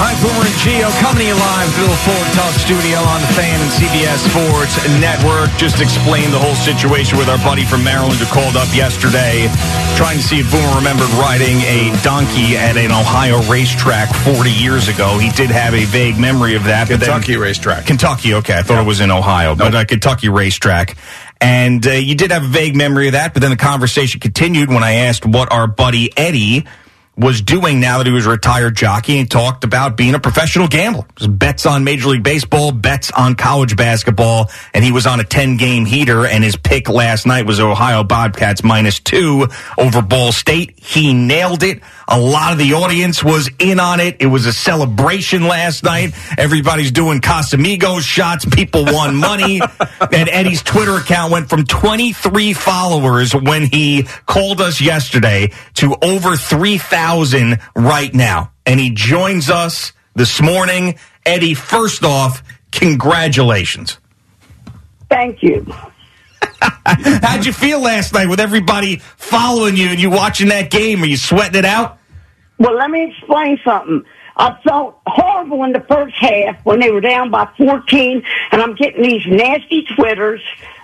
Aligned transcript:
Hi, 0.00 0.16
Boomer 0.24 0.48
and 0.48 0.56
Gio 0.64 0.88
coming 1.04 1.24
to 1.24 1.28
you 1.28 1.36
live 1.36 1.68
through 1.76 1.88
the 1.88 2.00
Ford 2.08 2.28
Tough 2.32 2.56
studio 2.56 2.96
on 3.04 3.20
the 3.20 3.30
Fan 3.36 3.60
and 3.60 3.68
CBS 3.68 4.24
Sports 4.32 4.80
Network. 5.00 5.52
Just 5.60 5.80
explained 5.80 6.32
the 6.32 6.38
whole 6.40 6.54
situation 6.56 7.18
with 7.20 7.28
our 7.28 7.36
buddy 7.44 7.64
from 7.64 7.84
Maryland 7.84 8.16
who 8.16 8.24
called 8.32 8.56
up 8.56 8.68
yesterday, 8.72 9.44
trying 10.00 10.16
to 10.16 10.24
see 10.24 10.40
if 10.40 10.48
Boomer 10.50 10.72
remembered 10.76 11.08
riding 11.20 11.60
a 11.68 11.92
donkey 12.00 12.56
at 12.56 12.76
an 12.80 12.90
Ohio 12.92 13.40
racetrack 13.44 14.08
40 14.24 14.48
years 14.50 14.88
ago. 14.88 15.18
He 15.20 15.28
did 15.36 15.50
have 15.52 15.74
a 15.74 15.84
vague 15.84 16.16
memory 16.18 16.54
of 16.56 16.64
that. 16.64 16.88
but 16.88 17.00
then- 17.00 17.08
Kentucky 17.10 17.36
racetrack. 17.36 17.84
Kentucky, 17.86 18.34
okay. 18.40 18.56
I 18.56 18.62
thought 18.62 18.80
it 18.80 18.86
was 18.88 19.00
in 19.00 19.10
Ohio, 19.10 19.54
but 19.54 19.74
uh, 19.74 19.84
Kentucky 19.84 20.28
racetrack. 20.28 20.96
And 21.42 21.86
uh, 21.86 21.92
you 21.92 22.14
did 22.14 22.30
have 22.32 22.44
a 22.44 22.48
vague 22.48 22.76
memory 22.76 23.08
of 23.08 23.12
that, 23.12 23.32
but 23.34 23.40
then 23.40 23.50
the 23.50 23.56
conversation 23.56 24.20
continued 24.20 24.68
when 24.70 24.82
I 24.82 25.08
asked 25.08 25.24
what 25.26 25.52
our 25.52 25.66
buddy 25.66 26.10
Eddie 26.16 26.64
was 27.20 27.42
doing 27.42 27.80
now 27.80 27.98
that 27.98 28.06
he 28.06 28.12
was 28.12 28.26
retired 28.26 28.74
jockey 28.74 29.18
and 29.18 29.30
talked 29.30 29.62
about 29.62 29.96
being 29.96 30.14
a 30.14 30.18
professional 30.18 30.66
gambler. 30.68 31.04
Bets 31.28 31.66
on 31.66 31.84
Major 31.84 32.08
League 32.08 32.22
Baseball, 32.22 32.72
bets 32.72 33.10
on 33.10 33.34
college 33.34 33.76
basketball, 33.76 34.50
and 34.72 34.82
he 34.82 34.90
was 34.90 35.06
on 35.06 35.20
a 35.20 35.24
10 35.24 35.56
game 35.58 35.84
heater 35.84 36.26
and 36.26 36.42
his 36.42 36.56
pick 36.56 36.88
last 36.88 37.26
night 37.26 37.44
was 37.46 37.60
Ohio 37.60 38.02
Bobcats 38.02 38.64
minus 38.64 39.00
two 39.00 39.46
over 39.76 40.00
Ball 40.00 40.32
State. 40.32 40.78
He 40.80 41.12
nailed 41.12 41.62
it. 41.62 41.82
A 42.12 42.18
lot 42.18 42.50
of 42.50 42.58
the 42.58 42.74
audience 42.74 43.22
was 43.22 43.48
in 43.60 43.78
on 43.78 44.00
it. 44.00 44.16
It 44.18 44.26
was 44.26 44.44
a 44.44 44.52
celebration 44.52 45.46
last 45.46 45.84
night. 45.84 46.12
Everybody's 46.36 46.90
doing 46.90 47.20
Casamigos 47.20 48.00
shots. 48.00 48.44
People 48.44 48.84
won 48.84 49.14
money. 49.14 49.60
and 50.12 50.28
Eddie's 50.28 50.60
Twitter 50.60 50.96
account 50.96 51.30
went 51.30 51.48
from 51.48 51.64
23 51.64 52.52
followers 52.52 53.32
when 53.32 53.64
he 53.64 54.08
called 54.26 54.60
us 54.60 54.80
yesterday 54.80 55.52
to 55.74 55.96
over 56.02 56.34
3,000 56.34 57.60
right 57.76 58.12
now. 58.12 58.50
And 58.66 58.80
he 58.80 58.90
joins 58.90 59.48
us 59.48 59.92
this 60.16 60.42
morning. 60.42 60.98
Eddie, 61.24 61.54
first 61.54 62.04
off, 62.04 62.42
congratulations. 62.72 63.98
Thank 65.08 65.44
you. 65.44 65.64
How'd 66.86 67.46
you 67.46 67.52
feel 67.52 67.80
last 67.80 68.12
night 68.14 68.26
with 68.26 68.40
everybody 68.40 68.96
following 68.96 69.76
you 69.76 69.90
and 69.90 70.00
you 70.00 70.10
watching 70.10 70.48
that 70.48 70.72
game? 70.72 71.04
Are 71.04 71.06
you 71.06 71.16
sweating 71.16 71.56
it 71.56 71.64
out? 71.64 71.98
Well, 72.60 72.76
let 72.76 72.90
me 72.90 73.10
explain 73.10 73.58
something. 73.64 74.04
I 74.36 74.54
felt 74.62 75.00
horrible 75.06 75.64
in 75.64 75.72
the 75.72 75.80
first 75.80 76.14
half 76.16 76.62
when 76.64 76.78
they 76.78 76.90
were 76.90 77.00
down 77.00 77.30
by 77.30 77.48
14, 77.56 78.22
and 78.52 78.62
I'm 78.62 78.74
getting 78.74 79.02
these 79.02 79.26
nasty 79.26 79.86
twitters. 79.96 80.42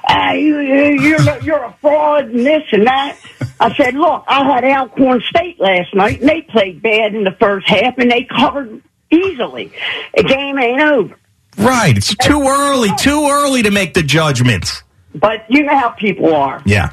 Uh, 0.08 0.32
you, 0.32 0.58
you, 0.60 1.00
you're, 1.02 1.42
you're 1.42 1.64
a 1.64 1.76
fraud 1.82 2.30
and 2.30 2.46
this 2.46 2.62
and 2.72 2.86
that. 2.86 3.18
I 3.60 3.74
said, 3.76 3.94
look, 3.94 4.24
I 4.26 4.42
had 4.54 4.64
Alcorn 4.64 5.20
State 5.28 5.60
last 5.60 5.94
night, 5.94 6.20
and 6.20 6.28
they 6.28 6.40
played 6.40 6.80
bad 6.80 7.14
in 7.14 7.24
the 7.24 7.36
first 7.38 7.68
half, 7.68 7.98
and 7.98 8.10
they 8.10 8.24
covered 8.24 8.82
easily. 9.10 9.70
The 10.16 10.22
game 10.22 10.58
ain't 10.58 10.80
over. 10.80 11.18
Right. 11.58 11.94
It's 11.94 12.16
too 12.16 12.42
early, 12.42 12.88
too 12.98 13.28
early 13.28 13.62
to 13.64 13.70
make 13.70 13.92
the 13.92 14.02
judgments. 14.02 14.82
But 15.14 15.44
you 15.50 15.64
know 15.64 15.78
how 15.78 15.90
people 15.90 16.34
are. 16.34 16.62
Yeah. 16.64 16.90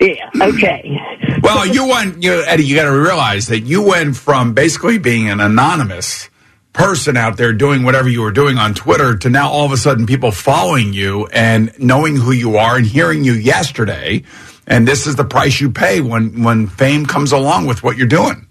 Yeah, 0.00 0.30
okay. 0.40 0.96
Well, 1.42 1.66
you 1.66 1.88
went, 1.88 2.22
you, 2.22 2.42
Eddie. 2.46 2.64
You 2.64 2.76
got 2.76 2.84
to 2.84 2.96
realize 2.96 3.48
that 3.48 3.60
you 3.60 3.82
went 3.82 4.16
from 4.16 4.54
basically 4.54 4.98
being 4.98 5.28
an 5.28 5.40
anonymous 5.40 6.30
person 6.72 7.16
out 7.16 7.36
there 7.36 7.52
doing 7.52 7.82
whatever 7.82 8.08
you 8.08 8.20
were 8.20 8.30
doing 8.30 8.58
on 8.58 8.74
Twitter 8.74 9.16
to 9.16 9.28
now 9.28 9.50
all 9.50 9.64
of 9.64 9.72
a 9.72 9.76
sudden 9.76 10.06
people 10.06 10.30
following 10.30 10.92
you 10.92 11.26
and 11.32 11.72
knowing 11.80 12.14
who 12.14 12.30
you 12.30 12.56
are 12.56 12.76
and 12.76 12.86
hearing 12.86 13.24
you 13.24 13.32
yesterday. 13.32 14.22
And 14.68 14.86
this 14.86 15.06
is 15.06 15.16
the 15.16 15.24
price 15.24 15.60
you 15.60 15.72
pay 15.72 16.00
when 16.00 16.44
when 16.44 16.68
fame 16.68 17.04
comes 17.04 17.32
along 17.32 17.66
with 17.66 17.82
what 17.82 17.96
you're 17.96 18.06
doing. 18.06 18.46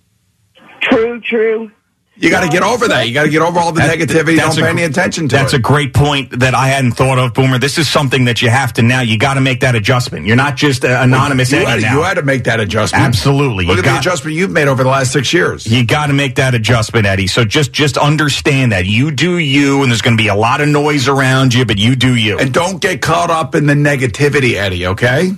True, 0.82 1.22
true. 1.22 1.72
You 2.20 2.32
got 2.32 2.42
to 2.44 2.50
get 2.50 2.64
over 2.64 2.88
that. 2.88 3.08
You 3.08 3.14
got 3.14 3.24
to 3.24 3.30
get 3.30 3.42
over 3.44 3.60
all 3.60 3.72
the 3.72 3.82
That- 3.82 3.98
negativity. 4.00 4.38
that's 4.38 4.56
Don't 4.56 4.66
pay 4.66 4.72
gr- 4.74 4.80
any 4.80 4.84
attention 4.84 5.28
to 5.30 5.36
it. 5.36 5.40
That's 5.40 5.54
it. 5.54 5.58
a 5.58 5.60
great 5.60 5.94
point 5.94 6.40
that 6.40 6.56
I 6.56 6.68
hadn't 6.70 6.94
thought 6.94 7.20
of, 7.20 7.34
Boomer. 7.36 7.60
This 7.60 7.78
is 7.78 7.88
something 7.88 8.26
that 8.26 8.42
you 8.42 8.50
have 8.50 8.74
to 8.74 8.82
now. 8.82 9.02
You 9.02 9.18
got 9.20 9.36
to 9.36 9.42
make 9.42 9.60
that 9.60 9.76
adjustment. 9.76 10.26
You're 10.26 10.36
not 10.36 10.56
just 10.56 10.84
uh, 10.84 10.98
anonymous 11.02 11.52
you, 11.52 11.60
Eddie 11.60 11.66
had, 11.70 11.82
now. 11.84 11.94
you 11.98 12.04
had 12.04 12.16
to 12.16 12.24
make 12.24 12.46
that 12.46 12.60
adjustment. 12.60 13.04
Absolutely. 13.04 13.66
Look 13.66 13.76
You 13.76 13.80
at 13.84 13.86
got- 13.86 13.94
the 13.94 14.00
adjustment 14.00 14.36
you've 14.36 14.50
made 14.52 14.68
over 14.68 14.84
the 14.84 14.90
last 14.90 15.12
six 15.12 15.32
years. 15.32 15.68
You 15.68 15.86
got 15.86 16.08
to 16.08 16.14
make 16.14 16.36
that 16.36 16.56
adjustment, 16.56 17.06
Eddie. 17.06 17.28
So 17.28 17.46
just 17.46 17.72
just 17.72 17.98
understand 17.98 18.72
that 18.72 18.86
you 18.88 19.12
do 19.12 19.38
you, 19.38 19.84
and 19.84 19.92
there's 19.92 20.02
going 20.02 20.18
to 20.18 20.22
be 20.24 20.30
a 20.30 20.36
lot 20.36 20.60
of 20.60 20.68
noise 20.70 21.08
around 21.08 21.54
you, 21.54 21.66
but 21.66 21.78
you 21.78 21.96
do 21.96 22.16
you. 22.16 22.40
And 22.40 22.52
don't 22.54 22.82
get 22.82 23.02
caught 23.02 23.30
up 23.30 23.54
in 23.54 23.68
the 23.68 23.76
negativity, 23.76 24.56
Eddie. 24.56 24.88
okay? 24.88 25.32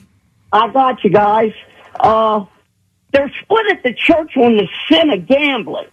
I 0.53 0.67
got 0.69 1.03
you 1.03 1.09
guys. 1.09 1.51
Uh, 1.99 2.45
they're 3.11 3.31
split 3.43 3.65
at 3.71 3.83
the 3.83 3.93
church 3.93 4.37
on 4.37 4.55
the 4.55 4.67
sin 4.87 5.09
of 5.09 5.27
gambling. 5.27 5.87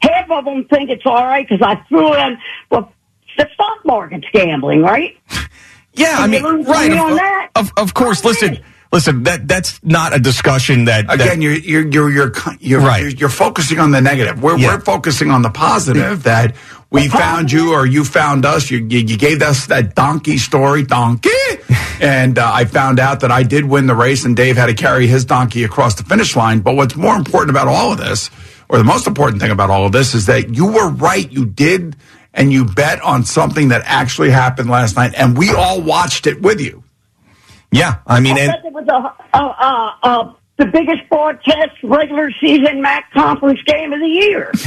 Half 0.00 0.30
of 0.30 0.44
them 0.44 0.64
think 0.66 0.90
it's 0.90 1.04
all 1.06 1.14
right 1.24 1.46
because 1.48 1.62
I 1.62 1.76
threw 1.88 2.14
in, 2.14 2.38
well, 2.70 2.92
the 3.38 3.48
stock 3.54 3.84
market's 3.84 4.26
gambling, 4.32 4.82
right? 4.82 5.16
yeah, 5.94 6.16
I 6.18 6.26
mean, 6.26 6.42
you 6.44 6.56
lose 6.58 6.66
right? 6.66 6.92
Of, 6.92 6.98
on 6.98 7.16
that? 7.16 7.50
of, 7.56 7.72
of 7.76 7.94
course. 7.94 8.20
Okay. 8.20 8.28
Listen, 8.28 8.58
listen. 8.92 9.22
That 9.24 9.48
that's 9.48 9.82
not 9.82 10.14
a 10.14 10.18
discussion 10.18 10.84
that 10.86 11.06
that- 11.06 11.20
Again, 11.20 11.42
you're 11.42 11.54
you're 11.54 11.86
you're 11.88 12.10
you're 12.10 12.32
you're, 12.60 12.80
Right. 12.80 13.02
you're, 13.02 13.10
you're 13.10 13.28
focusing 13.28 13.78
on 13.78 13.90
the 13.90 14.00
negative. 14.00 14.42
We're 14.42 14.58
Yeah. 14.58 14.74
we're 14.76 14.80
focusing 14.80 15.30
on 15.30 15.42
the 15.42 15.50
positive 15.50 16.22
that 16.24 16.54
we 16.90 17.08
found 17.08 17.50
you 17.52 17.72
or 17.72 17.84
you 17.84 18.04
found 18.04 18.44
us. 18.46 18.70
You 18.70 18.78
you, 18.88 19.00
you 19.00 19.16
gave 19.18 19.42
us 19.42 19.66
that 19.66 19.94
donkey 19.94 20.38
story, 20.38 20.82
donkey, 20.82 21.30
and 22.00 22.38
uh, 22.38 22.50
I 22.54 22.64
found 22.64 23.00
out 23.00 23.20
that 23.20 23.30
I 23.32 23.42
did 23.42 23.64
win 23.64 23.86
the 23.86 23.94
race, 23.94 24.24
and 24.24 24.36
Dave 24.36 24.56
had 24.56 24.66
to 24.66 24.74
carry 24.74 25.06
his 25.06 25.24
donkey 25.24 25.64
across 25.64 25.94
the 25.96 26.04
finish 26.04 26.36
line. 26.36 26.60
But 26.60 26.74
what's 26.76 26.94
more 26.96 27.16
important 27.16 27.50
about 27.50 27.66
all 27.68 27.92
of 27.92 27.98
this, 27.98 28.30
or 28.68 28.78
the 28.78 28.84
most 28.84 29.06
important 29.06 29.40
thing 29.40 29.50
about 29.50 29.70
all 29.70 29.86
of 29.86 29.92
this, 29.92 30.14
is 30.14 30.26
that 30.26 30.54
you 30.54 30.66
were 30.66 30.90
right. 30.90 31.30
You 31.30 31.44
did. 31.46 31.96
And 32.38 32.52
you 32.52 32.66
bet 32.66 33.00
on 33.00 33.24
something 33.24 33.68
that 33.68 33.80
actually 33.86 34.28
happened 34.28 34.68
last 34.68 34.94
night, 34.94 35.14
and 35.16 35.38
we 35.38 35.52
all 35.52 35.80
watched 35.80 36.26
it 36.26 36.42
with 36.42 36.60
you. 36.60 36.84
yeah. 37.72 38.00
I 38.06 38.20
mean, 38.20 38.36
I 38.36 38.40
and 38.40 38.52
it 38.62 38.72
was 38.74 38.86
a, 38.88 39.38
a, 39.38 39.40
a, 39.40 39.98
a, 40.02 40.36
the 40.58 40.66
biggest 40.66 41.08
broadcast 41.10 41.76
regular 41.82 42.30
season 42.40 42.80
MAC 42.80 43.10
conference 43.12 43.60
game 43.66 43.92
of 43.92 44.00
the 44.00 44.06
year. 44.06 44.52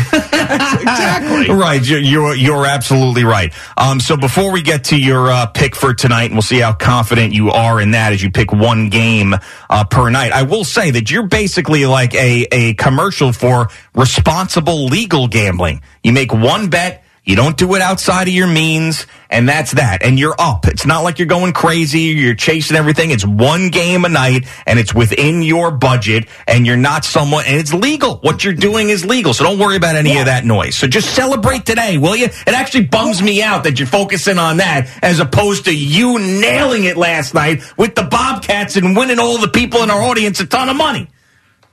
Exactly. 0.81 1.53
Right, 1.53 1.85
you're, 1.85 1.99
you're 1.99 2.35
you're 2.35 2.65
absolutely 2.65 3.23
right. 3.23 3.53
Um, 3.77 3.99
so 3.99 4.17
before 4.17 4.51
we 4.51 4.61
get 4.61 4.85
to 4.85 4.97
your 4.99 5.29
uh, 5.29 5.45
pick 5.47 5.75
for 5.75 5.93
tonight, 5.93 6.25
and 6.25 6.33
we'll 6.33 6.41
see 6.41 6.59
how 6.59 6.73
confident 6.73 7.33
you 7.33 7.49
are 7.51 7.79
in 7.81 7.91
that 7.91 8.13
as 8.13 8.23
you 8.23 8.31
pick 8.31 8.51
one 8.51 8.89
game 8.89 9.35
uh, 9.69 9.83
per 9.85 10.09
night. 10.09 10.31
I 10.31 10.43
will 10.43 10.63
say 10.63 10.91
that 10.91 11.11
you're 11.11 11.27
basically 11.27 11.85
like 11.85 12.13
a 12.15 12.47
a 12.51 12.73
commercial 12.75 13.31
for 13.33 13.67
responsible 13.93 14.85
legal 14.85 15.27
gambling. 15.27 15.81
You 16.03 16.13
make 16.13 16.33
one 16.33 16.69
bet. 16.69 17.03
You 17.29 17.35
don't 17.35 17.55
do 17.55 17.75
it 17.75 17.81
outside 17.83 18.27
of 18.27 18.33
your 18.33 18.47
means, 18.47 19.05
and 19.29 19.47
that's 19.47 19.73
that. 19.73 20.01
And 20.01 20.17
you're 20.17 20.33
up. 20.39 20.65
It's 20.65 20.87
not 20.87 21.01
like 21.01 21.19
you're 21.19 21.27
going 21.27 21.53
crazy. 21.53 21.99
You're 21.99 22.33
chasing 22.33 22.75
everything. 22.75 23.11
It's 23.11 23.23
one 23.23 23.69
game 23.69 24.03
a 24.03 24.09
night, 24.09 24.47
and 24.65 24.79
it's 24.79 24.95
within 24.95 25.43
your 25.43 25.69
budget, 25.69 26.27
and 26.47 26.65
you're 26.65 26.75
not 26.75 27.05
someone, 27.05 27.43
and 27.45 27.57
it's 27.57 27.71
legal. 27.71 28.15
What 28.21 28.43
you're 28.43 28.55
doing 28.55 28.89
is 28.89 29.05
legal, 29.05 29.35
so 29.35 29.43
don't 29.43 29.59
worry 29.59 29.75
about 29.75 29.95
any 29.95 30.17
of 30.17 30.25
that 30.25 30.43
noise. 30.43 30.75
So 30.75 30.87
just 30.87 31.13
celebrate 31.13 31.67
today, 31.67 31.99
will 31.99 32.15
you? 32.15 32.25
It 32.25 32.47
actually 32.47 32.85
bums 32.85 33.21
me 33.21 33.43
out 33.43 33.63
that 33.65 33.77
you're 33.77 33.87
focusing 33.87 34.39
on 34.39 34.57
that 34.57 34.89
as 35.03 35.19
opposed 35.19 35.65
to 35.65 35.77
you 35.77 36.17
nailing 36.17 36.85
it 36.85 36.97
last 36.97 37.35
night 37.35 37.61
with 37.77 37.93
the 37.93 38.05
Bobcats 38.05 38.75
and 38.75 38.97
winning 38.97 39.19
all 39.19 39.37
the 39.37 39.49
people 39.49 39.83
in 39.83 39.91
our 39.91 40.01
audience 40.01 40.39
a 40.39 40.47
ton 40.47 40.67
of 40.67 40.77
money. 40.77 41.07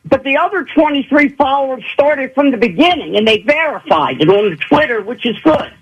But 0.08 0.22
the 0.22 0.36
other 0.36 0.64
23 0.64 1.30
followers 1.30 1.82
started 1.92 2.34
from 2.34 2.52
the 2.52 2.56
beginning, 2.56 3.16
and 3.16 3.26
they 3.26 3.42
verified 3.42 4.20
it 4.20 4.28
on 4.28 4.50
the 4.50 4.56
Twitter, 4.56 5.02
which 5.02 5.26
is 5.26 5.36
good. 5.40 5.72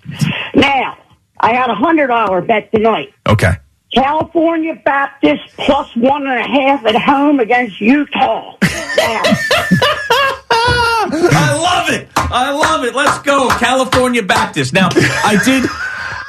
Now, 0.55 0.97
I 1.39 1.53
had 1.53 1.69
a 1.69 1.75
$100 1.75 2.47
bet 2.47 2.71
tonight. 2.71 3.13
Okay. 3.27 3.53
California 3.93 4.81
Baptist 4.83 5.43
plus 5.57 5.95
one 5.95 6.27
and 6.27 6.39
a 6.39 6.43
half 6.43 6.85
at 6.85 6.95
home 6.95 7.39
against 7.39 7.79
Utah. 7.79 8.57
Now, 8.61 9.21
I 11.07 11.57
love 11.61 11.93
it. 11.93 12.09
I 12.17 12.51
love 12.51 12.83
it. 12.83 12.95
Let's 12.95 13.19
go, 13.19 13.47
California 13.59 14.23
Baptist. 14.23 14.73
Now, 14.73 14.89
I 14.91 15.39
did. 15.45 15.69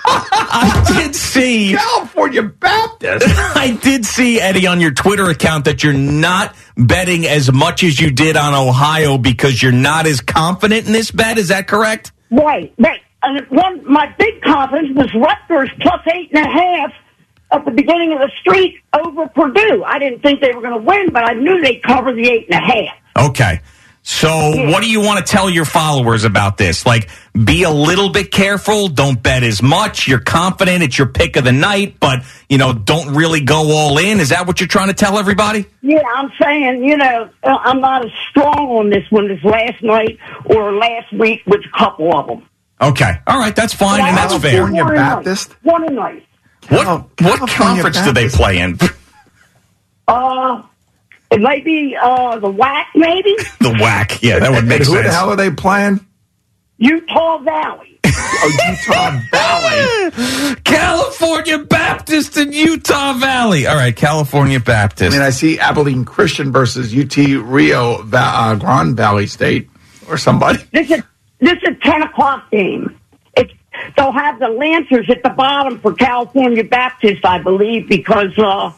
I 0.06 0.84
did 0.96 1.14
see. 1.14 1.74
California 1.74 2.42
Baptist. 2.42 3.26
I 3.56 3.78
did 3.82 4.06
see 4.06 4.40
Eddie 4.40 4.66
on 4.66 4.80
your 4.80 4.92
Twitter 4.92 5.28
account 5.28 5.64
that 5.66 5.82
you're 5.82 5.92
not 5.92 6.54
betting 6.76 7.26
as 7.26 7.52
much 7.52 7.82
as 7.82 8.00
you 8.00 8.10
did 8.10 8.36
on 8.36 8.54
Ohio 8.54 9.18
because 9.18 9.62
you're 9.62 9.72
not 9.72 10.06
as 10.06 10.20
confident 10.20 10.86
in 10.86 10.92
this 10.92 11.10
bet. 11.10 11.38
Is 11.38 11.48
that 11.48 11.66
correct? 11.68 12.12
Right, 12.30 12.72
right. 12.78 13.00
And 13.22 13.46
one, 13.48 13.90
my 13.90 14.14
big 14.18 14.42
confidence 14.42 14.96
was 14.96 15.12
Rutgers 15.14 15.70
plus 15.80 16.00
eight 16.14 16.30
and 16.32 16.46
a 16.46 16.48
half 16.48 16.92
at 17.50 17.64
the 17.64 17.70
beginning 17.70 18.12
of 18.12 18.18
the 18.18 18.30
streak 18.40 18.82
over 18.92 19.28
Purdue. 19.28 19.84
I 19.84 19.98
didn't 19.98 20.22
think 20.22 20.40
they 20.40 20.52
were 20.52 20.60
going 20.60 20.78
to 20.78 20.84
win, 20.84 21.10
but 21.12 21.24
I 21.24 21.34
knew 21.34 21.60
they'd 21.60 21.82
cover 21.82 22.12
the 22.12 22.28
eight 22.28 22.48
and 22.50 22.62
a 22.62 22.64
half. 22.64 23.28
Okay. 23.30 23.60
So, 24.08 24.70
what 24.70 24.84
do 24.84 24.88
you 24.88 25.00
want 25.00 25.26
to 25.26 25.30
tell 25.32 25.50
your 25.50 25.64
followers 25.64 26.22
about 26.22 26.56
this? 26.56 26.86
Like, 26.86 27.10
be 27.34 27.64
a 27.64 27.70
little 27.70 28.08
bit 28.08 28.30
careful. 28.30 28.86
Don't 28.86 29.20
bet 29.20 29.42
as 29.42 29.60
much. 29.60 30.06
You're 30.06 30.20
confident 30.20 30.84
it's 30.84 30.96
your 30.96 31.08
pick 31.08 31.34
of 31.34 31.42
the 31.42 31.50
night, 31.50 31.96
but, 31.98 32.22
you 32.48 32.56
know, 32.56 32.72
don't 32.72 33.16
really 33.16 33.40
go 33.40 33.72
all 33.72 33.98
in. 33.98 34.20
Is 34.20 34.28
that 34.28 34.46
what 34.46 34.60
you're 34.60 34.68
trying 34.68 34.88
to 34.88 34.94
tell 34.94 35.18
everybody? 35.18 35.66
Yeah, 35.82 36.04
I'm 36.14 36.30
saying, 36.40 36.84
you 36.84 36.96
know, 36.96 37.28
uh, 37.42 37.58
I'm 37.62 37.80
not 37.80 38.04
as 38.04 38.12
strong 38.30 38.68
on 38.78 38.90
this 38.90 39.02
one 39.10 39.28
as 39.28 39.42
last 39.42 39.82
night 39.82 40.20
or 40.44 40.72
last 40.72 41.12
week 41.12 41.42
with 41.44 41.62
a 41.64 41.76
couple 41.76 42.16
of 42.16 42.28
them. 42.28 42.48
Okay. 42.80 43.12
All 43.26 43.40
right. 43.40 43.56
That's 43.56 43.74
fine, 43.74 44.04
and 44.04 44.16
that's 44.16 44.36
fair. 44.36 44.52
California 44.52 44.84
One. 44.84 44.94
Baptist? 44.94 45.56
One 45.64 45.82
a 45.82 45.90
night. 45.90 46.24
What, 46.68 46.84
Cal- 46.84 46.98
what 46.98 47.16
California 47.16 47.82
conference 47.82 48.00
do 48.02 48.12
they 48.12 48.28
play 48.28 48.58
in? 48.60 48.78
Uh, 50.06 50.62
it 51.30 51.40
might 51.40 51.64
be 51.64 51.96
uh, 52.00 52.38
the 52.38 52.48
whack, 52.50 52.88
maybe 52.94 53.34
the 53.60 53.76
whack. 53.80 54.22
Yeah, 54.22 54.38
that 54.38 54.50
would 54.50 54.60
And 54.60 54.68
make 54.68 54.78
who 54.80 54.92
sense. 54.94 55.06
the 55.06 55.12
hell 55.12 55.30
are 55.30 55.36
they 55.36 55.50
playing? 55.50 56.00
Utah 56.78 57.38
Valley. 57.38 57.92
Oh, 58.38 58.50
Utah 58.68 59.20
Valley. 59.30 60.56
California 60.64 61.58
Baptist 61.58 62.36
in 62.36 62.52
Utah 62.52 63.14
Valley. 63.14 63.66
All 63.66 63.76
right, 63.76 63.94
California 63.94 64.60
Baptist. 64.60 65.12
I 65.12 65.18
mean, 65.18 65.22
I 65.26 65.30
see 65.30 65.58
Abilene 65.58 66.04
Christian 66.04 66.52
versus 66.52 66.94
UT 66.94 67.16
Rio 67.16 68.02
Va- 68.02 68.16
uh, 68.18 68.54
Grand 68.56 68.96
Valley 68.96 69.26
State 69.26 69.70
or 70.08 70.18
somebody. 70.18 70.58
This 70.72 70.90
is 70.90 71.02
this 71.40 71.52
is 71.62 71.68
a 71.68 71.74
ten 71.76 72.02
o'clock 72.02 72.50
game. 72.50 72.98
It's 73.36 73.52
they'll 73.96 74.12
have 74.12 74.38
the 74.38 74.48
Lancers 74.48 75.08
at 75.08 75.22
the 75.22 75.30
bottom 75.30 75.78
for 75.78 75.94
California 75.94 76.64
Baptist, 76.64 77.24
I 77.24 77.38
believe, 77.38 77.88
because 77.88 78.36
uh, 78.38 78.72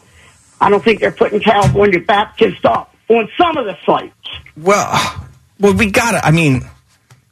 I 0.61 0.69
don't 0.69 0.83
think 0.83 0.99
they're 0.99 1.11
putting 1.11 1.39
California 1.39 1.99
Baptist 1.99 2.65
up 2.65 2.93
on 3.07 3.29
some 3.37 3.57
of 3.57 3.65
the 3.65 3.77
sites. 3.85 4.13
well, 4.57 5.25
well, 5.59 5.73
we 5.73 5.89
gotta. 5.91 6.25
I 6.25 6.31
mean, 6.31 6.63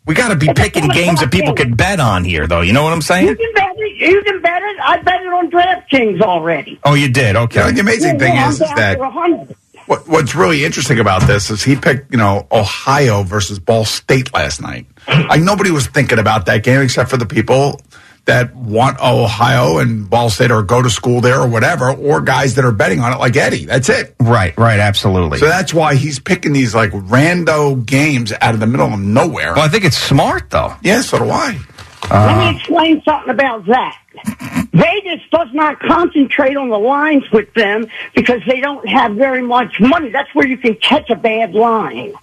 we 0.05 0.15
gotta 0.15 0.35
be 0.35 0.47
It's 0.49 0.59
picking 0.59 0.87
games 0.89 1.19
that 1.19 1.31
people 1.31 1.53
game. 1.53 1.67
could 1.69 1.77
bet 1.77 1.99
on 1.99 2.23
here, 2.23 2.47
though. 2.47 2.61
You 2.61 2.73
know 2.73 2.83
what 2.83 2.93
I'm 2.93 3.01
saying? 3.01 3.27
You 3.27 3.35
saying? 3.35 3.53
can 3.55 3.65
bet 3.65 3.75
it. 3.77 3.97
You 4.11 4.21
can 4.23 4.41
bet 4.41 4.61
it. 4.61 4.77
I 4.81 5.01
bet 5.01 5.21
it 5.21 5.27
on 5.33 5.51
DraftKings 5.51 6.21
already. 6.21 6.79
Oh, 6.83 6.93
you 6.93 7.09
did. 7.09 7.27
You 7.27 7.33
know, 7.33 7.41
Okay. 7.43 7.71
the 7.71 7.81
amazing 7.81 8.13
Yeah, 8.15 8.19
thing 8.19 8.37
I'm 8.37 8.49
is, 8.49 8.61
is 8.61 8.69
that 8.75 8.99
100. 8.99 9.55
what, 9.87 10.07
what's 10.07 10.35
really 10.35 10.63
interesting 10.65 10.99
about 10.99 11.23
this 11.27 11.49
is 11.49 11.63
he 11.63 11.75
picked, 11.75 12.11
you 12.11 12.17
know, 12.17 12.47
Ohio 12.51 13.23
versus 13.23 13.59
Ball 13.59 13.85
State 13.85 14.33
last 14.33 14.61
night. 14.61 14.85
Like 15.07 15.41
nobody 15.41 15.71
was 15.71 15.87
thinking 15.87 16.19
about 16.19 16.45
that 16.47 16.63
game 16.63 16.81
except 16.81 17.09
for 17.09 17.17
the 17.17 17.25
people 17.25 17.79
that 18.27 18.55
want 18.55 18.99
Ohio 18.99 19.79
and 19.79 20.09
Ball 20.09 20.29
State 20.29 20.51
or 20.51 20.61
go 20.63 20.81
to 20.81 20.89
school 20.89 21.19
there 21.21 21.41
or 21.41 21.47
whatever, 21.47 21.91
or 21.91 22.21
guys 22.21 22.55
that 22.55 22.65
are 22.65 22.71
betting 22.71 22.99
on 22.99 23.11
it 23.11 23.19
like 23.19 23.35
Eddie. 23.35 23.65
That's 23.65 23.89
it. 23.89 24.15
Right. 24.19 24.55
Right. 24.57 24.79
Absolutely. 24.79 25.39
So 25.39 25.47
that's 25.47 25.73
why 25.73 25.95
he's 25.95 26.19
picking 26.19 26.53
these 26.53 26.75
like 26.75 26.91
rando 26.91 27.83
games 27.85 28.31
out 28.39 28.53
of 28.53 28.59
the 28.59 28.67
middle 28.67 28.93
of 28.93 28.99
nowhere. 28.99 29.53
well, 29.55 29.65
I 29.65 29.69
think 29.69 29.83
it's 29.83 29.97
smart, 29.97 30.49
though. 30.49 30.75
yeah, 30.81 31.01
so 31.01 31.17
do 31.19 31.29
I. 31.29 31.59
Let 32.09 32.37
me 32.37 32.45
uh, 32.45 32.51
explain 32.55 33.01
something 33.03 33.31
about 33.31 33.65
that. 33.65 33.99
Vegas 34.71 35.21
does 35.31 35.49
not 35.53 35.79
concentrate 35.79 36.55
on 36.55 36.69
the 36.69 36.77
lines 36.77 37.29
with 37.31 37.53
them 37.53 37.87
because 38.15 38.41
they 38.47 38.61
don't 38.61 38.87
have 38.87 39.13
very 39.13 39.41
much 39.41 39.79
money. 39.79 40.09
That's 40.09 40.33
where 40.33 40.47
you 40.47 40.57
can 40.57 40.75
catch 40.75 41.09
a 41.09 41.15
bad 41.15 41.53
line. 41.53 42.13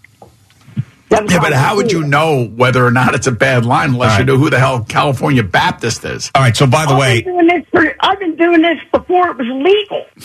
That's 1.15 1.33
Yeah, 1.33 1.41
but 1.41 1.53
how 1.53 1.77
would 1.77 1.93
you 1.93 2.03
know 2.05 2.45
whether 2.47 2.85
or 2.85 2.91
not 2.91 3.15
it's 3.15 3.27
a 3.27 3.33
bad 3.33 3.65
line 3.65 3.91
unless 3.91 4.13
All 4.13 4.17
you 4.17 4.21
right. 4.21 4.27
know 4.27 4.37
who 4.39 4.51
the 4.51 4.59
hell 4.59 4.85
California 4.85 5.43
Baptist 5.43 6.05
is? 6.05 6.31
All 6.35 6.43
right. 6.43 6.57
So, 6.57 6.67
by 6.67 6.87
the 6.87 6.93
I've 6.93 6.99
way, 7.01 7.23
been 7.23 7.35
doing 7.35 7.47
this 7.49 7.67
for, 7.71 7.97
I've 8.01 8.19
been 8.19 8.37
doing 8.37 8.63
this 8.63 8.79
before 8.93 9.29
it 9.31 9.37
was 9.37 9.47
legal. 9.49 10.05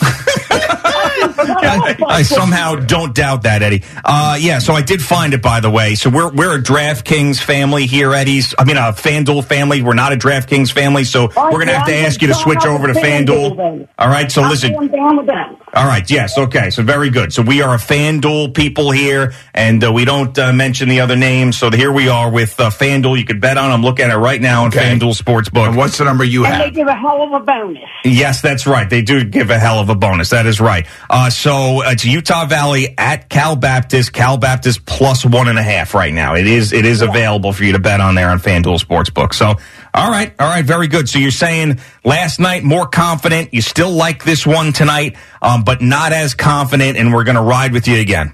I, 0.52 1.96
I 2.06 2.22
somehow 2.22 2.76
don't 2.76 3.14
doubt 3.14 3.42
that, 3.42 3.62
Eddie. 3.62 3.82
Uh, 4.04 4.36
yeah, 4.40 4.58
so 4.58 4.74
I 4.74 4.82
did 4.82 5.02
find 5.02 5.34
it, 5.34 5.42
by 5.42 5.60
the 5.60 5.70
way. 5.70 5.94
So 5.94 6.10
we're 6.10 6.32
we're 6.32 6.56
a 6.58 6.62
DraftKings 6.62 7.40
family 7.42 7.86
here, 7.86 8.12
Eddie's. 8.12 8.54
I 8.58 8.64
mean, 8.64 8.76
a 8.76 8.92
FanDuel 8.92 9.44
family. 9.44 9.82
We're 9.82 9.94
not 9.94 10.12
a 10.12 10.16
DraftKings 10.16 10.72
family, 10.72 11.04
so 11.04 11.28
we're 11.36 11.50
going 11.52 11.66
to 11.68 11.74
have 11.76 11.86
to 11.86 11.96
I'm 11.96 12.04
ask 12.06 12.20
you 12.22 12.28
to 12.28 12.34
switch 12.34 12.64
over 12.64 12.86
to 12.86 12.92
FanDuel 12.94 13.56
FanDuel. 13.56 13.88
All 13.98 14.08
right, 14.08 14.30
so 14.30 14.42
I'm 14.42 14.50
listen. 14.50 14.72
down 14.72 15.16
with 15.16 15.26
them. 15.26 15.56
All 15.72 15.86
right, 15.86 16.08
yes, 16.10 16.36
okay, 16.36 16.70
so 16.70 16.82
very 16.82 17.10
good. 17.10 17.32
So 17.32 17.42
we 17.42 17.62
are 17.62 17.74
a 17.74 17.78
FanDuel 17.78 18.54
people 18.54 18.90
here, 18.90 19.34
and 19.54 19.82
uh, 19.84 19.92
we 19.92 20.04
don't 20.04 20.36
uh, 20.38 20.52
mention 20.52 20.79
the 20.88 21.00
other 21.00 21.16
names. 21.16 21.58
So 21.58 21.70
here 21.70 21.92
we 21.92 22.08
are 22.08 22.30
with 22.30 22.58
uh, 22.58 22.70
FanDuel. 22.70 23.18
You 23.18 23.24
could 23.24 23.40
bet 23.40 23.58
on. 23.58 23.70
I'm 23.70 23.82
looking 23.82 24.06
at 24.06 24.10
it 24.10 24.16
right 24.16 24.40
now 24.40 24.62
on 24.64 24.68
Okay. 24.68 24.78
FanDuel 24.80 25.20
Sportsbook. 25.20 25.68
And 25.68 25.76
what's 25.76 25.98
the 25.98 26.04
number 26.04 26.24
you 26.24 26.44
And 26.46 26.60
they 26.60 26.64
have? 26.66 26.74
give 26.74 26.88
a 26.88 26.94
hell 26.94 27.22
of 27.22 27.32
a 27.32 27.40
bonus. 27.44 27.82
Yes, 28.04 28.40
that's 28.40 28.66
right. 28.66 28.88
They 28.88 29.02
do 29.02 29.24
give 29.24 29.50
a 29.50 29.58
hell 29.58 29.78
of 29.80 29.88
a 29.90 29.94
bonus. 29.94 30.30
That 30.30 30.46
is 30.46 30.60
right. 30.60 30.86
Uh, 31.08 31.30
so 31.30 31.82
it's 31.84 32.04
Utah 32.04 32.46
Valley 32.46 32.94
at 32.96 33.28
Cal 33.28 33.56
Baptist. 33.56 34.12
Cal 34.12 34.36
Baptist 34.38 34.86
plus 34.86 35.24
one 35.24 35.48
and 35.48 35.58
a 35.58 35.62
half 35.62 35.94
right 35.94 36.12
now. 36.12 36.34
It 36.34 36.46
is 36.46 36.72
it 36.72 36.84
is 36.86 37.02
available 37.02 37.52
for 37.52 37.64
you 37.64 37.72
to 37.72 37.78
bet 37.78 38.00
on 38.00 38.14
there 38.14 38.30
on 38.30 38.38
FanDuel 38.38 38.82
Sportsbook. 38.82 39.34
So 39.34 39.54
all 39.92 40.10
right, 40.10 40.32
all 40.38 40.48
right, 40.48 40.64
very 40.64 40.86
good. 40.86 41.08
So 41.08 41.18
you're 41.18 41.30
saying 41.32 41.80
last 42.04 42.38
night 42.40 42.62
more 42.62 42.86
confident. 42.86 43.52
You 43.52 43.60
still 43.60 43.90
like 43.90 44.24
this 44.24 44.46
one 44.46 44.72
tonight, 44.72 45.16
um, 45.42 45.64
but 45.64 45.82
not 45.82 46.12
as 46.12 46.34
confident, 46.34 46.96
and 46.96 47.12
we're 47.12 47.24
going 47.24 47.34
to 47.36 47.42
ride 47.42 47.72
with 47.72 47.88
you 47.88 47.96
again. 47.98 48.32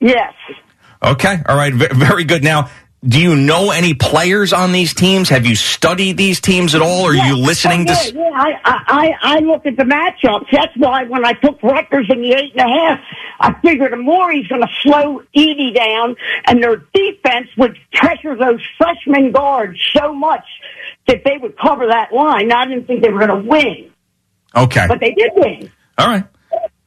Yes. 0.00 0.32
Okay, 1.02 1.40
all 1.48 1.56
right, 1.56 1.72
v- 1.72 1.88
very 1.92 2.24
good. 2.24 2.42
Now. 2.44 2.70
Do 3.06 3.20
you 3.20 3.36
know 3.36 3.70
any 3.70 3.94
players 3.94 4.52
on 4.52 4.72
these 4.72 4.92
teams? 4.92 5.28
Have 5.28 5.46
you 5.46 5.54
studied 5.54 6.16
these 6.16 6.40
teams 6.40 6.74
at 6.74 6.82
all? 6.82 7.04
Are 7.06 7.14
Yeah. 7.14 7.28
you 7.28 7.36
listening 7.36 7.86
oh, 7.88 7.94
to? 7.94 8.12
yeah, 8.12 8.20
yeah. 8.24 8.30
I, 8.34 8.50
I, 8.64 8.82
I 8.88 9.36
I 9.36 9.38
look 9.38 9.66
at 9.66 9.76
the 9.76 9.84
matchups. 9.84 10.46
That's 10.50 10.76
why 10.76 11.04
when 11.04 11.24
I 11.24 11.34
took 11.34 11.62
Rutgers 11.62 12.06
in 12.10 12.22
the 12.22 12.32
eight 12.32 12.56
and 12.56 12.68
a 12.68 12.74
half, 12.76 13.00
I 13.38 13.54
figured 13.60 13.92
Amori's 13.92 14.48
going 14.48 14.62
to 14.62 14.68
slow 14.82 15.22
Edey 15.36 15.72
down, 15.76 16.16
and 16.46 16.60
their 16.60 16.78
defense 16.92 17.46
would 17.56 17.76
pressure 17.92 18.34
those 18.34 18.60
freshman 18.76 19.30
guards 19.30 19.78
so 19.96 20.12
much 20.12 20.44
that 21.06 21.22
they 21.24 21.38
would 21.40 21.56
cover 21.56 21.86
that 21.86 22.12
line. 22.12 22.48
Now, 22.48 22.62
I 22.62 22.66
didn't 22.66 22.88
think 22.88 23.02
they 23.04 23.10
were 23.12 23.24
going 23.24 23.44
to 23.44 23.48
win, 23.48 23.92
Okay, 24.56 24.86
but 24.88 24.98
they 24.98 25.12
did 25.12 25.30
win. 25.36 25.70
All 25.98 26.08
right. 26.08 26.24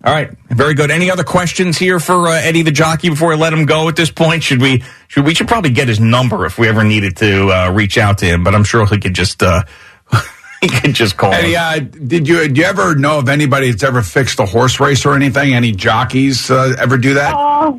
All 0.03 0.11
right. 0.11 0.31
Very 0.49 0.73
good. 0.73 0.89
Any 0.89 1.11
other 1.11 1.23
questions 1.23 1.77
here 1.77 1.99
for 1.99 2.27
uh, 2.27 2.31
Eddie 2.33 2.63
the 2.63 2.71
jockey 2.71 3.09
before 3.09 3.33
I 3.33 3.35
let 3.35 3.53
him 3.53 3.65
go 3.65 3.87
at 3.87 3.95
this 3.95 4.09
point? 4.09 4.41
Should 4.41 4.59
we 4.59 4.83
should 5.07 5.25
we 5.25 5.35
should 5.35 5.47
probably 5.47 5.69
get 5.69 5.87
his 5.87 5.99
number 5.99 6.45
if 6.45 6.57
we 6.57 6.67
ever 6.67 6.83
needed 6.83 7.17
to 7.17 7.49
uh, 7.49 7.71
reach 7.71 7.99
out 7.99 8.17
to 8.19 8.25
him, 8.25 8.43
but 8.43 8.55
I'm 8.55 8.63
sure 8.63 8.85
he 8.87 8.97
could 8.97 9.13
just 9.13 9.43
uh, 9.43 9.61
he 10.61 10.69
could 10.69 10.95
just 10.95 11.17
call 11.17 11.31
Eddie, 11.33 11.55
us. 11.55 11.77
uh, 11.77 11.79
did 11.81 12.27
you 12.27 12.47
do 12.47 12.61
you 12.61 12.67
ever 12.67 12.95
know 12.95 13.19
of 13.19 13.29
anybody 13.29 13.69
that's 13.69 13.83
ever 13.83 14.01
fixed 14.01 14.39
a 14.39 14.45
horse 14.47 14.79
race 14.79 15.05
or 15.05 15.13
anything? 15.13 15.53
Any 15.53 15.71
jockeys 15.71 16.49
uh, 16.49 16.75
ever 16.79 16.97
do 16.97 17.13
that? 17.13 17.35
Uh, 17.35 17.73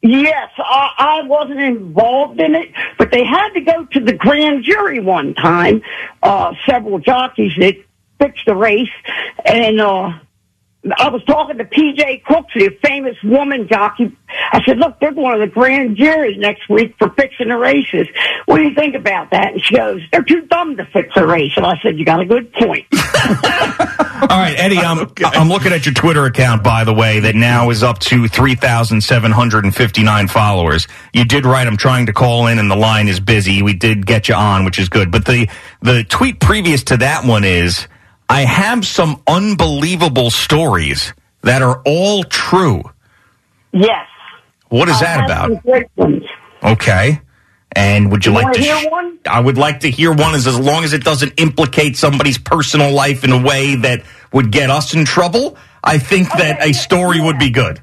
yes, 0.00 0.50
I, 0.56 0.88
I 0.98 1.22
wasn't 1.26 1.60
involved 1.60 2.40
in 2.40 2.54
it, 2.54 2.70
but 2.96 3.10
they 3.10 3.24
had 3.24 3.50
to 3.50 3.60
go 3.60 3.84
to 3.84 4.00
the 4.00 4.14
grand 4.14 4.64
jury 4.64 5.00
one 5.00 5.34
time. 5.34 5.82
Uh, 6.22 6.54
several 6.64 6.98
jockeys 6.98 7.52
that 7.58 7.76
fixed 8.18 8.46
the 8.46 8.54
race, 8.56 8.88
and 9.44 9.78
uh, 9.82 10.12
I 10.98 11.10
was 11.10 11.22
talking 11.24 11.58
to 11.58 11.64
PJ 11.64 12.24
Crooks, 12.24 12.54
the 12.54 12.76
famous 12.82 13.16
woman 13.22 13.68
jockey. 13.68 14.16
I 14.52 14.64
said, 14.64 14.78
"Look, 14.78 14.98
they're 14.98 15.12
going 15.12 15.38
to 15.38 15.46
the 15.46 15.52
grand 15.52 15.96
jury 15.96 16.36
next 16.36 16.68
week 16.68 16.96
for 16.98 17.10
fixing 17.10 17.48
the 17.48 17.56
races. 17.56 18.08
What 18.46 18.56
do 18.56 18.64
you 18.64 18.74
think 18.74 18.96
about 18.96 19.30
that?" 19.30 19.52
And 19.52 19.64
she 19.64 19.76
goes, 19.76 20.00
"They're 20.10 20.24
too 20.24 20.40
dumb 20.42 20.76
to 20.78 20.84
fix 20.86 21.10
a 21.16 21.24
race." 21.24 21.52
And 21.56 21.64
I 21.64 21.78
said, 21.82 21.98
"You 21.98 22.04
got 22.04 22.18
a 22.20 22.24
good 22.24 22.52
point." 22.52 22.86
All 24.22 24.38
right, 24.38 24.58
Eddie, 24.58 24.78
I'm 24.78 25.08
I'm 25.24 25.48
looking 25.48 25.72
at 25.72 25.86
your 25.86 25.94
Twitter 25.94 26.24
account 26.24 26.64
by 26.64 26.82
the 26.82 26.92
way 26.92 27.20
that 27.20 27.36
now 27.36 27.70
is 27.70 27.84
up 27.84 28.00
to 28.00 28.26
3,759 28.26 30.28
followers. 30.28 30.88
You 31.12 31.24
did 31.24 31.46
right. 31.46 31.66
I'm 31.66 31.76
trying 31.76 32.06
to 32.06 32.12
call 32.12 32.48
in 32.48 32.58
and 32.58 32.68
the 32.68 32.76
line 32.76 33.06
is 33.06 33.20
busy. 33.20 33.62
We 33.62 33.74
did 33.74 34.04
get 34.04 34.28
you 34.28 34.34
on, 34.34 34.64
which 34.64 34.80
is 34.80 34.88
good. 34.88 35.12
But 35.12 35.26
the 35.26 35.48
the 35.80 36.02
tweet 36.04 36.40
previous 36.40 36.82
to 36.84 36.96
that 36.98 37.24
one 37.24 37.44
is 37.44 37.86
I 38.32 38.40
have 38.42 38.86
some 38.86 39.22
unbelievable 39.26 40.30
stories 40.30 41.12
that 41.42 41.62
are 41.62 41.82
all 41.84 42.24
true. 42.24 42.82
yes. 43.72 44.06
What 44.68 44.88
is 44.88 44.96
I 44.96 45.04
that 45.04 45.24
about? 45.26 45.48
some 45.50 45.56
great 45.58 45.86
ones. 45.96 46.22
Okay. 46.62 47.20
And 47.76 48.10
would 48.10 48.24
you, 48.24 48.32
You 48.32 48.38
like 48.38 48.52
to? 48.54 48.60
hear 48.62 48.90
one? 48.90 49.18
I 49.26 49.40
would 49.40 49.58
like 49.58 49.80
to 49.80 49.90
hear 49.90 50.12
one, 50.12 50.34
as 50.34 50.46
as 50.46 50.58
long 50.58 50.84
as 50.84 50.92
it 50.94 51.04
doesn't 51.04 51.34
implicate 51.38 51.96
somebody's 51.96 52.38
personal 52.38 52.90
life 52.92 53.24
in 53.24 53.32
a 53.32 53.42
way 53.42 53.76
that 53.76 54.02
would 54.32 54.50
get 54.50 54.70
us 54.70 54.94
in 54.94 55.04
trouble. 55.04 55.56
I 55.84 55.98
think 55.98 56.28
that 56.32 56.62
a 56.66 56.72
story 56.72 57.18
yeah. 57.18 57.24
would 57.26 57.38
be 57.38 57.50
good. 57.50 57.80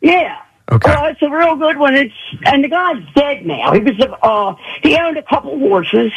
Yeah. 0.00 0.41
Okay. 0.70 0.90
Well, 0.90 1.06
it's 1.06 1.22
a 1.22 1.28
real 1.28 1.56
good 1.56 1.76
one. 1.76 1.94
It's 1.94 2.14
and 2.44 2.62
the 2.62 2.68
guy's 2.68 3.02
dead 3.14 3.44
now. 3.44 3.72
He 3.72 3.80
was 3.80 4.00
uh 4.22 4.54
he 4.82 4.96
owned 4.96 5.18
a 5.18 5.22
couple 5.22 5.58
horses, 5.58 6.12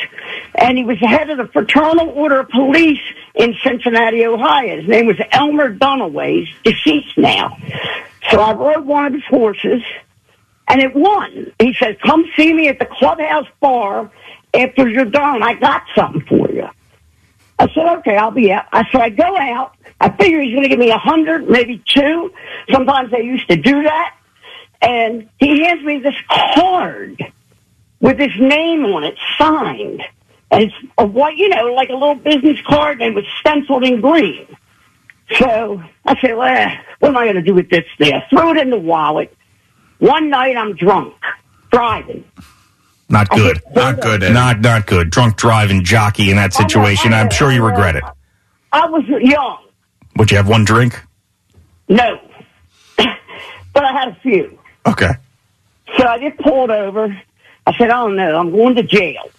and 0.54 0.78
he 0.78 0.84
was 0.84 1.00
the 1.00 1.08
head 1.08 1.30
of 1.30 1.38
the 1.38 1.48
Fraternal 1.48 2.10
Order 2.10 2.42
of 2.42 2.50
Police 2.50 3.02
in 3.34 3.56
Cincinnati, 3.64 4.26
Ohio. 4.26 4.78
His 4.78 4.88
name 4.88 5.08
was 5.08 5.18
Elmer 5.32 5.76
Dunaway. 5.76 6.48
Deceased 6.64 7.18
now. 7.18 7.58
So 8.30 8.40
I 8.40 8.54
rode 8.54 8.86
one 8.86 9.08
of 9.08 9.14
his 9.14 9.26
horses, 9.26 9.82
and 10.68 10.80
it 10.80 10.96
won. 10.96 11.52
He 11.60 11.74
said, 11.74 12.00
"Come 12.02 12.26
see 12.38 12.54
me 12.54 12.68
at 12.68 12.78
the 12.78 12.86
clubhouse 12.86 13.48
bar 13.60 14.12
after 14.54 14.88
you're 14.88 15.06
done. 15.06 15.42
I 15.42 15.56
got 15.56 15.84
something 15.96 16.22
for 16.22 16.52
you." 16.52 16.70
I 17.58 17.68
said, 17.74 17.98
"Okay, 17.98 18.16
I'll 18.16 18.32
be 18.32 18.52
out." 18.52 18.66
I 18.72 18.84
said, 18.92 19.02
"I 19.02 19.10
go 19.10 19.38
out." 19.38 19.74
I 20.00 20.10
figure 20.10 20.42
he's 20.42 20.52
going 20.52 20.64
to 20.64 20.70
give 20.70 20.78
me 20.78 20.92
a 20.92 20.98
hundred, 20.98 21.50
maybe 21.50 21.82
two. 21.86 22.32
Sometimes 22.70 23.12
they 23.12 23.22
used 23.24 23.48
to 23.50 23.56
do 23.56 23.84
that 23.84 24.15
and 24.82 25.30
he 25.40 25.62
hands 25.64 25.84
me 25.84 26.00
this 26.00 26.16
card 26.30 27.22
with 28.00 28.20
his 28.20 28.36
name 28.40 28.86
on 28.86 29.04
it, 29.04 29.18
signed. 29.38 30.04
And 30.52 30.64
it's 30.64 30.76
a 30.98 31.06
white, 31.06 31.38
you 31.38 31.50
know, 31.50 31.66
like 31.74 31.90
a 31.90 31.94
little 31.94 32.16
business 32.16 32.60
card, 32.68 33.02
and 33.02 33.12
it 33.12 33.16
was 33.16 33.26
stenciled 33.40 33.84
in 33.84 34.02
green. 34.02 34.48
So 35.38 35.82
I 36.06 36.20
said, 36.22 36.38
well, 36.38 36.48
eh, 36.48 36.78
what 37.00 37.10
am 37.10 37.18
I 37.18 37.24
going 37.26 37.36
to 37.36 37.42
do 37.42 37.56
with 37.56 37.70
this 37.70 37.86
thing? 37.98 38.14
I 38.14 38.26
threw 38.30 38.52
it 38.52 38.58
in 38.58 38.70
the 38.70 38.78
wallet. 38.78 39.36
One 39.98 40.30
night 40.30 40.56
I'm 40.56 40.76
drunk, 40.76 41.16
driving. 41.72 42.26
Not 43.10 43.30
good. 43.30 43.62
Not 43.74 44.02
good. 44.02 44.24
Eddie. 44.24 44.34
Not 44.34 44.62
not 44.62 44.88
good. 44.88 45.10
Drunk 45.10 45.38
driving 45.38 45.84
jockey 45.84 46.32
in 46.32 46.38
that 46.38 46.54
situation. 46.54 47.14
I'm 47.14 47.30
sure 47.30 47.52
you 47.52 47.64
regret 47.64 47.96
it. 47.96 48.04
I 48.72 48.88
was 48.88 49.04
young. 49.08 49.64
Would 50.18 50.32
you 50.32 50.38
have 50.38 50.50
one 50.50 50.66
drink? 50.66 51.02
No. 51.88 52.20
but 52.98 53.84
I 53.84 53.92
had 53.92 54.10
a 54.10 54.18
few. 54.22 54.58
Okay. 54.86 55.12
So 55.98 56.06
I 56.06 56.20
get 56.20 56.38
pulled 56.38 56.72
over. 56.72 57.22
I 57.68 57.78
said, 57.78 57.90
oh 57.90 58.08
no, 58.08 58.38
I'm 58.38 58.52
going 58.52 58.76
to 58.76 58.84
jail. 58.84 59.30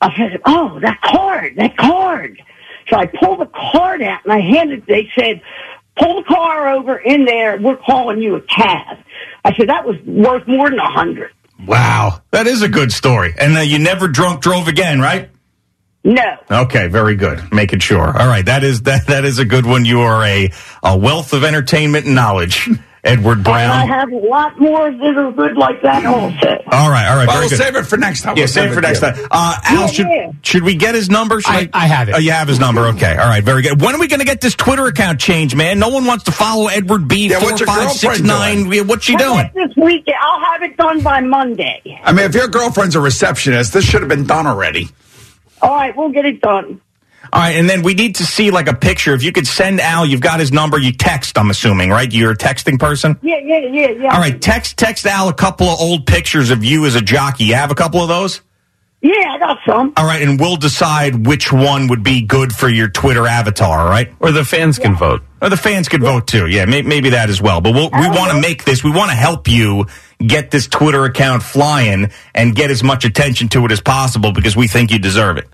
I 0.00 0.14
said, 0.16 0.40
oh, 0.44 0.78
that 0.80 1.00
card, 1.02 1.56
that 1.56 1.76
card. 1.76 2.42
So 2.88 2.96
I 2.96 3.06
pulled 3.06 3.40
the 3.40 3.46
card 3.46 4.02
out 4.02 4.24
and 4.24 4.32
I 4.32 4.40
handed, 4.40 4.86
they 4.86 5.10
said, 5.14 5.42
pull 5.96 6.16
the 6.16 6.24
car 6.24 6.68
over 6.74 6.96
in 6.96 7.24
there. 7.24 7.58
We're 7.58 7.76
calling 7.76 8.20
you 8.20 8.36
a 8.36 8.40
cab. 8.40 8.98
I 9.44 9.54
said, 9.56 9.68
that 9.68 9.86
was 9.86 9.96
worth 10.02 10.46
more 10.46 10.68
than 10.70 10.78
a 10.78 10.90
hundred. 10.90 11.32
Wow, 11.64 12.20
that 12.32 12.46
is 12.46 12.62
a 12.62 12.68
good 12.68 12.92
story. 12.92 13.34
And 13.36 13.56
uh, 13.56 13.60
you 13.60 13.78
never 13.78 14.08
drunk 14.08 14.42
drove 14.42 14.68
again, 14.68 15.00
right? 15.00 15.30
No. 16.04 16.36
Okay, 16.48 16.86
very 16.86 17.16
good. 17.16 17.52
Making 17.52 17.80
sure. 17.80 18.06
All 18.06 18.28
right, 18.28 18.44
that 18.44 18.62
is 18.62 18.82
that 18.82 19.08
that 19.08 19.24
is 19.24 19.40
a 19.40 19.44
good 19.44 19.66
one. 19.66 19.84
You 19.84 20.02
are 20.02 20.22
a 20.22 20.52
a 20.82 20.96
wealth 20.96 21.32
of 21.32 21.42
entertainment 21.42 22.06
and 22.06 22.14
knowledge, 22.14 22.68
Edward 23.06 23.38
And 23.38 23.48
I 23.48 23.86
have 23.86 24.10
a 24.10 24.16
lot 24.16 24.58
more 24.60 24.90
that 24.90 25.16
are 25.16 25.32
good 25.32 25.56
like 25.56 25.80
that 25.82 26.04
also. 26.04 26.62
All 26.72 26.90
right, 26.90 27.08
all 27.08 27.16
right, 27.16 27.26
Well, 27.28 27.36
very 27.36 27.40
we'll 27.42 27.48
good. 27.50 27.58
save 27.58 27.76
it 27.76 27.84
for 27.86 27.96
next 27.96 28.22
time. 28.22 28.36
Yeah, 28.36 28.42
We'll 28.42 28.48
save 28.48 28.70
it 28.72 28.74
for 28.74 28.80
next 28.80 29.00
to 29.00 29.12
time. 29.12 29.26
Uh, 29.30 29.56
Al, 29.64 29.80
Yeah, 29.80 29.86
should, 29.86 30.06
yeah. 30.08 30.30
should 30.42 30.62
we 30.64 30.74
get 30.74 30.94
his 30.94 31.08
number? 31.08 31.40
Should 31.40 31.54
I- 31.54 31.68
I 31.72 31.86
have 31.86 32.08
it. 32.08 32.14
Oh, 32.16 32.18
you 32.18 32.32
have 32.32 32.48
his 32.48 32.58
number. 32.58 32.86
Okay. 32.88 33.12
All 33.16 33.28
right. 33.28 33.44
Very 33.44 33.62
good. 33.62 33.80
When 33.80 33.94
are 33.94 33.98
we 34.00 34.08
going 34.08 34.20
to 34.20 34.26
get 34.26 34.40
this 34.40 34.54
Twitter 34.54 34.86
account 34.86 35.20
changed, 35.20 35.56
man? 35.56 35.78
No 35.78 35.88
one 35.88 36.04
wants 36.04 36.24
to 36.24 36.32
follow 36.32 36.66
Edward 36.66 37.06
B. 37.08 37.28
Yeah, 37.28 37.38
four 37.38 37.50
what's 37.50 37.60
your 37.60 37.66
five 37.68 37.90
six 37.92 38.02
girlfriend 38.20 38.26
nine. 38.26 38.72
Yeah, 38.72 38.82
What's 38.82 39.04
she 39.04 39.14
Well, 39.16 39.34
doing? 39.36 39.50
This 39.54 39.76
weekend, 39.76 40.16
I'll 40.20 40.44
have 40.44 40.62
it 40.62 40.76
done 40.76 41.00
by 41.00 41.20
Monday. 41.20 42.00
I 42.04 42.12
mean, 42.12 42.24
if 42.26 42.34
your 42.34 42.48
girlfriend's 42.48 42.96
a 42.96 43.00
receptionist, 43.00 43.72
this 43.72 43.84
should 43.84 44.00
have 44.02 44.08
been 44.08 44.26
done 44.26 44.46
already. 44.46 44.88
All 45.62 45.74
right, 45.74 45.96
we'll 45.96 46.10
get 46.10 46.26
it 46.26 46.40
done. 46.40 46.80
All 47.32 47.40
right, 47.40 47.56
and 47.56 47.68
then 47.68 47.82
we 47.82 47.94
need 47.94 48.16
to 48.16 48.24
see 48.24 48.50
like 48.50 48.68
a 48.68 48.74
picture. 48.74 49.14
If 49.14 49.22
you 49.22 49.32
could 49.32 49.46
send 49.46 49.80
Al, 49.80 50.06
you've 50.06 50.20
got 50.20 50.40
his 50.40 50.52
number. 50.52 50.78
You 50.78 50.92
text. 50.92 51.38
I'm 51.38 51.50
assuming, 51.50 51.90
right? 51.90 52.10
You're 52.12 52.32
a 52.32 52.36
texting 52.36 52.78
person. 52.78 53.18
Yeah, 53.22 53.38
yeah, 53.38 53.58
yeah, 53.58 53.90
yeah. 53.90 54.14
All 54.14 54.20
right, 54.20 54.40
text 54.40 54.76
text 54.76 55.06
Al 55.06 55.28
a 55.28 55.34
couple 55.34 55.66
of 55.68 55.80
old 55.80 56.06
pictures 56.06 56.50
of 56.50 56.64
you 56.64 56.86
as 56.86 56.94
a 56.94 57.00
jockey. 57.02 57.44
You 57.44 57.54
have 57.54 57.70
a 57.70 57.74
couple 57.74 58.00
of 58.00 58.08
those. 58.08 58.40
Yeah, 59.02 59.34
I 59.34 59.38
got 59.38 59.58
some. 59.66 59.92
All 59.96 60.06
right, 60.06 60.22
and 60.22 60.40
we'll 60.40 60.56
decide 60.56 61.26
which 61.26 61.52
one 61.52 61.86
would 61.88 62.02
be 62.02 62.22
good 62.22 62.52
for 62.52 62.68
your 62.68 62.88
Twitter 62.88 63.26
avatar. 63.26 63.80
All 63.80 63.88
right. 63.90 64.12
Or 64.20 64.32
the 64.32 64.44
fans 64.44 64.78
can 64.78 64.96
vote. 64.96 65.22
Or 65.40 65.48
the 65.50 65.56
fans 65.56 65.88
could 65.88 66.00
vote 66.00 66.26
too. 66.26 66.46
Yeah, 66.46 66.64
may, 66.64 66.82
maybe 66.82 67.10
that 67.10 67.28
as 67.28 67.40
well. 67.40 67.60
But 67.60 67.74
we'll, 67.74 67.90
we 67.90 68.08
want 68.08 68.32
to 68.32 68.40
make 68.40 68.64
this. 68.64 68.82
We 68.82 68.90
want 68.90 69.10
to 69.10 69.16
help 69.16 69.48
you 69.48 69.86
get 70.18 70.50
this 70.50 70.66
Twitter 70.66 71.04
account 71.04 71.42
flying 71.42 72.10
and 72.34 72.56
get 72.56 72.70
as 72.70 72.82
much 72.82 73.04
attention 73.04 73.48
to 73.50 73.64
it 73.66 73.70
as 73.70 73.80
possible 73.80 74.32
because 74.32 74.56
we 74.56 74.66
think 74.66 74.90
you 74.90 74.98
deserve 74.98 75.36
it. 75.36 75.46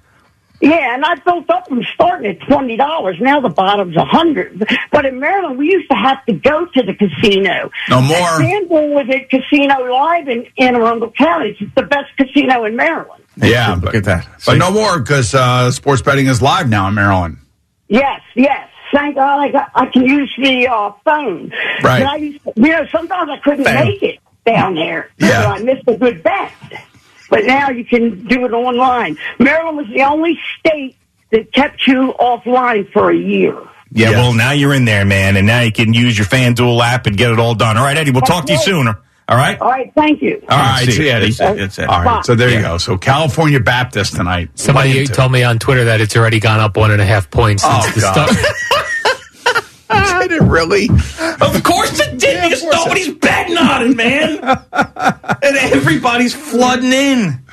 Yeah, 0.62 0.95
and 0.95 1.04
I 1.04 1.16
built 1.16 1.50
up 1.50 1.66
from 1.69 1.83
starting 1.92 2.31
at 2.31 2.40
twenty 2.47 2.76
dollars. 2.76 3.16
Now 3.21 3.40
the 3.40 3.49
bottom's 3.49 3.97
a 3.97 4.04
hundred. 4.04 4.64
But 4.92 5.04
in 5.04 5.19
Maryland, 5.19 5.59
we 5.59 5.66
used 5.66 5.90
to 5.90 5.97
have 5.97 6.25
to 6.26 6.35
go 6.35 6.66
to 6.66 6.83
the 6.85 6.95
casino. 6.95 7.69
No 7.90 8.00
more. 8.00 8.16
FanDuel 8.16 8.95
was 8.95 9.07
at 9.11 9.28
Casino 9.28 9.90
Live 9.90 10.28
in 10.28 10.47
Anne 10.59 10.76
Arundel 10.76 11.11
County. 11.11 11.57
It's 11.59 11.75
the 11.75 11.83
best 11.83 12.16
casino 12.16 12.64
in 12.64 12.76
Maryland. 12.76 13.25
Yeah, 13.37 13.75
Look 13.75 13.85
but, 13.87 13.95
at 13.97 14.04
that. 14.04 14.28
but 14.47 14.52
See? 14.52 14.59
no 14.59 14.71
more 14.71 15.00
because 15.00 15.35
uh, 15.35 15.71
sports 15.73 16.00
betting 16.00 16.26
is 16.28 16.40
live 16.40 16.69
now 16.69 16.87
in 16.87 16.95
Maryland. 16.95 17.38
Yes, 17.88 18.21
yes. 18.37 18.69
Thank 18.92 19.16
God 19.16 19.40
I 19.40 19.49
got. 19.50 19.71
I 19.75 19.87
can 19.87 20.04
use 20.04 20.33
the 20.38 20.69
uh, 20.69 20.92
phone. 21.04 21.50
Right. 21.83 22.02
But 22.02 22.07
I 22.07 22.16
used 22.16 22.45
to, 22.45 22.52
you 22.57 22.69
know, 22.69 22.87
sometimes 22.92 23.31
I 23.31 23.38
couldn't 23.38 23.64
Bam. 23.64 23.87
make 23.87 24.02
it 24.02 24.21
down 24.47 24.75
there. 24.76 25.11
Yeah. 25.19 25.42
So 25.42 25.49
I 25.49 25.59
missed 25.61 25.88
a 25.88 25.97
good 25.97 26.23
bet. 26.23 26.52
But 27.33 27.47
now 27.47 27.71
you 27.71 27.83
can 27.83 28.27
do 28.27 28.45
it 28.45 28.53
online. 28.53 29.17
Maryland 29.39 29.79
was 29.79 29.87
the 29.89 30.03
only 30.03 30.39
state 30.61 30.97
that 31.31 31.51
kept 31.51 31.87
you 31.87 32.12
offline 32.21 32.93
for 32.93 33.11
a 33.11 33.17
year. 33.17 33.55
Yeah, 33.91 34.11
Yes. 34.11 34.12
well, 34.19 34.35
now 34.35 34.51
you're 34.53 34.75
in 34.75 34.85
there, 34.85 35.07
man, 35.07 35.39
and 35.39 35.47
now 35.47 35.61
you 35.62 35.73
can 35.73 35.95
use 35.95 36.17
your 36.19 36.27
FanDuel 36.27 36.79
app 36.85 37.07
and 37.07 37.17
get 37.17 37.31
it 37.31 37.39
all 37.39 37.55
done. 37.55 37.79
All 37.79 37.85
right, 37.85 37.97
Eddie, 37.97 38.11
we'll 38.11 38.21
talk 38.21 38.45
to 38.47 38.53
you 38.53 38.59
Okay. 38.59 38.71
soon. 38.71 38.87
All 38.89 39.37
right? 39.39 39.59
All 39.59 39.71
right, 39.71 39.91
thank 39.95 40.21
you. 40.21 40.43
All 40.47 40.59
All 40.59 40.62
right, 40.62 40.85
see 40.85 40.93
see 40.93 40.99
you. 41.05 41.09
you, 41.09 41.12
Eddie. 41.15 41.31
That's 41.33 41.41
it, 41.41 41.57
that's 41.59 41.79
it. 41.79 41.89
All 41.89 42.03
right, 42.03 42.23
so 42.27 42.35
there 42.35 42.51
you 42.51 42.61
go. 42.61 42.77
So 42.77 42.99
California 42.99 43.61
Baptist 43.61 44.15
tonight. 44.17 44.51
Somebody 44.57 44.91
One 44.91 44.99
and 44.99 45.07
two. 45.09 45.15
told 45.15 45.33
me 45.33 45.43
on 45.43 45.59
Twitter 45.59 45.85
that 45.85 46.03
it's 46.03 46.15
already 46.17 46.39
gone 46.39 46.61
up 46.61 46.77
one 46.77 46.91
and 46.91 47.01
a 47.01 47.07
half 47.07 47.31
points 47.31 47.62
since 47.62 47.75
Oh, 47.87 47.91
the 47.95 48.01
God. 48.03 48.29
start. 48.29 48.87
Did 50.23 50.33
it 50.33 50.43
really? 50.43 50.89
Of 50.89 51.63
course 51.63 52.01
it 52.01 52.19
did, 52.19 52.43
because 52.43 52.65
nobody's 52.65 53.11
betting 53.15 53.57
on 53.57 53.91
it, 53.91 53.97
man. 53.97 54.39
and 55.43 55.57
everybody's 55.57 56.35
flooding 56.35 56.93
in. 56.93 57.45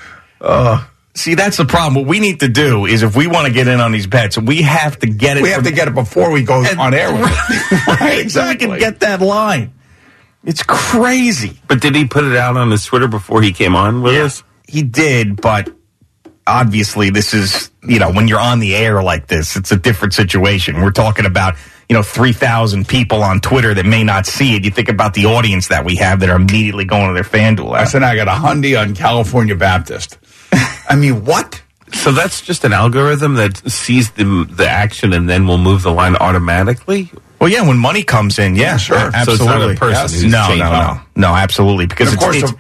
Uh, 0.42 0.86
See, 1.16 1.36
that's 1.36 1.58
the 1.58 1.66
problem. 1.66 1.96
What 1.96 2.06
we 2.08 2.22
need 2.22 2.40
to 2.40 2.48
do 2.48 2.86
is 2.86 3.04
if 3.04 3.14
we 3.14 3.28
want 3.28 3.46
to 3.48 3.52
get 3.52 3.68
in 3.68 3.82
on 3.82 3.92
these 3.92 4.08
bets, 4.08 4.38
we 4.38 4.62
have 4.62 4.98
to 5.00 5.08
get 5.08 5.36
it. 5.36 5.44
We 5.44 5.50
have 5.50 5.64
from- 5.64 5.66
to 5.66 5.72
get 5.72 5.88
it 5.90 5.94
before 5.94 6.32
we 6.32 6.44
go 6.44 6.64
on 6.64 6.94
air 6.94 7.12
with 7.12 7.30
it. 7.30 7.88
right, 8.00 8.32
so 8.32 8.48
we 8.48 8.56
can 8.56 8.80
get 8.80 9.02
that 9.02 9.20
line. 9.20 9.74
It's 10.46 10.64
crazy. 10.64 11.60
But 11.68 11.82
did 11.82 11.96
he 11.96 12.08
put 12.08 12.24
it 12.24 12.38
out 12.38 12.56
on 12.56 12.72
his 12.72 12.86
Twitter 12.86 13.10
before 13.10 13.42
he 13.42 13.52
came 13.52 13.76
on 13.76 14.02
with 14.02 14.16
us? 14.16 14.44
He 14.66 14.82
did, 14.84 15.42
but 15.42 15.70
obviously 16.48 17.10
this 17.10 17.34
is, 17.34 17.70
you 17.84 18.00
know, 18.00 18.12
when 18.12 18.30
you're 18.30 18.40
on 18.40 18.60
the 18.60 18.76
air 18.76 19.04
like 19.04 19.28
this, 19.28 19.58
it's 19.58 19.74
a 19.74 19.78
different 19.78 20.14
situation. 20.14 20.80
We're 20.82 20.92
talking 20.92 21.26
about, 21.26 21.56
you 21.90 21.96
know, 21.96 22.04
3,000 22.04 22.88
people 22.88 23.24
on 23.24 23.40
Twitter 23.42 23.74
that 23.74 23.86
may 23.86 24.04
not 24.04 24.28
see 24.28 24.56
it. 24.56 24.64
You 24.64 24.70
think 24.72 24.90
about 24.90 25.16
the 25.16 25.26
audience 25.26 25.70
that 25.70 25.84
we 25.84 25.96
have 25.96 26.20
that 26.20 26.30
are 26.30 26.36
immediately 26.36 26.86
going 26.86 27.08
to 27.08 27.14
their 27.16 27.24
FanDuel 27.24 27.74
I 27.74 27.86
said 27.86 28.04
I 28.04 28.16
got 28.16 28.28
a 28.28 28.32
Hyundai 28.32 28.80
on 28.80 28.94
California 28.96 29.56
Baptist. 29.56 30.20
I 30.88 30.96
mean, 30.96 31.26
what? 31.26 31.62
So 31.92 32.12
that's 32.12 32.42
just 32.42 32.64
an 32.64 32.74
algorithm 32.74 33.34
that 33.36 33.58
sees 33.70 34.12
the 34.12 34.46
the 34.50 34.70
action 34.70 35.12
and 35.14 35.28
then 35.28 35.48
will 35.48 35.58
move 35.58 35.82
the 35.82 35.92
line 35.92 36.16
automatically. 36.16 37.12
Well, 37.42 37.50
yeah, 37.50 37.68
when 37.68 37.78
money 37.80 38.04
comes 38.04 38.38
in, 38.38 38.56
yeah, 38.56 38.78
sure. 38.78 38.98
a- 38.98 39.00
So 39.02 39.08
it's 39.08 39.16
absolutely. 39.42 39.48
not 39.48 39.72
a 39.72 39.76
person 39.80 39.94
Yes. 40.04 40.14
who's 40.22 40.32
no, 40.32 40.42
no, 40.42 40.48
changing. 40.48 40.60
no, 40.60 41.02
no, 41.16 41.36
absolutely, 41.36 41.88
because 41.88 42.10
And 42.10 42.16
it's, 42.16 42.24
of 42.24 42.30
course 42.32 42.44
it's, 42.44 42.52
the- 42.52 42.58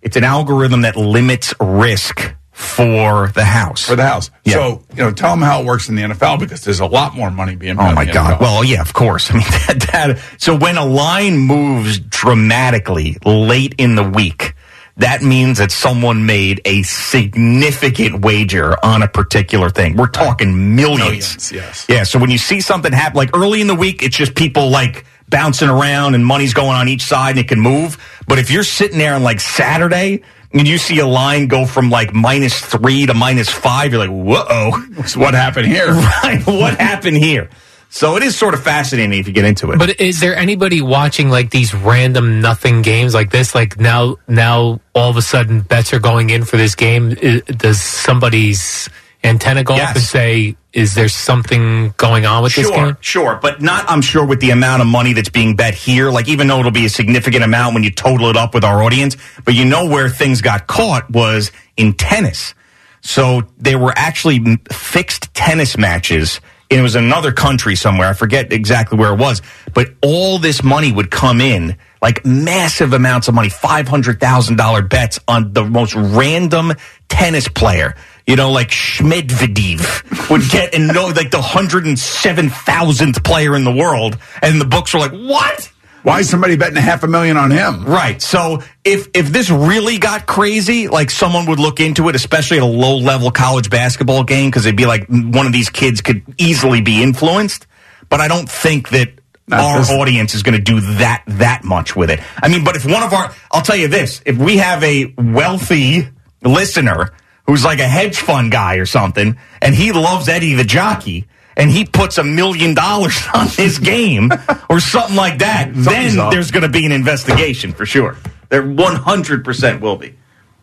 it's 0.00 0.16
an 0.16 0.24
algorithm 0.24 0.82
that 0.82 0.96
limits 0.96 1.52
risk 1.60 2.32
for 2.52 3.28
the 3.34 3.44
house. 3.44 3.86
For 3.86 3.96
the 3.96 4.06
house. 4.06 4.30
Yeah. 4.44 4.54
So, 4.54 4.84
you 4.94 5.02
know, 5.02 5.10
tell 5.10 5.30
them 5.30 5.40
how 5.40 5.62
it 5.62 5.66
works 5.66 5.88
in 5.88 5.94
the 5.94 6.02
NFL 6.02 6.38
because 6.38 6.62
there's 6.64 6.80
a 6.80 6.86
lot 6.86 7.16
more 7.16 7.30
money 7.30 7.56
being 7.56 7.78
Oh 7.78 7.92
my 7.94 8.04
God! 8.04 8.38
NFL. 8.38 8.40
Well, 8.40 8.64
yeah, 8.64 8.82
of 8.82 8.92
course. 8.92 9.30
I 9.30 9.34
mean, 9.34 9.42
that, 9.42 9.88
that. 9.92 10.18
So 10.38 10.56
when 10.56 10.76
a 10.76 10.84
line 10.84 11.38
moves 11.38 11.98
dramatically 11.98 13.16
late 13.24 13.74
in 13.78 13.94
the 13.94 14.02
week, 14.04 14.54
that 14.98 15.22
means 15.22 15.58
that 15.58 15.72
someone 15.72 16.26
made 16.26 16.60
a 16.66 16.82
significant 16.82 18.22
wager 18.22 18.76
on 18.84 19.02
a 19.02 19.08
particular 19.08 19.70
thing. 19.70 19.96
We're 19.96 20.06
talking 20.08 20.76
millions. 20.76 21.00
Millions, 21.00 21.52
yes. 21.52 21.86
Yeah. 21.88 22.02
So 22.02 22.18
when 22.18 22.30
you 22.30 22.38
see 22.38 22.60
something 22.60 22.92
happen, 22.92 23.16
like 23.16 23.34
early 23.34 23.62
in 23.62 23.66
the 23.66 23.74
week, 23.74 24.02
it's 24.02 24.16
just 24.16 24.34
people 24.34 24.68
like 24.68 25.06
bouncing 25.30 25.70
around 25.70 26.14
and 26.14 26.26
money's 26.26 26.52
going 26.52 26.76
on 26.76 26.88
each 26.88 27.02
side 27.02 27.30
and 27.30 27.38
it 27.38 27.48
can 27.48 27.58
move. 27.60 27.96
But 28.28 28.38
if 28.38 28.50
you're 28.50 28.64
sitting 28.64 28.98
there 28.98 29.14
on 29.14 29.22
like 29.22 29.40
Saturday. 29.40 30.22
And 30.54 30.68
you 30.68 30.78
see 30.78 30.98
a 30.98 31.06
line 31.06 31.46
go 31.46 31.64
from 31.64 31.88
like 31.90 32.12
minus 32.12 32.60
three 32.60 33.06
to 33.06 33.14
minus 33.14 33.48
five, 33.50 33.92
you're 33.92 34.06
like, 34.06 34.10
whoa. 34.10 34.72
So 35.06 35.20
what 35.24 35.34
happened 35.34 35.66
here? 35.66 35.88
Right. 36.22 36.42
What 36.46 36.78
happened 36.78 37.16
here? 37.16 37.48
So 37.88 38.16
it 38.16 38.22
is 38.22 38.36
sort 38.36 38.54
of 38.54 38.62
fascinating 38.62 39.18
if 39.18 39.26
you 39.26 39.34
get 39.34 39.44
into 39.44 39.70
it. 39.70 39.78
But 39.78 40.00
is 40.00 40.20
there 40.20 40.34
anybody 40.34 40.80
watching 40.80 41.28
like 41.28 41.50
these 41.50 41.74
random 41.74 42.40
nothing 42.40 42.80
games 42.80 43.12
like 43.12 43.30
this? 43.30 43.54
Like 43.54 43.78
now, 43.78 44.16
now 44.26 44.80
all 44.94 45.10
of 45.10 45.16
a 45.18 45.22
sudden 45.22 45.60
bets 45.60 45.92
are 45.92 45.98
going 45.98 46.30
in 46.30 46.44
for 46.44 46.56
this 46.56 46.74
game. 46.74 47.10
Does 47.10 47.80
somebody's 47.82 48.88
antenna 49.24 49.64
go 49.64 49.74
off 49.74 49.94
and 49.94 50.02
say, 50.02 50.56
"Is 50.72 50.94
there 50.94 51.08
something 51.08 51.94
going 51.96 52.26
on 52.26 52.42
with 52.42 52.54
this 52.54 52.66
Sure, 52.66 52.76
game?" 52.76 52.96
sure, 53.00 53.38
but 53.40 53.60
not. 53.62 53.84
I'm 53.88 54.02
sure 54.02 54.24
with 54.24 54.40
the 54.40 54.50
amount 54.50 54.82
of 54.82 54.88
money 54.88 55.12
that's 55.12 55.28
being 55.28 55.56
bet 55.56 55.74
here. 55.74 56.10
Like 56.10 56.28
even 56.28 56.46
though 56.48 56.60
it'll 56.60 56.70
be 56.72 56.84
a 56.86 56.90
significant 56.90 57.44
amount 57.44 57.74
when 57.74 57.82
you 57.82 57.90
total 57.90 58.28
it 58.30 58.36
up 58.36 58.54
with 58.54 58.64
our 58.64 58.82
audience, 58.82 59.16
but 59.44 59.54
you 59.54 59.64
know 59.64 59.86
where 59.86 60.08
things 60.08 60.40
got 60.40 60.66
caught 60.66 61.10
was 61.10 61.52
in 61.76 61.92
tennis. 61.94 62.54
So 63.00 63.42
there 63.58 63.78
were 63.78 63.92
actually 63.96 64.58
fixed 64.70 65.34
tennis 65.34 65.76
matches. 65.76 66.40
and 66.70 66.78
It 66.78 66.82
was 66.82 66.94
another 66.94 67.32
country 67.32 67.74
somewhere. 67.74 68.08
I 68.08 68.12
forget 68.12 68.52
exactly 68.52 68.96
where 68.96 69.12
it 69.12 69.18
was, 69.18 69.42
but 69.74 69.88
all 70.02 70.38
this 70.38 70.62
money 70.62 70.92
would 70.92 71.10
come 71.10 71.40
in, 71.40 71.76
like 72.00 72.24
massive 72.24 72.92
amounts 72.92 73.26
of 73.28 73.34
money, 73.34 73.48
five 73.48 73.88
hundred 73.88 74.20
thousand 74.20 74.56
dollar 74.56 74.82
bets 74.82 75.18
on 75.26 75.52
the 75.52 75.64
most 75.64 75.94
random 75.96 76.72
tennis 77.08 77.48
player. 77.48 77.94
You 78.26 78.36
know, 78.36 78.50
like 78.52 78.68
Schmedvedev 78.68 80.30
would 80.30 80.42
get 80.50 80.74
and 80.74 80.88
know 80.88 81.06
like 81.08 81.30
the 81.30 81.42
hundred 81.42 81.86
and 81.86 81.98
seven 81.98 82.50
thousandth 82.50 83.22
player 83.24 83.56
in 83.56 83.64
the 83.64 83.72
world, 83.72 84.18
and 84.42 84.60
the 84.60 84.64
books 84.64 84.94
were 84.94 85.00
like, 85.00 85.12
"What?" 85.12 85.70
Why 86.04 86.18
is 86.18 86.28
somebody 86.28 86.56
betting 86.56 86.76
a 86.76 86.80
half 86.80 87.04
a 87.04 87.06
million 87.06 87.36
on 87.36 87.52
him? 87.52 87.84
Right. 87.84 88.20
So 88.20 88.62
if 88.84 89.06
if 89.14 89.28
this 89.28 89.50
really 89.50 89.98
got 89.98 90.26
crazy, 90.26 90.88
like 90.88 91.10
someone 91.10 91.46
would 91.46 91.60
look 91.60 91.78
into 91.78 92.08
it, 92.08 92.16
especially 92.16 92.56
at 92.56 92.64
a 92.64 92.66
low 92.66 92.96
level 92.98 93.30
college 93.30 93.70
basketball 93.70 94.24
game, 94.24 94.50
because 94.50 94.66
it'd 94.66 94.76
be 94.76 94.86
like 94.86 95.06
one 95.08 95.46
of 95.46 95.52
these 95.52 95.68
kids 95.68 96.00
could 96.00 96.22
easily 96.38 96.80
be 96.80 97.02
influenced. 97.02 97.66
But 98.08 98.20
I 98.20 98.26
don't 98.26 98.48
think 98.50 98.88
that 98.88 99.10
Not 99.46 99.60
our 99.60 99.78
this- 99.78 99.90
audience 99.92 100.34
is 100.34 100.42
going 100.42 100.56
to 100.56 100.60
do 100.60 100.80
that 100.98 101.22
that 101.28 101.62
much 101.62 101.94
with 101.94 102.10
it. 102.10 102.18
I 102.42 102.48
mean, 102.48 102.64
but 102.64 102.74
if 102.74 102.84
one 102.84 103.02
of 103.04 103.12
our, 103.12 103.32
I'll 103.52 103.62
tell 103.62 103.76
you 103.76 103.86
this: 103.86 104.22
if 104.26 104.36
we 104.36 104.56
have 104.56 104.82
a 104.82 105.14
wealthy 105.16 106.08
listener 106.42 107.12
who's 107.46 107.64
like 107.64 107.78
a 107.80 107.86
hedge 107.88 108.18
fund 108.20 108.50
guy 108.52 108.76
or 108.76 108.86
something, 108.86 109.36
and 109.60 109.74
he 109.74 109.92
loves 109.92 110.28
Eddie 110.28 110.54
the 110.54 110.64
jockey. 110.64 111.26
And 111.54 111.70
he 111.70 111.84
puts 111.84 112.16
a 112.16 112.24
million 112.24 112.72
dollars 112.72 113.20
on 113.34 113.46
this 113.58 113.78
game 113.78 114.30
or 114.70 114.80
something 114.80 115.14
like 115.16 115.40
that, 115.40 115.70
then 115.74 116.18
up. 116.18 116.32
there's 116.32 116.50
going 116.50 116.62
to 116.62 116.68
be 116.70 116.86
an 116.86 116.92
investigation 116.92 117.72
for 117.74 117.84
sure. 117.84 118.16
There 118.48 118.62
100% 118.62 119.80
will 119.80 119.96
be. 119.96 120.14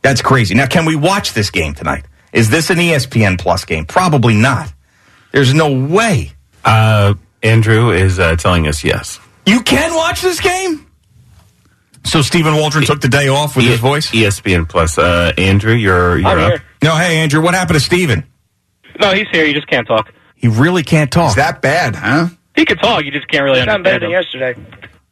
That's 0.01 0.23
crazy. 0.23 0.55
Now, 0.55 0.65
can 0.65 0.85
we 0.85 0.95
watch 0.95 1.33
this 1.33 1.51
game 1.51 1.75
tonight? 1.75 2.05
Is 2.33 2.49
this 2.49 2.71
an 2.71 2.77
ESPN 2.77 3.37
Plus 3.39 3.65
game? 3.65 3.85
Probably 3.85 4.33
not. 4.33 4.73
There's 5.31 5.53
no 5.53 5.71
way. 5.85 6.31
Uh, 6.65 7.13
Andrew 7.43 7.91
is 7.91 8.17
uh, 8.17 8.35
telling 8.37 8.67
us 8.67 8.83
yes. 8.83 9.19
You 9.45 9.61
can 9.61 9.93
watch 9.95 10.21
this 10.21 10.39
game? 10.39 10.87
So 12.03 12.21
Stephen 12.23 12.55
Waldron 12.55 12.85
took 12.85 13.01
the 13.01 13.09
day 13.09 13.27
off 13.27 13.55
with 13.55 13.65
E- 13.65 13.69
his 13.69 13.79
voice? 13.79 14.09
ESPN 14.09 14.67
Plus. 14.67 14.97
Uh, 14.97 15.33
Andrew, 15.37 15.73
you're 15.73 16.17
you're 16.17 16.27
I'm 16.29 16.39
up. 16.39 16.49
here. 16.51 16.63
No, 16.83 16.95
hey, 16.95 17.17
Andrew, 17.17 17.41
what 17.41 17.53
happened 17.53 17.77
to 17.79 17.83
Stephen? 17.85 18.25
No, 18.99 19.11
he's 19.13 19.27
here. 19.31 19.45
You 19.45 19.53
just 19.53 19.67
can't 19.67 19.87
talk. 19.87 20.11
He 20.35 20.47
really 20.47 20.83
can't 20.83 21.11
talk. 21.11 21.29
Is 21.31 21.35
that 21.35 21.61
bad, 21.61 21.95
huh? 21.95 22.27
He 22.55 22.65
can 22.65 22.77
talk. 22.77 23.03
You 23.05 23.11
just 23.11 23.27
can't 23.27 23.43
really 23.43 23.63
Sound 23.63 23.83
better 23.83 23.99
than 23.99 24.09
him. 24.09 24.11
yesterday. 24.11 24.55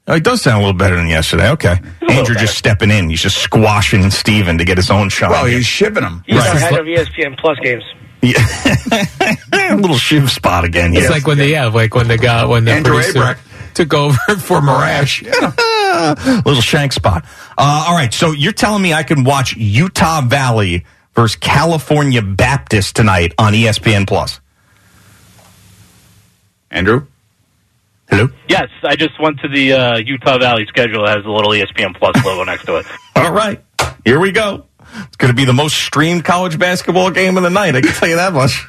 Oh, 0.09 0.13
he 0.15 0.21
does 0.21 0.41
sound 0.41 0.57
a 0.63 0.65
little 0.65 0.77
better 0.77 0.95
than 0.95 1.07
yesterday. 1.07 1.50
Okay. 1.51 1.75
Andrew 2.09 2.33
better. 2.33 2.33
just 2.36 2.57
stepping 2.57 2.91
in. 2.91 3.09
He's 3.09 3.21
just 3.21 3.38
squashing 3.39 4.09
Steven 4.09 4.57
to 4.57 4.63
get 4.65 4.77
his 4.77 4.89
own 4.89 5.09
shot. 5.09 5.31
Well, 5.31 5.45
he's 5.45 5.65
shivving 5.65 6.01
him. 6.03 6.24
He's 6.25 6.38
Right. 6.38 6.50
our 6.50 6.59
head 6.59 6.79
of 6.79 6.86
ESPN 6.86 7.38
Plus 7.38 7.57
games. 7.59 7.83
a 8.24 9.75
little 9.75 9.97
shiv 9.97 10.31
spot 10.31 10.63
again. 10.63 10.91
It's 10.93 11.01
yes. 11.03 11.12
like 11.12 11.27
when 11.27 11.38
the 11.38 11.47
yeah, 11.47 11.65
like 11.67 11.93
when 11.93 12.07
the 12.07 12.17
guy 12.17 12.45
when 12.45 12.65
the 12.65 12.71
Andrew 12.71 12.95
producer 12.95 13.19
Abrek. 13.19 13.74
took 13.74 13.93
over 13.93 14.17
for 14.39 14.59
Marash. 14.62 15.24
little 16.45 16.62
shank 16.62 16.93
spot. 16.93 17.25
Uh, 17.57 17.86
all 17.88 17.95
right, 17.95 18.13
so 18.13 18.31
you're 18.31 18.51
telling 18.53 18.81
me 18.81 18.93
I 18.93 19.03
can 19.03 19.24
watch 19.24 19.55
Utah 19.55 20.21
Valley 20.21 20.86
versus 21.17 21.36
California 21.36 22.21
Baptist 22.21 22.95
tonight 22.95 23.33
on 23.39 23.53
ESPN 23.53 24.07
Plus? 24.07 24.39
Andrew? 26.69 27.07
Hello. 28.09 28.29
Yes, 28.47 28.69
I 28.83 28.95
just 28.95 29.19
went 29.19 29.39
to 29.39 29.50
the 29.50 29.74
uh, 29.74 29.97
Utah 29.97 30.38
Valley 30.38 30.65
schedule. 30.67 31.03
It 31.05 31.09
has 31.09 31.25
a 31.25 31.29
little 31.29 31.51
ESPN 31.51 31.95
Plus 31.97 32.24
logo 32.24 32.43
next 32.43 32.65
to 32.65 32.77
it. 32.77 32.86
All 33.15 33.33
right, 33.33 33.62
here 34.05 34.19
we 34.19 34.31
go. 34.31 34.65
It's 34.95 35.17
going 35.17 35.31
to 35.31 35.36
be 35.36 35.43
the 35.43 35.53
most 35.53 35.75
streamed 35.75 36.24
college 36.24 36.57
basketball 36.57 37.12
game 37.12 37.36
of 37.36 37.43
the 37.43 37.50
night. 37.50 37.75
I 37.75 37.81
can 37.81 37.91
tell 37.91 38.07
you 38.07 38.15
that 38.15 38.31
much. 38.31 38.65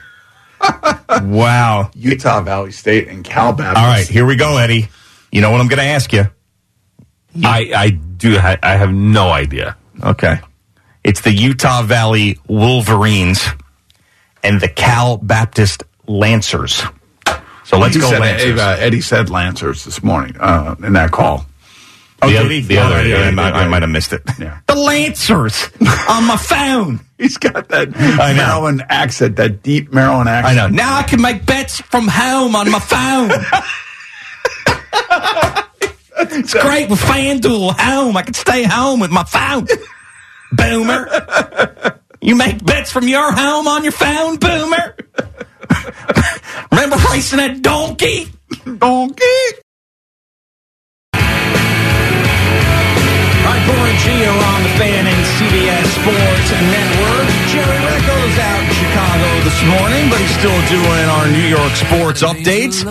wow. 1.22 1.90
Utah 1.94 2.40
Valley 2.40 2.72
State 2.72 3.06
and 3.08 3.22
Cal 3.22 3.52
Baptist. 3.52 3.78
All 3.78 3.86
right, 3.86 4.08
here 4.08 4.26
we 4.26 4.34
go, 4.34 4.56
Eddie. 4.56 4.88
You 5.30 5.40
know 5.42 5.50
what 5.50 5.60
I'm 5.60 5.68
going 5.68 5.78
to 5.78 5.84
ask 5.84 6.12
you? 6.12 6.24
I 7.44 7.70
I 7.76 7.90
do. 7.90 8.38
Ha- 8.38 8.58
I 8.62 8.76
have 8.76 8.92
no 8.92 9.28
idea. 9.28 9.76
Okay. 10.02 10.40
It's 11.08 11.22
the 11.22 11.32
Utah 11.32 11.80
Valley 11.84 12.38
Wolverines 12.48 13.42
and 14.42 14.60
the 14.60 14.68
Cal 14.68 15.16
Baptist 15.16 15.82
Lancers. 16.06 16.82
So 17.64 17.78
let's 17.78 17.94
He 17.94 18.00
go 18.02 18.10
said, 18.10 18.20
Lancers. 18.20 18.60
uh, 18.60 18.76
Eddie 18.78 19.00
said 19.00 19.30
Lancers 19.30 19.86
this 19.86 20.02
morning 20.02 20.36
uh, 20.38 20.74
in 20.82 20.92
that 20.92 21.10
call. 21.10 21.46
Oh, 22.20 22.26
The 22.26 22.32
did 22.34 22.40
other- 22.44 22.60
the 22.60 22.78
Oh, 22.78 22.82
other- 22.82 23.08
yeah, 23.08 23.18
yeah, 23.20 23.28
I, 23.28 23.30
might, 23.30 23.48
yeah, 23.54 23.56
I 23.56 23.68
might 23.68 23.80
have 23.82 23.90
missed 23.90 24.12
it. 24.12 24.20
Yeah. 24.38 24.58
The 24.66 24.74
Lancers 24.74 25.70
on 26.10 26.26
my 26.26 26.36
phone. 26.36 27.00
He's 27.18 27.38
got 27.38 27.70
that 27.70 27.88
I 27.96 28.34
know. 28.34 28.46
Maryland 28.46 28.84
accent, 28.90 29.36
that 29.36 29.62
deep 29.62 29.90
Maryland 29.94 30.28
accent. 30.28 30.58
I 30.58 30.68
know. 30.68 30.74
Now 30.76 30.98
I 30.98 31.04
can 31.04 31.22
make 31.22 31.46
bets 31.46 31.80
from 31.80 32.06
home 32.06 32.54
on 32.54 32.70
my 32.70 32.80
phone. 32.80 33.30
it's 36.36 36.52
great 36.52 36.90
with 36.90 37.00
FanDuel 37.00 37.80
home. 37.80 38.14
I 38.14 38.20
can 38.22 38.34
stay 38.34 38.64
home 38.64 39.00
with 39.00 39.10
my 39.10 39.24
phone. 39.24 39.66
Boomer. 40.52 41.08
You 42.20 42.34
make 42.34 42.64
bets 42.64 42.90
from 42.90 43.06
your 43.06 43.30
home 43.32 43.68
on 43.68 43.84
your 43.84 43.92
phone, 43.92 44.38
Boomer. 44.38 44.96
Remember 46.72 46.96
racing 47.10 47.38
that 47.38 47.62
donkey? 47.62 48.28
Donkey. 48.64 49.24
All 51.14 51.20
right, 53.54 53.64
and 53.66 53.98
Gio 54.02 54.32
on 54.34 54.62
the 54.62 54.68
fan 54.78 55.06
and 55.06 55.24
CBS 55.36 55.86
Sports 55.94 56.50
Network. 56.74 57.28
Jerry 57.52 57.87
Recco's 58.08 58.38
out 58.38 58.62
in 58.62 58.72
Chicago 58.72 59.44
this 59.44 59.62
morning, 59.64 60.10
but 60.10 60.18
he's 60.18 60.34
still 60.38 60.68
doing 60.68 61.04
our 61.10 61.28
New 61.28 61.46
York 61.46 61.72
sports 61.72 62.22
updates. 62.22 62.84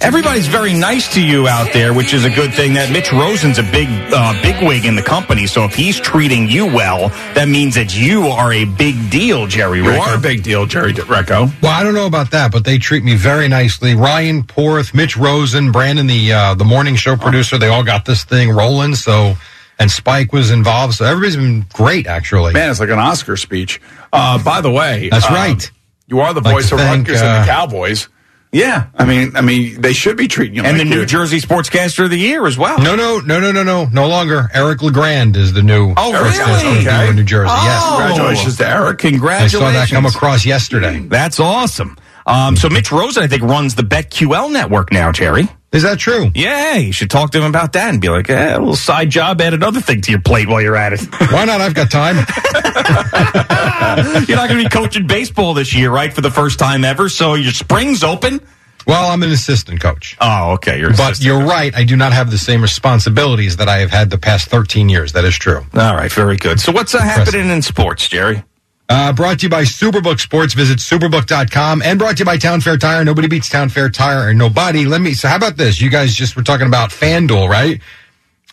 Everybody's 0.00 0.46
very 0.46 0.72
nice 0.72 1.12
to 1.14 1.22
you 1.22 1.46
out 1.46 1.72
there, 1.72 1.92
which 1.92 2.14
is 2.14 2.24
a 2.24 2.30
good 2.30 2.54
thing. 2.54 2.72
That 2.74 2.90
Mitch 2.90 3.12
Rosen's 3.12 3.58
a 3.58 3.62
big, 3.62 3.88
uh, 4.12 4.32
big 4.42 4.66
wig 4.66 4.86
in 4.86 4.96
the 4.96 5.02
company, 5.02 5.46
so 5.46 5.64
if 5.64 5.74
he's 5.74 6.00
treating 6.00 6.48
you 6.48 6.66
well, 6.66 7.08
that 7.34 7.48
means 7.48 7.74
that 7.74 7.96
you 7.96 8.28
are 8.28 8.52
a 8.52 8.64
big 8.64 9.10
deal, 9.10 9.46
Jerry 9.46 9.82
You 9.82 9.90
are 9.90 10.14
a 10.14 10.20
big 10.20 10.42
deal, 10.42 10.64
Jerry 10.64 10.92
Recco. 10.94 11.52
Well, 11.62 11.72
I 11.72 11.82
don't 11.82 11.94
know 11.94 12.06
about 12.06 12.30
that, 12.30 12.50
but 12.52 12.64
they 12.64 12.78
treat 12.78 13.04
me 13.04 13.14
very 13.14 13.48
nicely. 13.48 13.94
Ryan 13.94 14.42
Porth, 14.42 14.94
Mitch 14.94 15.16
Rosen, 15.16 15.70
Brandon, 15.72 16.06
the 16.06 16.32
uh, 16.32 16.54
the 16.54 16.64
morning 16.64 16.96
show 16.96 17.16
producer, 17.16 17.58
they 17.58 17.68
all 17.68 17.84
got 17.84 18.04
this 18.04 18.24
thing 18.24 18.50
rolling. 18.50 18.94
So, 18.94 19.34
and 19.78 19.90
Spike 19.90 20.32
was 20.32 20.50
involved. 20.50 20.94
So 20.94 21.04
everybody's 21.04 21.36
been 21.36 21.66
great, 21.72 22.06
actually. 22.06 22.52
Man, 22.54 22.70
it's 22.70 22.80
like 22.80 22.90
an 22.90 22.98
Oscar 22.98 23.36
speech. 23.36 23.80
Uh, 24.12 24.42
by 24.42 24.60
the 24.60 24.70
way, 24.70 25.08
That's 25.10 25.26
um, 25.26 25.34
right. 25.34 25.70
You 26.06 26.20
are 26.20 26.32
the 26.34 26.40
Like 26.40 26.54
voice 26.54 26.72
of 26.72 26.78
thank, 26.78 27.06
Rutgers 27.08 27.20
and 27.20 27.28
uh, 27.30 27.40
the 27.40 27.46
Cowboys. 27.46 28.08
Yeah. 28.52 28.86
I 28.94 29.04
mean, 29.04 29.32
I 29.36 29.40
mean, 29.42 29.80
they 29.82 29.92
should 29.92 30.16
be 30.16 30.28
treating 30.28 30.54
you 30.54 30.62
And 30.62 30.78
like 30.78 30.86
the 30.86 30.94
New 30.94 31.00
you- 31.00 31.06
Jersey 31.06 31.40
Sportscaster 31.40 32.04
of 32.04 32.10
the 32.10 32.16
Year 32.16 32.46
as 32.46 32.56
well. 32.56 32.78
No, 32.78 32.94
no, 32.94 33.18
no, 33.18 33.38
no, 33.40 33.50
no, 33.52 33.62
no, 33.64 33.84
no 33.86 34.08
longer. 34.08 34.48
Eric 34.54 34.82
Legrand 34.82 35.36
is 35.36 35.52
the 35.52 35.62
new. 35.62 35.92
Oh, 35.96 36.12
Eric 36.14 36.32
really? 36.38 36.52
is 36.54 36.62
the 36.62 36.70
new 36.84 36.88
Okay. 36.88 37.08
in 37.10 37.16
New 37.16 37.24
Jersey. 37.24 37.50
Oh. 37.52 37.64
Yes, 37.64 37.88
Congratulations 37.88 38.56
to 38.58 38.68
Eric. 38.68 39.04
I 39.04 39.10
Congratulations. 39.10 39.52
saw 39.60 39.72
that 39.72 39.88
come 39.90 40.06
across 40.06 40.46
yesterday. 40.46 41.00
That's 41.00 41.38
awesome. 41.40 41.98
Um, 42.24 42.56
so 42.56 42.68
Mitch 42.70 42.90
Rosen, 42.90 43.22
I 43.24 43.26
think, 43.26 43.42
runs 43.42 43.74
the 43.74 43.82
BetQL 43.82 44.50
network 44.52 44.90
now, 44.92 45.12
Jerry. 45.12 45.48
Is 45.72 45.82
that 45.82 45.98
true? 45.98 46.30
Yeah, 46.34 46.76
you 46.76 46.92
should 46.92 47.10
talk 47.10 47.32
to 47.32 47.38
him 47.38 47.44
about 47.44 47.74
that 47.74 47.90
and 47.90 48.00
be 48.00 48.08
like, 48.08 48.30
eh, 48.30 48.54
a 48.54 48.58
little 48.58 48.76
side 48.76 49.10
job, 49.10 49.40
add 49.40 49.52
another 49.52 49.80
thing 49.80 50.00
to 50.02 50.10
your 50.10 50.20
plate 50.20 50.48
while 50.48 50.62
you're 50.62 50.76
at 50.76 50.92
it. 50.92 51.00
Why 51.32 51.44
not? 51.44 51.60
I've 51.60 51.74
got 51.74 51.90
time. 51.90 52.16
you're 54.26 54.36
not 54.36 54.48
going 54.48 54.62
to 54.62 54.64
be 54.64 54.68
coaching 54.70 55.06
baseball 55.06 55.54
this 55.54 55.74
year, 55.74 55.90
right, 55.90 56.12
for 56.12 56.20
the 56.20 56.30
first 56.30 56.58
time 56.58 56.84
ever. 56.84 57.08
So 57.08 57.34
your 57.34 57.52
spring's 57.52 58.04
open. 58.04 58.40
Well, 58.86 59.10
I'm 59.10 59.22
an 59.24 59.32
assistant 59.32 59.80
coach. 59.80 60.16
Oh, 60.20 60.52
okay. 60.52 60.78
You're 60.78 60.96
But 60.96 61.20
you're 61.20 61.44
right. 61.44 61.74
I 61.74 61.82
do 61.82 61.96
not 61.96 62.12
have 62.12 62.30
the 62.30 62.38
same 62.38 62.62
responsibilities 62.62 63.56
that 63.56 63.68
I 63.68 63.78
have 63.78 63.90
had 63.90 64.10
the 64.10 64.18
past 64.18 64.48
13 64.48 64.88
years. 64.88 65.12
That 65.12 65.24
is 65.24 65.36
true. 65.36 65.66
All 65.74 65.96
right, 65.96 66.12
very 66.12 66.36
good. 66.36 66.60
So 66.60 66.70
what's 66.70 66.94
uh, 66.94 67.00
happening 67.00 67.50
in 67.50 67.62
sports, 67.62 68.08
Jerry? 68.08 68.44
Uh, 68.88 69.12
brought 69.12 69.40
to 69.40 69.46
you 69.46 69.48
by 69.50 69.62
Superbook 69.62 70.20
Sports. 70.20 70.54
Visit 70.54 70.78
superbook.com 70.78 71.82
and 71.82 71.98
brought 71.98 72.16
to 72.16 72.20
you 72.20 72.24
by 72.24 72.36
Town 72.36 72.60
Fair 72.60 72.76
Tire. 72.76 73.04
Nobody 73.04 73.26
beats 73.26 73.48
Town 73.48 73.68
Fair 73.68 73.90
Tire 73.90 74.28
or 74.28 74.34
nobody. 74.34 74.84
Let 74.84 75.00
me, 75.00 75.12
so 75.14 75.26
how 75.28 75.36
about 75.36 75.56
this? 75.56 75.80
You 75.80 75.90
guys 75.90 76.14
just 76.14 76.36
were 76.36 76.42
talking 76.44 76.68
about 76.68 76.90
FanDuel, 76.90 77.48
right? 77.48 77.80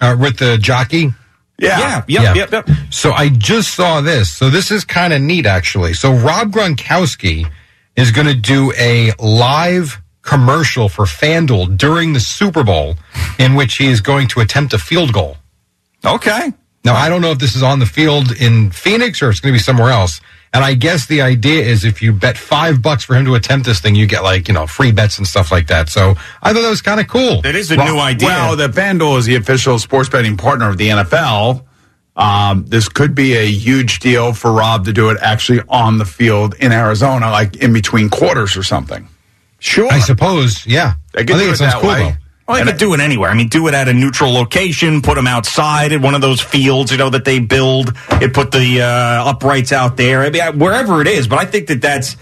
Uh, 0.01 0.15
with 0.19 0.37
the 0.37 0.57
jockey. 0.57 1.11
Yeah. 1.59 1.79
Yeah, 1.79 2.03
yep, 2.07 2.07
Yeah. 2.07 2.33
yep, 2.33 2.51
yep. 2.51 2.69
So 2.89 3.11
I 3.11 3.29
just 3.29 3.75
saw 3.75 4.01
this. 4.01 4.31
So 4.31 4.49
this 4.49 4.71
is 4.71 4.83
kind 4.83 5.13
of 5.13 5.21
neat, 5.21 5.45
actually. 5.45 5.93
So 5.93 6.11
Rob 6.11 6.51
Gronkowski 6.51 7.45
is 7.95 8.09
going 8.09 8.25
to 8.27 8.33
do 8.33 8.73
a 8.75 9.11
live 9.19 10.01
commercial 10.23 10.89
for 10.89 11.05
FanDuel 11.05 11.77
during 11.77 12.13
the 12.13 12.19
Super 12.19 12.63
Bowl 12.63 12.95
in 13.37 13.53
which 13.53 13.75
he 13.77 13.87
is 13.87 14.01
going 14.01 14.27
to 14.29 14.39
attempt 14.39 14.73
a 14.73 14.79
field 14.79 15.13
goal. 15.13 15.37
Okay. 16.03 16.51
Now, 16.83 16.95
I 16.95 17.07
don't 17.09 17.21
know 17.21 17.31
if 17.31 17.39
this 17.39 17.55
is 17.55 17.63
on 17.63 17.79
the 17.79 17.85
field 17.85 18.31
in 18.31 18.69
Phoenix 18.71 19.21
or 19.21 19.29
it's 19.29 19.39
going 19.39 19.53
to 19.53 19.57
be 19.57 19.63
somewhere 19.63 19.89
else. 19.89 20.19
And 20.53 20.63
I 20.63 20.75
guess 20.75 21.07
the 21.07 21.21
idea 21.21 21.63
is 21.63 21.83
if 21.85 22.01
you 22.01 22.13
bet 22.13 22.37
five 22.37 22.81
bucks 22.81 23.03
for 23.05 23.15
him 23.15 23.25
to 23.25 23.33
attempt 23.35 23.65
this 23.65 23.79
thing, 23.79 23.95
you 23.95 24.05
get 24.05 24.21
like, 24.21 24.47
you 24.47 24.53
know, 24.53 24.67
free 24.67 24.91
bets 24.91 25.17
and 25.17 25.25
stuff 25.25 25.51
like 25.51 25.67
that. 25.67 25.89
So 25.89 26.11
I 26.43 26.53
thought 26.53 26.61
that 26.61 26.69
was 26.69 26.81
kind 26.81 26.99
of 26.99 27.07
cool. 27.07 27.41
It 27.43 27.55
is 27.55 27.71
a 27.71 27.77
well, 27.77 27.95
new 27.95 27.99
idea. 27.99 28.27
Well, 28.27 28.55
the 28.55 28.67
FanDuel 28.67 29.17
is 29.17 29.25
the 29.25 29.35
official 29.35 29.79
sports 29.79 30.09
betting 30.09 30.37
partner 30.37 30.69
of 30.69 30.77
the 30.77 30.89
NFL. 30.89 31.63
Um, 32.15 32.65
this 32.67 32.87
could 32.87 33.15
be 33.15 33.33
a 33.33 33.45
huge 33.49 33.99
deal 33.99 34.33
for 34.33 34.51
Rob 34.51 34.85
to 34.85 34.93
do 34.93 35.09
it 35.09 35.17
actually 35.21 35.61
on 35.69 35.97
the 35.97 36.05
field 36.05 36.53
in 36.59 36.71
Arizona, 36.71 37.31
like 37.31 37.55
in 37.55 37.73
between 37.73 38.09
quarters 38.09 38.55
or 38.55 38.61
something. 38.61 39.07
sure. 39.57 39.91
I 39.91 39.99
suppose, 39.99 40.67
yeah. 40.67 40.95
They 41.13 41.21
I 41.21 41.25
think 41.25 41.39
do 41.39 41.47
it 41.47 41.51
it 41.53 41.57
sounds 41.57 41.73
cool, 41.75 41.89
way. 41.89 42.03
though. 42.11 42.22
Well, 42.47 42.63
they 42.63 42.69
could 42.71 42.79
do 42.79 42.93
it 42.93 42.99
anywhere. 42.99 43.29
I 43.29 43.35
mean, 43.35 43.47
do 43.47 43.67
it 43.67 43.73
at 43.73 43.87
a 43.87 43.93
neutral 43.93 44.33
location, 44.33 45.01
put 45.01 45.15
them 45.15 45.27
outside 45.27 45.93
at 45.93 46.01
one 46.01 46.13
of 46.13 46.21
those 46.21 46.41
fields, 46.41 46.91
you 46.91 46.97
know, 46.97 47.09
that 47.09 47.23
they 47.23 47.39
build. 47.39 47.93
It 48.21 48.33
put 48.33 48.51
the 48.51 48.81
uh, 48.81 49.29
uprights 49.29 49.71
out 49.71 49.95
there. 49.95 50.21
I 50.21 50.29
mean, 50.29 50.41
I- 50.41 50.49
wherever 50.49 51.01
it 51.01 51.07
is. 51.07 51.27
But 51.27 51.39
I 51.39 51.45
think 51.45 51.67
that 51.67 51.81
that's 51.81 52.17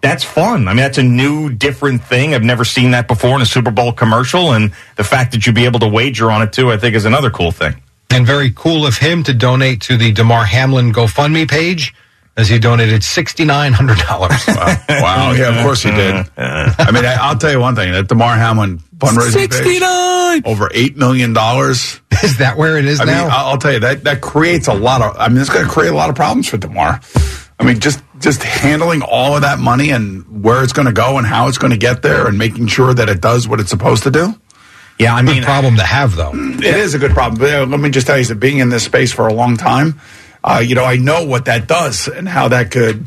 that's 0.00 0.22
fun. 0.22 0.68
I 0.68 0.72
mean, 0.74 0.76
that's 0.76 0.98
a 0.98 1.02
new, 1.02 1.50
different 1.50 2.04
thing. 2.04 2.34
I've 2.34 2.42
never 2.44 2.64
seen 2.64 2.90
that 2.92 3.08
before 3.08 3.34
in 3.36 3.42
a 3.42 3.46
Super 3.46 3.70
Bowl 3.70 3.90
commercial, 3.92 4.52
and 4.52 4.72
the 4.96 5.04
fact 5.04 5.32
that 5.32 5.46
you'd 5.46 5.54
be 5.54 5.64
able 5.64 5.80
to 5.80 5.88
wager 5.88 6.30
on 6.30 6.42
it 6.42 6.52
too, 6.52 6.70
I 6.70 6.76
think, 6.76 6.94
is 6.94 7.04
another 7.06 7.30
cool 7.30 7.50
thing. 7.52 7.74
And 8.10 8.26
very 8.26 8.50
cool 8.54 8.86
of 8.86 8.98
him 8.98 9.24
to 9.24 9.32
donate 9.34 9.80
to 9.82 9.96
the 9.96 10.12
Damar 10.12 10.44
Hamlin 10.44 10.92
GoFundMe 10.92 11.48
page 11.50 11.94
as 12.36 12.48
he 12.48 12.58
donated 12.58 13.00
$6,900. 13.00 14.56
Wow. 14.56 14.76
wow. 15.02 15.32
Yeah, 15.32 15.56
of 15.56 15.64
course 15.64 15.82
he 15.82 15.90
did. 15.90 16.14
I 16.36 16.90
mean, 16.92 17.04
I, 17.04 17.16
I'll 17.20 17.38
tell 17.38 17.50
you 17.50 17.60
one 17.60 17.74
thing 17.74 17.92
that 17.92 18.06
Damar 18.08 18.36
Hamlin 18.36 18.80
fundraising 19.06 20.40
page, 20.40 20.46
over 20.46 20.68
$8 20.68 20.96
million. 20.96 21.30
is 21.30 22.38
that 22.38 22.54
where 22.56 22.78
it 22.78 22.84
is 22.84 23.00
I 23.02 23.04
now? 23.04 23.28
I'll 23.28 23.46
I'll 23.52 23.58
tell 23.58 23.72
you 23.72 23.80
that 23.80 24.04
that 24.04 24.20
creates 24.20 24.68
a 24.68 24.74
lot 24.74 25.02
of. 25.02 25.16
I 25.18 25.28
mean, 25.28 25.38
it's 25.38 25.50
going 25.50 25.64
to 25.64 25.70
create 25.70 25.90
a 25.90 25.96
lot 25.96 26.10
of 26.10 26.16
problems 26.16 26.48
for 26.48 26.56
Damar. 26.56 27.00
I 27.58 27.64
mean, 27.64 27.80
just 27.80 28.02
just 28.18 28.42
handling 28.42 29.02
all 29.02 29.36
of 29.36 29.42
that 29.42 29.58
money 29.58 29.90
and 29.90 30.42
where 30.44 30.62
it's 30.62 30.72
going 30.72 30.86
to 30.86 30.92
go 30.92 31.18
and 31.18 31.26
how 31.26 31.48
it's 31.48 31.58
going 31.58 31.70
to 31.72 31.76
get 31.76 32.02
there 32.02 32.26
and 32.26 32.38
making 32.38 32.66
sure 32.68 32.92
that 32.94 33.08
it 33.08 33.20
does 33.20 33.46
what 33.46 33.60
it's 33.60 33.70
supposed 33.70 34.02
to 34.04 34.10
do. 34.10 34.34
Yeah, 34.98 35.14
I 35.14 35.22
mean, 35.22 35.26
Good 35.26 35.34
mean, 35.34 35.44
problem 35.44 35.76
to 35.76 35.82
have, 35.82 36.14
though. 36.14 36.32
It 36.34 36.64
is 36.64 36.94
a 36.94 36.98
good 36.98 37.12
problem. 37.12 37.40
But 37.40 37.68
let 37.68 37.80
me 37.80 37.90
just 37.90 38.06
tell 38.06 38.16
you, 38.18 38.24
that 38.26 38.36
being 38.36 38.58
in 38.58 38.68
this 38.68 38.84
space 38.84 39.12
for 39.12 39.26
a 39.26 39.32
long 39.32 39.56
time, 39.56 40.00
uh, 40.44 40.62
you 40.64 40.74
know, 40.74 40.84
I 40.84 40.96
know 40.96 41.24
what 41.24 41.46
that 41.46 41.66
does 41.66 42.06
and 42.06 42.28
how 42.28 42.48
that 42.48 42.70
could, 42.70 43.04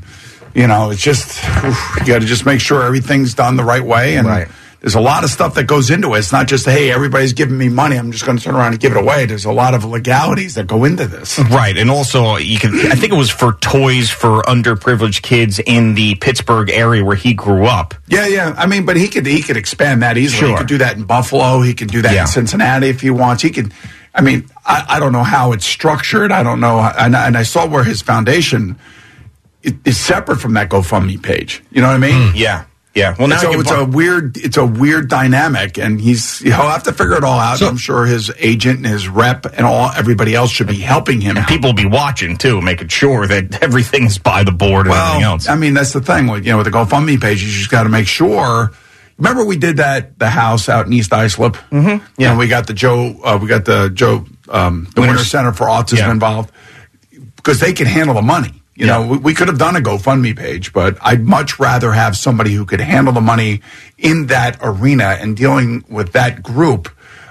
you 0.54 0.68
know, 0.68 0.90
it's 0.92 1.02
just 1.02 1.42
oof, 1.64 1.96
you 2.00 2.06
got 2.06 2.20
to 2.20 2.28
just 2.28 2.46
make 2.46 2.60
sure 2.60 2.84
everything's 2.84 3.34
done 3.34 3.56
the 3.56 3.64
right 3.64 3.84
way. 3.84 4.18
And 4.18 4.28
Right. 4.28 4.48
There's 4.82 4.96
a 4.96 5.02
lot 5.02 5.24
of 5.24 5.30
stuff 5.32 5.56
that 5.56 5.64
goes 5.66 5.90
into 5.90 6.14
it. 6.14 6.20
It's 6.20 6.32
not 6.32 6.48
just 6.48 6.66
hey, 6.66 6.92
everybody's 6.92 7.34
giving 7.34 7.58
me 7.58 7.68
money. 7.70 7.96
I'm 7.98 8.12
just 8.12 8.26
going 8.26 8.38
to 8.38 8.44
turn 8.44 8.56
around 8.56 8.74
and 8.74 8.80
give 8.80 8.92
it 8.92 8.98
away. 8.98 9.26
There's 9.26 9.46
a 9.46 9.52
lot 9.52 9.74
of 9.74 9.84
legalities 9.84 10.54
that 10.56 10.68
go 10.68 10.84
into 10.84 11.08
this. 11.08 11.40
Right, 11.40 11.76
and 11.78 11.90
also 11.90 12.36
you 12.38 12.60
can. 12.60 12.74
I 12.92 12.96
think 12.96 13.12
it 13.12 13.18
was 13.18 13.30
for 13.32 13.54
toys 13.54 14.10
for 14.10 14.44
underprivileged 14.44 15.22
kids 15.24 15.60
in 15.60 15.96
the 15.96 16.16
Pittsburgh 16.16 16.70
area 16.70 17.04
where 17.04 17.16
he 17.16 17.34
grew 17.34 17.66
up. 17.66 17.96
Yeah, 18.08 18.28
yeah. 18.28 18.54
I 18.58 18.68
mean, 18.68 18.86
but 18.86 18.98
he 18.98 19.08
could 19.08 19.26
he 19.26 19.42
could 19.42 19.58
expand 19.58 20.04
that 20.04 20.18
easily. 20.18 20.52
He 20.52 20.58
could 20.58 20.68
do 20.68 20.78
that 20.78 20.96
in 20.98 21.04
Buffalo. 21.04 21.62
He 21.62 21.74
could 21.74 21.90
do 21.90 22.02
that 22.04 22.14
Yeah. 22.14 22.22
in 22.22 22.28
Cincinnati 22.28 22.88
if 22.90 23.02
he 23.02 23.10
wants. 23.10 23.42
He 23.44 23.50
could. 23.50 23.74
I 24.14 24.22
mean, 24.22 24.50
I, 24.66 24.86
I 24.90 25.00
don't 25.00 25.12
know 25.12 25.24
how 25.24 25.52
it's 25.52 25.66
structured. 25.66 26.32
I 26.32 26.42
don't 26.42 26.60
know, 26.60 26.80
and, 26.80 27.16
and 27.16 27.38
I 27.38 27.44
saw 27.44 27.68
where 27.68 27.84
his 27.84 28.02
foundation 28.02 28.80
is 29.64 29.98
separate 29.98 30.38
from 30.38 30.54
that 30.54 30.70
GoFundMe 30.70 31.22
page. 31.22 31.62
You 31.72 31.82
know 31.82 31.88
what 31.88 31.96
I 31.96 31.98
mean? 32.00 32.32
Hmm. 32.32 32.36
Yeah, 32.36 32.66
yeah. 32.98 33.16
Well, 33.18 33.28
now 33.28 33.38
so 33.38 33.60
it's 33.60 33.72
a 33.72 33.86
weird, 33.86 34.36
it's 34.38 34.58
a 34.58 34.66
weird 34.66 35.08
dynamic, 35.10 35.78
and 35.78 36.02
he's 36.02 36.40
he'll 36.40 36.54
have 36.54 36.84
to 36.84 36.92
figure 36.94 37.16
it 37.16 37.24
all 37.24 37.40
out. 37.40 37.60
So- 37.60 37.68
I'm 37.68 37.78
sure 37.78 38.06
his 38.06 38.32
agent 38.40 38.78
and 38.78 38.86
his 38.88 39.08
rep 39.08 39.46
and 39.46 39.62
all 39.66 39.92
everybody 39.96 40.34
else 40.36 40.52
should 40.52 40.68
be 40.68 40.80
helping 40.80 41.22
him. 41.22 41.36
people 41.46 41.70
will 41.70 41.76
be 41.76 41.86
watching 41.86 42.38
too, 42.38 42.60
making 42.62 42.88
sure 42.90 43.28
that 43.28 43.62
everything's 43.64 44.18
by 44.18 44.44
the 44.44 44.52
board 44.52 44.88
and 44.88 44.96
everything 44.96 45.24
else. 45.24 45.48
I 45.48 45.56
mean, 45.56 45.74
that's 45.76 45.94
the 45.94 46.02
thing 46.02 46.28
with 46.28 46.46
you 46.46 46.52
know 46.52 46.58
with 46.58 46.66
the 46.66 46.72
GoFundMe 46.72 47.22
page. 47.22 47.42
You 47.44 47.50
just 47.50 47.70
got 47.70 47.84
to 47.84 47.90
make 47.90 48.08
sure. 48.08 48.72
Remember, 49.18 49.44
we 49.46 49.58
did 49.58 49.78
that 49.78 50.20
the 50.20 50.30
house 50.30 50.70
out 50.70 50.86
in 50.86 50.94
East 50.94 51.12
Islip. 51.12 51.54
Mm-hmm. 51.72 52.06
Yeah. 52.22 52.30
and 52.32 52.40
we 52.40 52.48
got 52.48 52.68
the 52.68 52.74
Joe. 52.74 53.20
Uh, 53.24 53.40
we 53.42 53.48
got 53.48 53.66
the 53.66 53.90
Joe. 53.94 54.26
Um, 54.50 54.88
the 54.96 55.02
Winter- 55.02 55.14
Winter 55.16 55.24
Center 55.26 55.52
for 55.54 55.66
Autism 55.66 55.98
Yeah. 55.98 56.12
involved 56.12 56.52
because 57.36 57.60
they 57.60 57.74
can 57.74 57.86
handle 57.88 58.16
the 58.16 58.22
money. 58.22 58.62
You 58.78 58.86
Yeah. 58.86 59.00
know, 59.00 59.08
we, 59.08 59.18
we 59.18 59.34
could 59.34 59.48
have 59.48 59.58
done 59.58 59.76
a 59.76 59.82
GoFundMe 59.82 60.38
page, 60.38 60.72
but 60.72 60.98
I'd 61.02 61.26
much 61.26 61.60
rather 61.60 61.92
have 61.94 62.16
somebody 62.16 62.54
who 62.54 62.64
could 62.64 62.80
handle 62.80 63.12
the 63.14 63.22
money 63.22 63.62
in 63.98 64.28
that 64.28 64.58
arena 64.62 65.18
and 65.20 65.36
dealing 65.36 65.84
with 65.90 66.14
that 66.14 66.42
group. 66.44 66.90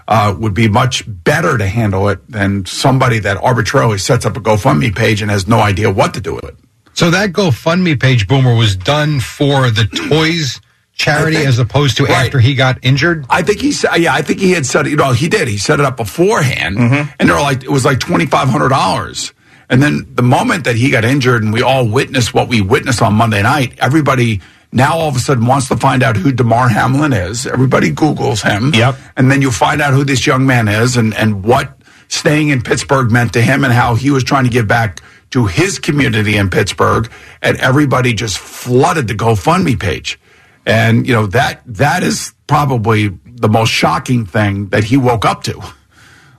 Uh, 0.09 0.33
would 0.39 0.55
be 0.55 0.69
much 0.69 1.03
better 1.09 1.59
to 1.59 1.67
handle 1.67 2.09
it 2.09 2.21
than 2.31 2.65
somebody 2.65 3.19
that 3.19 3.37
arbitrarily 3.39 3.99
sets 3.99 4.25
up 4.25 4.37
a 4.37 4.41
GoFundMe 4.41 4.95
page 4.95 5.21
and 5.21 5.33
has 5.33 5.49
no 5.49 5.59
idea 5.59 5.91
what 5.91 6.15
to 6.15 6.21
do 6.21 6.33
with 6.37 6.45
it. 6.45 6.55
So 6.95 7.11
that 7.11 7.33
GoFundMe 7.33 7.99
page, 8.01 8.29
Boomer, 8.29 8.55
was 8.55 8.77
done 8.77 9.19
for 9.19 9.69
the 9.69 9.85
toys 10.09 10.61
charity 10.93 11.39
think- 11.39 11.49
as 11.49 11.59
opposed 11.59 11.97
to 11.97 12.05
right. 12.05 12.27
after 12.27 12.39
he 12.39 12.55
got 12.55 12.79
injured? 12.83 13.27
I 13.29 13.43
think 13.43 13.61
he 13.61 13.73
said, 13.73 13.97
yeah, 13.97 14.15
I 14.15 14.23
think 14.23 14.39
he 14.39 14.53
had 14.53 14.65
said, 14.65 14.87
you 14.87 14.95
know, 14.95 15.11
he 15.11 15.29
did. 15.29 15.49
He 15.49 15.59
set 15.59 15.81
it 15.81 15.85
up 15.85 15.97
beforehand, 15.97 16.77
Mm-hmm. 16.79 17.11
and 17.19 17.29
they're 17.29 17.41
like, 17.41 17.65
it 17.65 17.71
was 17.73 17.85
like 17.85 17.99
twenty 17.99 18.27
five 18.27 18.49
hundred 18.49 18.69
dollars. 18.69 19.33
And 19.69 19.83
then 19.83 20.07
the 20.15 20.23
moment 20.23 20.65
that 20.65 20.77
he 20.77 20.91
got 20.91 21.05
injured, 21.05 21.43
and 21.43 21.53
we 21.53 21.63
all 21.63 21.89
witnessed 21.89 22.33
what 22.35 22.49
we 22.49 22.61
witnessed 22.61 23.03
on 23.03 23.15
Monday 23.15 23.43
night, 23.43 23.75
everybody 23.79 24.41
now 24.73 24.97
all 24.99 25.09
of 25.09 25.17
a 25.17 25.19
sudden 25.21 25.47
wants 25.47 25.69
to 25.69 25.77
find 25.77 26.03
out 26.03 26.17
who 26.17 26.33
Damar 26.33 26.69
Hamlin 26.69 27.13
is. 27.13 27.47
Everybody 27.47 27.91
Google's 27.91 28.43
him, 28.43 28.73
Yep. 28.75 28.97
and 29.17 29.31
then 29.31 29.43
you 29.43 29.51
find 29.51 29.81
out 29.81 29.93
who 29.95 30.05
this 30.05 30.27
young 30.27 30.47
man 30.47 30.69
is, 30.69 30.97
and 30.97 31.15
and 31.15 31.45
what 31.45 31.79
staying 32.09 32.49
in 32.51 32.63
Pittsburgh 32.63 33.11
meant 33.11 33.33
to 33.33 33.43
him, 33.43 33.65
and 33.65 33.73
how 33.73 33.95
he 33.97 34.11
was 34.11 34.23
trying 34.23 34.45
to 34.45 34.51
give 34.51 34.69
back 34.69 35.01
to 35.31 35.47
his 35.47 35.79
community 35.81 36.37
in 36.37 36.49
Pittsburgh, 36.51 37.11
and 37.43 37.57
everybody 37.59 38.13
just 38.15 38.39
flooded 38.39 39.09
the 39.09 39.15
GoFundMe 39.15 39.79
page. 39.79 40.19
And 40.65 41.07
you 41.07 41.15
know 41.15 41.27
that 41.29 41.63
that 41.67 42.03
is 42.03 42.35
probably 42.47 43.09
the 43.25 43.49
most 43.49 43.71
shocking 43.71 44.25
thing 44.27 44.69
that 44.69 44.85
he 44.85 44.97
woke 44.97 45.25
up 45.25 45.43
to. 45.45 45.61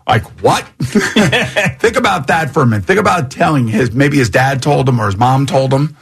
Like 0.08 0.24
what? 0.42 0.64
Think 0.80 1.98
about 1.98 2.28
that 2.28 2.52
for 2.54 2.62
a 2.64 2.66
minute. 2.66 2.86
Think 2.86 3.00
about 3.00 3.30
telling 3.32 3.68
his 3.68 3.92
maybe 3.92 4.18
his 4.18 4.30
dad 4.30 4.62
told 4.62 4.88
him 4.88 5.00
or 5.02 5.08
his 5.08 5.18
mom 5.18 5.46
told 5.46 5.74
him. 5.74 5.98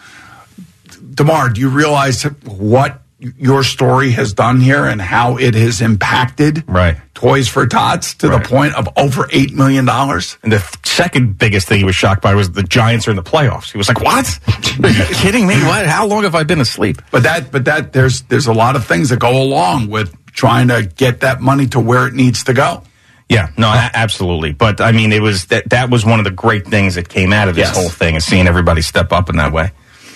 Damar, 1.13 1.49
do 1.49 1.61
you 1.61 1.69
realize 1.69 2.23
what 2.43 3.01
your 3.19 3.63
story 3.63 4.11
has 4.11 4.33
done 4.33 4.59
here 4.59 4.83
and 4.85 5.01
how 5.01 5.37
it 5.37 5.55
has 5.55 5.81
impacted 5.81 6.63
Right. 6.67 6.97
Toys 7.13 7.47
for 7.47 7.65
Tots 7.65 8.13
to 8.15 8.27
Right. 8.29 8.43
the 8.43 8.47
point 8.49 8.75
of 8.75 8.89
over 8.97 9.27
eight 9.31 9.53
million 9.53 9.85
dollars? 9.85 10.37
And 10.43 10.51
the 10.51 10.57
th- 10.59 10.69
second 10.85 11.37
biggest 11.39 11.67
thing 11.67 11.79
he 11.79 11.85
was 11.85 11.95
shocked 11.95 12.21
by 12.21 12.35
was 12.35 12.51
the 12.51 12.63
Giants 12.63 13.07
are 13.07 13.11
in 13.11 13.15
the 13.15 13.23
playoffs. 13.23 13.71
He 13.71 13.77
was 13.77 13.87
like, 13.87 14.01
"What? 14.01 14.39
Are 14.83 14.89
you 14.89 15.03
kidding 15.15 15.47
me? 15.47 15.55
What? 15.63 15.87
How 15.87 16.05
long 16.05 16.23
have 16.23 16.35
I 16.35 16.43
been 16.43 16.59
asleep?" 16.61 17.01
But 17.11 17.23
that, 17.23 17.51
but 17.51 17.65
that, 17.65 17.93
there's 17.93 18.21
there's 18.23 18.47
a 18.47 18.53
lot 18.53 18.75
of 18.75 18.85
things 18.85 19.09
that 19.09 19.19
go 19.19 19.41
along 19.41 19.87
with 19.87 20.13
trying 20.33 20.67
to 20.67 20.83
get 20.83 21.21
that 21.21 21.41
money 21.41 21.65
to 21.67 21.79
where 21.79 22.05
it 22.07 22.13
needs 22.13 22.43
to 22.43 22.53
go. 22.53 22.83
Yeah, 23.29 23.49
no, 23.57 23.67
a- 23.67 23.91
absolutely. 23.93 24.53
But 24.53 24.79
I 24.81 24.91
mean, 24.91 25.11
it 25.11 25.21
was 25.21 25.45
that 25.47 25.69
that 25.71 25.89
was 25.89 26.05
one 26.05 26.19
of 26.19 26.25
the 26.25 26.31
great 26.31 26.67
things 26.67 26.95
that 26.95 27.09
came 27.09 27.33
out 27.33 27.47
of 27.47 27.55
this 27.55 27.67
Yes. 27.67 27.75
whole 27.77 27.89
thing, 27.89 28.15
is 28.15 28.25
seeing 28.25 28.47
everybody 28.47 28.81
step 28.81 29.11
up 29.11 29.29
in 29.29 29.37
that 29.37 29.51
way. 29.51 29.71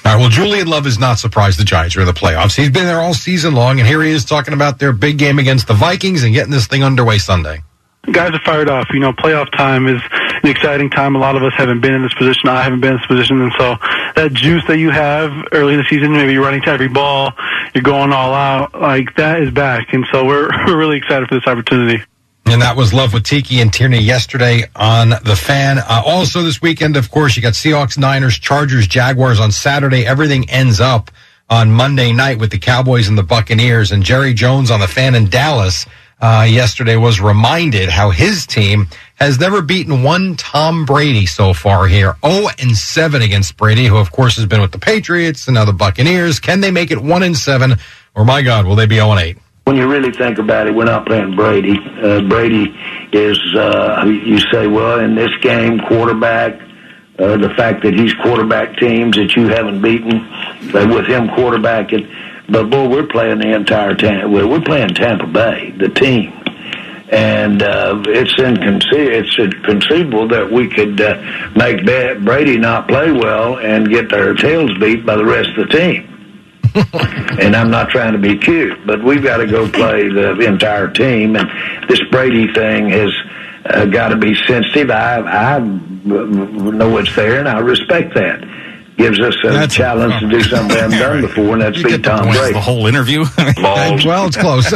All 0.05 0.13
right, 0.13 0.19
well, 0.21 0.29
Julian 0.29 0.67
Love 0.67 0.87
is 0.87 0.97
not 0.97 1.19
surprised 1.19 1.59
the 1.59 1.65
Giants 1.65 1.97
are 1.97 2.01
in 2.01 2.05
the 2.07 2.13
playoffs. 2.13 2.55
He's 2.55 2.69
been 2.69 2.85
there 2.85 3.01
all 3.01 3.13
season 3.13 3.53
long, 3.53 3.79
and 3.79 3.87
here 3.87 4.01
he 4.01 4.11
is 4.11 4.23
talking 4.25 4.53
about 4.53 4.79
their 4.79 4.93
big 4.93 5.17
game 5.17 5.39
against 5.39 5.67
the 5.67 5.73
Vikings 5.73 6.23
and 6.23 6.33
getting 6.33 6.51
this 6.51 6.67
thing 6.67 6.83
underway 6.83 7.17
Sunday. 7.17 7.61
guys 8.13 8.31
are 8.33 8.39
fired 8.45 8.69
off. 8.69 8.87
You 8.93 8.99
know, 8.99 9.11
playoff 9.11 9.51
time 9.51 9.87
is 9.87 10.01
an 10.41 10.49
exciting 10.49 10.89
time. 10.89 11.15
A 11.15 11.19
lot 11.19 11.35
of 11.35 11.43
us 11.43 11.51
haven't 11.57 11.81
been 11.81 11.93
in 11.93 12.01
this 12.01 12.13
position. 12.13 12.47
I 12.47 12.63
haven't 12.63 12.79
been 12.79 12.93
in 12.93 12.97
this 12.97 13.05
position, 13.07 13.41
and 13.41 13.51
so 13.59 13.75
that 14.15 14.31
juice 14.33 14.63
that 14.67 14.77
you 14.77 14.89
have 14.89 15.31
early 15.51 15.73
in 15.73 15.79
the 15.79 15.85
season, 15.89 16.13
maybe 16.13 16.31
you're 16.33 16.43
running 16.43 16.61
to 16.61 16.69
every 16.69 16.87
ball, 16.87 17.33
you're 17.75 17.83
going 17.83 18.13
all 18.13 18.33
out, 18.33 18.79
like 18.79 19.13
that 19.17 19.41
is 19.41 19.51
back, 19.51 19.93
and 19.93 20.07
so 20.11 20.23
we're 20.25 20.49
we're 20.65 20.77
really 20.77 20.97
excited 20.97 21.27
for 21.27 21.35
this 21.35 21.45
opportunity. 21.45 22.01
And 22.51 22.63
that 22.63 22.75
was 22.75 22.93
Love 22.93 23.13
with 23.13 23.25
Tiki 23.25 23.59
and 23.59 23.71
Tierney 23.71 23.99
yesterday 23.99 24.63
on 24.75 25.09
The 25.09 25.35
Fan. 25.35 25.77
Uh, 25.77 26.01
also 26.03 26.41
this 26.41 26.61
weekend, 26.61 26.97
of 26.97 27.11
course, 27.11 27.35
you 27.35 27.43
got 27.43 27.53
Seahawks, 27.53 27.95
Niners, 27.95 28.39
Chargers, 28.39 28.87
Jaguars 28.87 29.39
on 29.39 29.51
Saturday. 29.51 30.03
Everything 30.05 30.49
ends 30.49 30.79
up 30.79 31.11
on 31.47 31.71
Monday 31.71 32.11
night 32.11 32.39
with 32.39 32.49
the 32.49 32.57
Cowboys 32.57 33.07
and 33.07 33.15
the 33.15 33.23
Buccaneers. 33.23 33.91
And 33.91 34.01
Jerry 34.01 34.33
Jones 34.33 34.71
on 34.71 34.79
The 34.79 34.87
Fan 34.87 35.13
in 35.13 35.29
Dallas 35.29 35.85
uh, 36.21 36.47
yesterday 36.49 36.95
was 36.95 37.21
reminded 37.21 37.87
how 37.87 38.09
his 38.09 38.47
team 38.47 38.87
has 39.15 39.39
never 39.39 39.61
beaten 39.61 40.01
one 40.01 40.35
Tom 40.35 40.85
Brady 40.85 41.27
so 41.27 41.53
far 41.53 41.85
here. 41.85 42.15
0 42.25 42.47
and 42.57 42.75
7 42.75 43.21
against 43.21 43.57
Brady, 43.57 43.85
who 43.85 43.97
of 43.97 44.11
course 44.11 44.35
has 44.37 44.47
been 44.47 44.61
with 44.61 44.71
the 44.71 44.79
Patriots 44.79 45.47
and 45.47 45.53
now 45.53 45.65
the 45.65 45.73
Buccaneers. 45.73 46.39
Can 46.39 46.61
they 46.61 46.71
make 46.71 46.89
it 46.89 46.99
1 46.99 47.23
and 47.23 47.37
7? 47.37 47.75
Or 48.15 48.25
my 48.25 48.41
God, 48.41 48.65
will 48.65 48.75
they 48.75 48.87
be 48.87 48.95
0 48.95 49.11
and 49.11 49.19
8? 49.19 49.37
When 49.69 49.77
you 49.77 49.87
really 49.87 50.11
think 50.11 50.39
about 50.39 50.65
it, 50.65 50.73
we're 50.73 50.83
not 50.83 51.05
playing 51.05 51.35
Brady. 51.35 51.77
Uh, 52.01 52.21
Brady 52.21 52.75
is, 53.13 53.37
uh, 53.55 54.03
you 54.03 54.39
say, 54.51 54.65
well, 54.65 54.99
in 54.99 55.13
this 55.13 55.29
game, 55.41 55.79
quarterback, 55.81 56.59
uh, 57.19 57.37
the 57.37 57.51
fact 57.55 57.83
that 57.83 57.93
he's 57.93 58.11
quarterback 58.15 58.77
teams 58.77 59.15
that 59.17 59.35
you 59.35 59.47
haven't 59.47 59.79
beaten, 59.79 60.27
but 60.71 60.89
with 60.89 61.05
him 61.05 61.27
quarterbacking. 61.27 62.11
But 62.49 62.71
boy, 62.71 62.87
we're 62.87 63.05
playing 63.05 63.37
the 63.41 63.53
entire 63.53 63.93
Tampa. 63.93 64.27
We're 64.27 64.59
playing 64.59 64.95
Tampa 64.95 65.27
Bay, 65.27 65.69
the 65.77 65.89
team, 65.89 66.31
And 67.11 67.61
uh, 67.61 68.01
it's 68.07 68.33
inconce- 68.37 68.91
it's 68.91 69.37
inconceivable 69.37 70.29
that 70.29 70.51
we 70.51 70.67
could 70.67 70.99
uh, 70.99 71.21
make 71.55 71.85
Brady 71.85 72.57
not 72.57 72.87
play 72.87 73.11
well 73.11 73.59
and 73.59 73.87
get 73.87 74.09
their 74.09 74.33
tails 74.33 74.75
beat 74.79 75.05
by 75.05 75.15
the 75.15 75.25
rest 75.25 75.49
of 75.55 75.69
the 75.69 75.77
team. 75.77 76.18
and 77.39 77.55
I'm 77.55 77.69
not 77.71 77.89
trying 77.89 78.13
to 78.13 78.19
be 78.19 78.37
cute, 78.37 78.85
but 78.85 79.03
we've 79.03 79.23
got 79.23 79.37
to 79.37 79.47
go 79.47 79.69
play 79.69 80.07
the 80.09 80.39
entire 80.47 80.89
team. 80.89 81.35
And 81.35 81.49
this 81.89 81.99
Brady 82.11 82.51
thing 82.53 82.89
has 82.89 83.11
uh, 83.65 83.85
got 83.85 84.09
to 84.09 84.15
be 84.17 84.35
sensitive. 84.47 84.89
I, 84.91 85.19
I 85.19 85.59
know 85.59 86.97
it's 86.97 87.15
there, 87.15 87.39
and 87.39 87.47
I 87.49 87.59
respect 87.59 88.13
that. 88.15 88.43
Gives 88.97 89.19
us 89.21 89.35
a 89.45 89.47
That's- 89.49 89.73
challenge 89.73 90.19
to 90.19 90.27
do 90.29 90.41
something 90.43 90.75
we 90.75 90.81
haven't 90.81 90.99
done 90.99 91.21
before, 91.27 91.53
and 91.53 91.61
that's 91.61 91.81
beat 91.81 92.03
Tom 92.03 92.27
Was 92.27 92.37
Brady. 92.37 92.53
the 92.53 92.59
whole 92.61 92.85
interview? 92.85 93.23
well, 93.57 94.27
it's 94.27 94.35
close. 94.37 94.69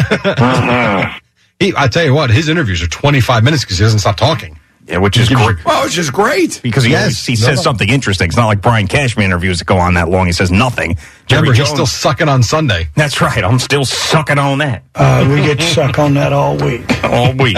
he, 1.60 1.74
I 1.76 1.88
tell 1.90 2.06
you 2.06 2.14
what, 2.14 2.30
his 2.30 2.48
interviews 2.50 2.82
are 2.82 2.88
25 2.88 3.44
minutes 3.44 3.64
because 3.64 3.78
he 3.80 3.84
doesn't 3.84 4.00
stop 4.00 4.16
talking. 4.16 4.58
Yeah, 4.88 4.98
which 4.98 5.18
is 5.18 5.30
great. 5.30 5.64
Well, 5.66 5.86
it's 5.86 5.96
just 5.96 6.12
great. 6.12 6.60
Because 6.62 6.84
he, 6.84 6.92
Yes, 6.92 7.02
always, 7.04 7.26
he 7.26 7.34
no. 7.34 7.54
says 7.54 7.64
something 7.64 7.88
interesting. 7.90 8.28
It's 8.28 8.36
not 8.38 8.48
like 8.48 8.62
Brian 8.62 8.88
Cashman 8.88 9.26
interviews 9.26 9.60
that 9.60 9.66
go 9.66 9.78
on 9.78 9.94
that 9.94 10.10
long. 10.10 10.26
He 10.26 10.34
says 10.34 10.52
nothing. 10.52 10.98
Jerry 11.28 11.42
Remember, 11.44 11.58
he's 11.58 11.70
still 11.70 11.86
sucking 11.86 12.28
on 12.28 12.44
Sunday. 12.44 12.90
That's 12.96 13.22
right. 13.22 13.44
I'm 13.44 13.60
still 13.60 13.86
sucking 13.86 14.38
on 14.38 14.58
that 14.60 14.84
Uh, 14.94 15.26
we 15.30 15.38
get 15.42 15.60
to 15.60 15.66
suck 15.66 16.00
on 16.00 16.16
that 16.16 16.34
all 16.34 16.58
week. 16.58 16.84
all 17.04 17.34
week. 17.34 17.58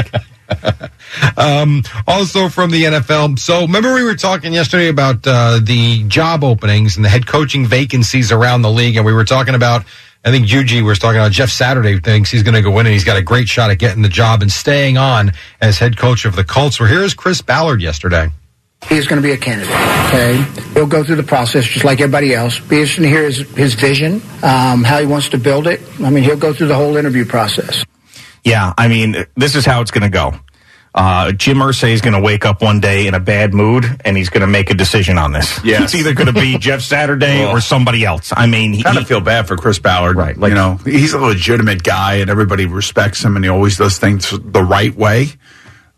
Um, 1.38 1.82
also 2.08 2.50
from 2.50 2.72
the 2.72 2.84
NFL. 2.84 3.40
So 3.40 3.62
remember 3.62 3.94
we 3.94 4.04
were 4.04 4.16
talking 4.16 4.54
yesterday 4.54 4.90
about 4.90 5.26
uh, 5.26 5.60
the 5.64 6.04
job 6.08 6.44
openings 6.44 6.98
and 6.98 7.06
the 7.06 7.10
head 7.10 7.26
coaching 7.26 7.66
vacancies 7.66 8.32
around 8.32 8.62
the 8.62 8.70
league, 8.70 8.96
and 8.98 9.06
we 9.06 9.14
were 9.14 9.26
talking 9.26 9.56
about. 9.56 9.86
I 10.26 10.32
think 10.32 10.48
Juji 10.48 10.84
was 10.84 10.98
talking 10.98 11.20
about 11.20 11.32
Jeff 11.32 11.52
Saturday 11.52 12.00
thinks 12.00 12.32
he's 12.32 12.42
going 12.42 12.56
to 12.56 12.64
go 12.64 12.72
in 12.80 12.88
and 12.88 12.94
he's 12.94 13.04
got 13.04 13.16
a 13.16 13.22
great 13.22 13.48
shot 13.48 13.70
at 13.70 13.78
getting 13.78 14.02
the 14.02 14.10
job 14.10 14.42
and 14.42 14.52
staying 14.52 14.98
on 14.98 15.34
as 15.62 15.78
head 15.78 15.98
coach 15.98 16.26
of 16.26 16.36
the 16.36 16.44
Colts. 16.44 16.80
Well, 16.80 16.90
here's 16.90 17.14
Chris 17.14 17.44
Ballard 17.44 17.80
yesterday. 17.80 18.32
He's 18.90 19.06
going 19.06 19.22
to 19.22 19.28
be 19.28 19.34
a 19.34 19.38
candidate. 19.38 19.70
Okay, 20.08 20.44
he'll 20.74 20.88
go 20.88 21.04
through 21.04 21.18
the 21.18 21.24
process 21.24 21.66
just 21.66 21.86
like 21.86 22.02
everybody 22.02 22.34
else. 22.34 22.58
Be 22.58 22.78
interested 22.78 23.04
to 23.04 23.08
hear 23.08 23.24
his, 23.26 23.38
his 23.52 23.74
vision, 23.76 24.16
um, 24.42 24.84
how 24.84 25.00
he 25.00 25.06
wants 25.06 25.30
to 25.30 25.38
build 25.38 25.68
it. 25.68 25.80
I 26.02 26.10
mean, 26.10 26.24
he'll 26.24 26.38
go 26.38 26.54
through 26.54 26.68
the 26.68 26.76
whole 26.76 26.98
interview 26.98 27.26
process. 27.26 27.86
Yeah, 28.44 28.74
I 28.80 28.88
mean, 28.88 29.28
this 29.36 29.56
is 29.56 29.64
how 29.64 29.82
it's 29.82 29.92
going 29.92 30.04
to 30.04 30.10
go. 30.10 30.34
Uh, 30.96 31.34
Jim 31.34 31.58
Irsay 31.58 31.90
is 31.92 32.00
going 32.00 32.14
to 32.14 32.22
wake 32.22 32.46
up 32.46 32.62
one 32.62 32.80
day 32.80 33.06
in 33.06 33.14
a 33.14 33.20
bad 33.20 33.54
mood, 33.54 33.84
and 34.06 34.16
he's 34.16 34.30
going 34.30 34.42
to 34.42 34.48
make 34.48 34.72
a 34.72 34.74
decision 34.74 35.18
on 35.18 35.34
this. 35.34 35.62
Yes. 35.64 35.84
It's 35.84 35.96
either 35.96 36.14
going 36.14 36.34
to 36.34 36.40
be 36.40 36.58
Jeff 36.58 36.80
Saturday 36.82 37.46
or 37.46 37.60
somebody 37.60 38.06
else. 38.06 38.32
I 38.36 38.48
mean, 38.48 38.72
he, 38.72 38.82
kind 38.82 38.98
of 38.98 39.06
feel 39.06 39.20
bad 39.20 39.46
for 39.46 39.58
Chris 39.58 39.78
Ballard. 39.78 40.16
Right, 40.16 40.38
like- 40.38 40.50
you 40.52 40.56
know, 40.56 40.76
he's 40.86 41.12
a 41.14 41.20
legitimate 41.20 41.84
guy 41.84 42.16
and 42.16 42.30
everybody 42.30 42.66
respects 42.66 43.22
him 43.24 43.36
and 43.36 43.44
he 43.44 43.50
always 43.50 43.78
does 43.78 43.98
things 44.00 44.30
the 44.32 44.64
right 44.64 44.96
way. 44.96 45.28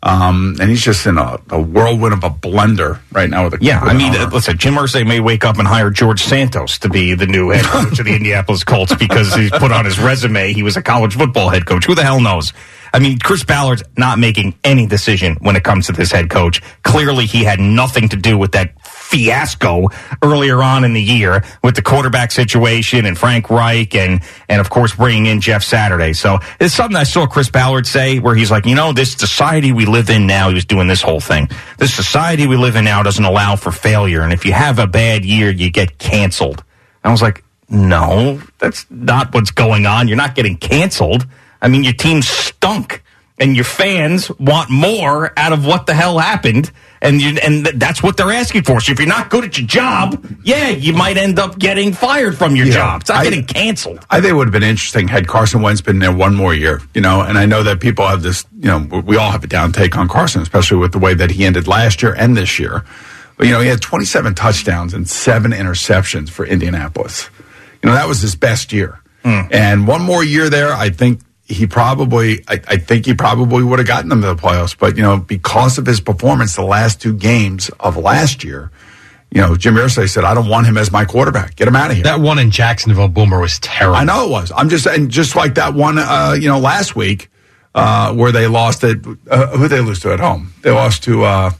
Um, 0.00 0.54
and 0.60 0.70
he's 0.70 0.82
just 0.82 1.06
in 1.06 1.18
a, 1.18 1.38
a 1.50 1.60
whirlwind 1.60 2.14
of 2.14 2.22
a 2.22 2.30
blender 2.30 3.00
right 3.10 3.28
now 3.28 3.44
with 3.44 3.54
a 3.54 3.58
Yeah, 3.60 3.80
I 3.80 3.94
mean, 3.94 4.14
uh, 4.14 4.30
listen, 4.32 4.56
Jim 4.56 4.74
Irsay 4.74 5.04
may 5.04 5.18
wake 5.18 5.44
up 5.44 5.58
and 5.58 5.66
hire 5.66 5.90
George 5.90 6.22
Santos 6.22 6.78
to 6.78 6.88
be 6.88 7.14
the 7.14 7.26
new 7.26 7.50
head 7.50 7.64
coach 7.64 7.98
of 7.98 8.06
the 8.06 8.14
Indianapolis 8.16 8.62
Colts 8.62 8.94
because 8.94 9.34
he's 9.34 9.50
put 9.50 9.72
on 9.72 9.84
his 9.84 9.98
resume 9.98 10.52
he 10.52 10.62
was 10.62 10.76
a 10.76 10.82
college 10.82 11.16
football 11.16 11.48
head 11.48 11.66
coach. 11.66 11.84
Who 11.86 11.96
the 11.96 12.04
hell 12.04 12.20
knows? 12.20 12.52
I 12.94 13.00
mean, 13.00 13.18
Chris 13.18 13.42
Ballard's 13.42 13.82
not 13.96 14.18
making 14.18 14.54
any 14.62 14.86
decision 14.86 15.36
when 15.40 15.56
it 15.56 15.64
comes 15.64 15.86
to 15.86 15.92
this 15.92 16.12
head 16.12 16.30
coach. 16.30 16.62
Clearly, 16.84 17.26
he 17.26 17.42
had 17.44 17.58
nothing 17.58 18.08
to 18.10 18.16
do 18.16 18.38
with 18.38 18.52
that 18.52 18.72
fiasco 19.08 19.88
earlier 20.22 20.62
on 20.62 20.84
in 20.84 20.92
the 20.92 21.02
year 21.02 21.42
with 21.64 21.74
the 21.74 21.80
quarterback 21.80 22.30
situation 22.30 23.06
and 23.06 23.16
Frank 23.16 23.48
Reich 23.48 23.94
and 23.94 24.20
and 24.50 24.60
of 24.60 24.68
course 24.68 24.94
bringing 24.94 25.24
in 25.24 25.40
Jeff 25.40 25.62
Saturday. 25.62 26.12
So 26.12 26.38
it's 26.60 26.74
something 26.74 26.96
I 26.96 27.04
saw 27.04 27.26
Chris 27.26 27.48
Ballard 27.48 27.86
say 27.86 28.18
where 28.18 28.34
he's 28.34 28.50
like, 28.50 28.66
you 28.66 28.74
know, 28.74 28.92
this 28.92 29.14
society 29.14 29.72
we 29.72 29.86
live 29.86 30.10
in 30.10 30.26
now, 30.26 30.48
he 30.48 30.54
was 30.54 30.66
doing 30.66 30.88
this 30.88 31.00
whole 31.00 31.20
thing. 31.20 31.48
This 31.78 31.94
society 31.94 32.46
we 32.46 32.58
live 32.58 32.76
in 32.76 32.84
now 32.84 33.02
doesn't 33.02 33.24
allow 33.24 33.56
for 33.56 33.72
failure, 33.72 34.20
and 34.20 34.32
if 34.32 34.44
you 34.44 34.52
have 34.52 34.78
a 34.78 34.86
bad 34.86 35.24
year, 35.24 35.50
you 35.50 35.70
get 35.70 35.96
canceled. 35.96 36.62
I 37.02 37.10
was 37.10 37.22
like, 37.22 37.42
no, 37.70 38.42
that's 38.58 38.84
not 38.90 39.32
what's 39.32 39.52
going 39.52 39.86
on. 39.86 40.08
You're 40.08 40.18
not 40.18 40.34
getting 40.34 40.58
canceled. 40.58 41.26
I 41.62 41.68
mean, 41.68 41.82
your 41.82 41.94
team 41.94 42.20
stunk 42.20 43.02
and 43.38 43.54
your 43.54 43.64
fans 43.64 44.30
want 44.38 44.70
more 44.70 45.32
out 45.38 45.52
of 45.52 45.64
what 45.64 45.86
the 45.86 45.94
hell 45.94 46.18
happened. 46.18 46.70
And 47.00 47.20
you, 47.20 47.38
and 47.42 47.64
that's 47.66 48.02
what 48.02 48.16
they're 48.16 48.32
asking 48.32 48.62
for. 48.64 48.80
So 48.80 48.90
if 48.92 48.98
you're 48.98 49.06
not 49.08 49.30
good 49.30 49.44
at 49.44 49.56
your 49.56 49.66
job, 49.66 50.24
yeah, 50.42 50.68
you 50.70 50.92
might 50.92 51.16
end 51.16 51.38
up 51.38 51.58
getting 51.58 51.92
fired 51.92 52.36
from 52.36 52.56
your 52.56 52.66
Yeah, 52.66 52.72
job. 52.74 53.00
It's 53.02 53.10
not 53.10 53.18
I- 53.20 53.24
getting 53.24 53.44
canceled. 53.44 54.04
I 54.10 54.20
think 54.20 54.30
it 54.30 54.34
would 54.34 54.48
have 54.48 54.52
been 54.52 54.62
interesting 54.64 55.06
had 55.08 55.28
Carson 55.28 55.62
Wentz 55.62 55.80
been 55.80 56.00
there 56.00 56.12
one 56.12 56.34
more 56.34 56.52
year, 56.54 56.82
you 56.94 57.00
know. 57.00 57.20
And 57.22 57.38
I 57.38 57.46
know 57.46 57.62
that 57.62 57.80
people 57.80 58.06
have 58.06 58.22
this, 58.22 58.44
you 58.58 58.66
know, 58.68 58.78
we 59.04 59.16
all 59.16 59.30
have 59.30 59.44
a 59.44 59.46
down 59.46 59.70
take 59.72 59.96
on 59.96 60.08
Carson, 60.08 60.42
especially 60.42 60.78
with 60.78 60.92
the 60.92 60.98
way 60.98 61.14
that 61.14 61.30
he 61.30 61.44
ended 61.44 61.68
last 61.68 62.02
year 62.02 62.14
and 62.14 62.36
this 62.36 62.58
year. 62.58 62.84
But 63.36 63.46
you 63.46 63.52
know, 63.52 63.60
he 63.60 63.68
had 63.68 63.80
27 63.80 64.34
touchdowns 64.34 64.92
and 64.92 65.08
seven 65.08 65.52
interceptions 65.52 66.28
for 66.30 66.44
Indianapolis. 66.44 67.30
You 67.82 67.88
know, 67.90 67.94
that 67.94 68.08
was 68.08 68.20
his 68.20 68.34
best 68.34 68.72
year. 68.72 68.98
Hmm. 69.24 69.42
And 69.52 69.86
one 69.86 70.02
more 70.02 70.24
year 70.24 70.50
there, 70.50 70.72
I 70.72 70.90
think 70.90 71.20
he 71.48 71.66
probably, 71.66 72.44
I, 72.46 72.60
I 72.68 72.76
think 72.76 73.06
he 73.06 73.14
probably 73.14 73.62
would 73.64 73.78
have 73.78 73.88
gotten 73.88 74.10
them 74.10 74.20
to 74.20 74.28
the 74.28 74.36
playoffs. 74.36 74.76
But 74.78 74.96
you 74.96 75.02
know, 75.02 75.16
because 75.18 75.78
of 75.78 75.86
his 75.86 76.00
performance 76.00 76.54
the 76.56 76.62
last 76.62 77.00
two 77.00 77.14
games 77.14 77.70
of 77.80 77.96
last 77.96 78.44
year, 78.44 78.70
you 79.30 79.40
know, 79.40 79.56
Jim 79.56 79.74
Irsay 79.74 80.08
said, 80.08 80.24
"I 80.24 80.34
don't 80.34 80.48
want 80.48 80.66
him 80.66 80.76
as 80.78 80.92
my 80.92 81.04
quarterback. 81.04 81.56
Get 81.56 81.66
him 81.68 81.76
out 81.76 81.90
of 81.90 81.96
here." 81.96 82.04
That 82.04 82.20
one 82.20 82.38
in 82.38 82.50
Jacksonville, 82.50 83.08
Boomer, 83.08 83.40
was 83.40 83.58
terrible. 83.60 83.96
I 83.96 84.04
know 84.04 84.26
it 84.26 84.30
was. 84.30 84.52
I'm 84.54 84.68
just 84.68 84.86
and 84.86 85.10
just 85.10 85.36
like 85.36 85.54
that 85.56 85.74
one, 85.74 85.98
uh, 85.98 86.36
you 86.38 86.48
know, 86.48 86.58
last 86.58 86.94
week 86.96 87.30
uh, 87.74 88.12
where 88.14 88.32
they 88.32 88.46
lost 88.46 88.84
it. 88.84 88.98
Uh, 89.30 89.46
who 89.56 89.68
they 89.68 89.80
lose 89.80 90.00
to 90.00 90.12
at 90.12 90.20
home? 90.20 90.52
They 90.62 90.70
lost 90.70 91.04
to 91.04 91.24
uh, 91.24 91.50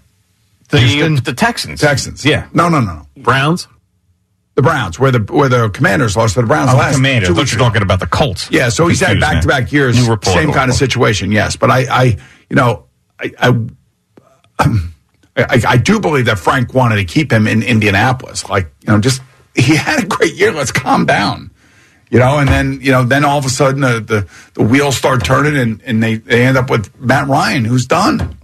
The, 0.70 0.80
Houston? 0.80 1.16
the 1.16 1.32
Texans. 1.34 1.80
Texans. 1.80 2.24
Yeah. 2.24 2.48
No, 2.52 2.68
no, 2.68 2.80
no, 2.80 2.94
no. 2.94 3.22
Browns? 3.22 3.68
The 4.58 4.62
Browns, 4.62 4.98
where 4.98 5.12
the 5.12 5.20
where 5.32 5.48
the 5.48 5.68
Commanders 5.68 6.16
lost 6.16 6.34
to 6.34 6.40
the 6.40 6.46
Browns 6.48 6.70
Oh, 6.72 6.76
last 6.76 6.96
Commander. 6.96 7.26
I 7.26 7.28
two 7.28 7.34
weeks 7.36 7.52
you're 7.52 7.60
talking 7.60 7.80
about 7.80 8.00
the 8.00 8.08
Colts. 8.08 8.50
Yeah, 8.50 8.70
so 8.70 8.88
he's 8.88 8.98
had 8.98 9.20
back 9.20 9.42
to 9.42 9.46
back 9.46 9.70
years, 9.70 9.94
New 9.96 10.10
report. 10.10 10.34
same 10.34 10.50
kind 10.50 10.68
of 10.68 10.76
situation. 10.76 11.30
Yes, 11.30 11.54
but 11.54 11.70
I, 11.70 11.86
I 11.88 12.04
you 12.50 12.56
know, 12.56 12.86
I, 13.20 13.30
I, 13.38 14.68
I, 15.36 15.62
I 15.64 15.76
do 15.76 16.00
believe 16.00 16.24
that 16.24 16.40
Frank 16.40 16.74
wanted 16.74 16.96
to 16.96 17.04
keep 17.04 17.30
him 17.32 17.46
in 17.46 17.62
Indianapolis. 17.62 18.48
Like, 18.48 18.72
you 18.80 18.92
know, 18.92 18.98
just 18.98 19.22
he 19.54 19.76
had 19.76 20.02
a 20.02 20.06
great 20.06 20.34
year. 20.34 20.50
Let's 20.50 20.72
calm 20.72 21.06
down. 21.06 21.52
You 22.10 22.18
know, 22.18 22.38
and 22.38 22.48
then 22.48 22.80
you 22.82 22.90
know, 22.90 23.04
then 23.04 23.24
all 23.24 23.38
of 23.38 23.44
a 23.44 23.50
sudden 23.50 23.82
the 23.82 24.00
the, 24.00 24.28
the 24.54 24.64
wheels 24.64 24.96
start 24.96 25.24
turning, 25.24 25.56
and, 25.56 25.80
and 25.82 26.02
they, 26.02 26.16
they 26.16 26.44
end 26.44 26.56
up 26.58 26.68
with 26.68 26.98
Matt 26.98 27.28
Ryan, 27.28 27.64
who's 27.64 27.86
done. 27.86 28.36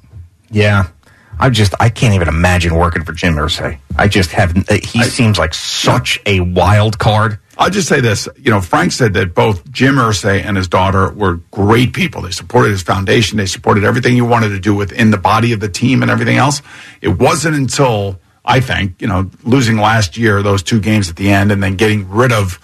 Yeah. 0.48 0.90
I 1.38 1.50
just 1.50 1.74
I 1.80 1.88
can't 1.88 2.14
even 2.14 2.28
imagine 2.28 2.74
working 2.74 3.04
for 3.04 3.12
Jim 3.12 3.34
Irsay. 3.34 3.78
I 3.96 4.08
just 4.08 4.30
have 4.32 4.56
he 4.68 5.02
seems 5.04 5.38
like 5.38 5.54
such 5.54 6.20
a 6.26 6.40
wild 6.40 6.98
card. 6.98 7.38
I'll 7.56 7.70
just 7.70 7.88
say 7.88 8.00
this. 8.00 8.28
You 8.36 8.50
know, 8.50 8.60
Frank 8.60 8.92
said 8.92 9.14
that 9.14 9.34
both 9.34 9.70
Jim 9.70 9.96
Irsay 9.96 10.44
and 10.44 10.56
his 10.56 10.66
daughter 10.66 11.10
were 11.12 11.34
great 11.50 11.92
people. 11.92 12.22
They 12.22 12.32
supported 12.32 12.70
his 12.70 12.82
foundation. 12.82 13.38
They 13.38 13.46
supported 13.46 13.84
everything 13.84 14.14
he 14.14 14.22
wanted 14.22 14.50
to 14.50 14.60
do 14.60 14.74
within 14.74 15.10
the 15.10 15.18
body 15.18 15.52
of 15.52 15.60
the 15.60 15.68
team 15.68 16.02
and 16.02 16.10
everything 16.10 16.36
else. 16.36 16.62
It 17.00 17.18
wasn't 17.18 17.56
until 17.56 18.18
I 18.44 18.60
think 18.60 19.00
you 19.00 19.08
know 19.08 19.30
losing 19.44 19.76
last 19.76 20.16
year 20.16 20.42
those 20.42 20.62
two 20.62 20.80
games 20.80 21.08
at 21.08 21.16
the 21.16 21.30
end 21.30 21.52
and 21.52 21.62
then 21.62 21.76
getting 21.76 22.08
rid 22.08 22.32
of 22.32 22.58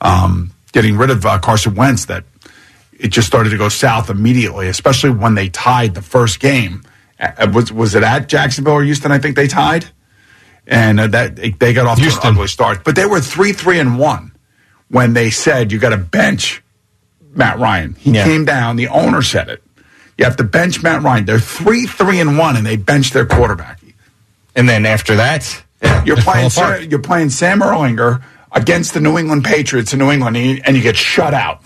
um, 0.00 0.52
getting 0.72 0.96
rid 0.96 1.10
of 1.10 1.24
uh, 1.24 1.38
Carson 1.38 1.74
Wentz 1.74 2.06
that 2.06 2.24
it 2.98 3.08
just 3.08 3.26
started 3.26 3.50
to 3.50 3.58
go 3.58 3.68
south 3.68 4.10
immediately. 4.10 4.68
Especially 4.68 5.10
when 5.10 5.34
they 5.34 5.48
tied 5.48 5.94
the 5.94 6.02
first 6.02 6.40
game. 6.40 6.82
Uh, 7.18 7.50
was 7.52 7.72
was 7.72 7.94
it 7.94 8.02
at 8.02 8.28
Jacksonville 8.28 8.74
or 8.74 8.82
Houston? 8.84 9.10
I 9.12 9.18
think 9.18 9.36
they 9.36 9.46
tied 9.48 9.86
and 10.66 10.98
uh, 11.00 11.06
that 11.08 11.36
they 11.36 11.72
got 11.72 11.86
off 11.86 11.96
to 11.96 12.02
Houston. 12.02 12.28
an 12.28 12.34
ugly 12.34 12.48
start. 12.48 12.84
But 12.84 12.96
they 12.96 13.06
were 13.06 13.20
three, 13.20 13.52
three, 13.52 13.78
and 13.80 13.98
one 13.98 14.32
when 14.88 15.12
they 15.14 15.30
said 15.30 15.72
you 15.72 15.78
got 15.78 15.90
to 15.90 15.96
bench 15.96 16.62
Matt 17.34 17.58
Ryan. 17.58 17.94
He 17.98 18.10
Yeah. 18.12 18.24
came 18.24 18.44
down. 18.44 18.76
The 18.76 18.88
owner 18.88 19.22
said 19.22 19.48
it. 19.48 19.62
You 20.18 20.24
have 20.24 20.36
to 20.36 20.44
bench 20.44 20.82
Matt 20.82 21.02
Ryan. 21.02 21.24
They're 21.26 21.38
three, 21.38 21.86
three, 21.86 22.20
and 22.20 22.38
one, 22.38 22.56
and 22.56 22.64
they 22.66 22.76
bench 22.76 23.10
their 23.12 23.26
quarterback. 23.26 23.80
And 24.54 24.68
then 24.68 24.86
after 24.86 25.16
that, 25.16 25.62
You're 26.06 26.16
playing. 26.16 26.50
you're 26.90 27.02
playing 27.02 27.28
Sam 27.30 27.60
Ehlinger 27.60 28.22
against 28.52 28.94
the 28.94 29.00
New 29.00 29.18
England 29.18 29.44
Patriots 29.44 29.92
in 29.92 29.98
New 29.98 30.10
England, 30.10 30.36
and 30.36 30.46
you, 30.46 30.62
and 30.64 30.74
you 30.76 30.82
get 30.82 30.96
shut 30.96 31.34
out. 31.34 31.60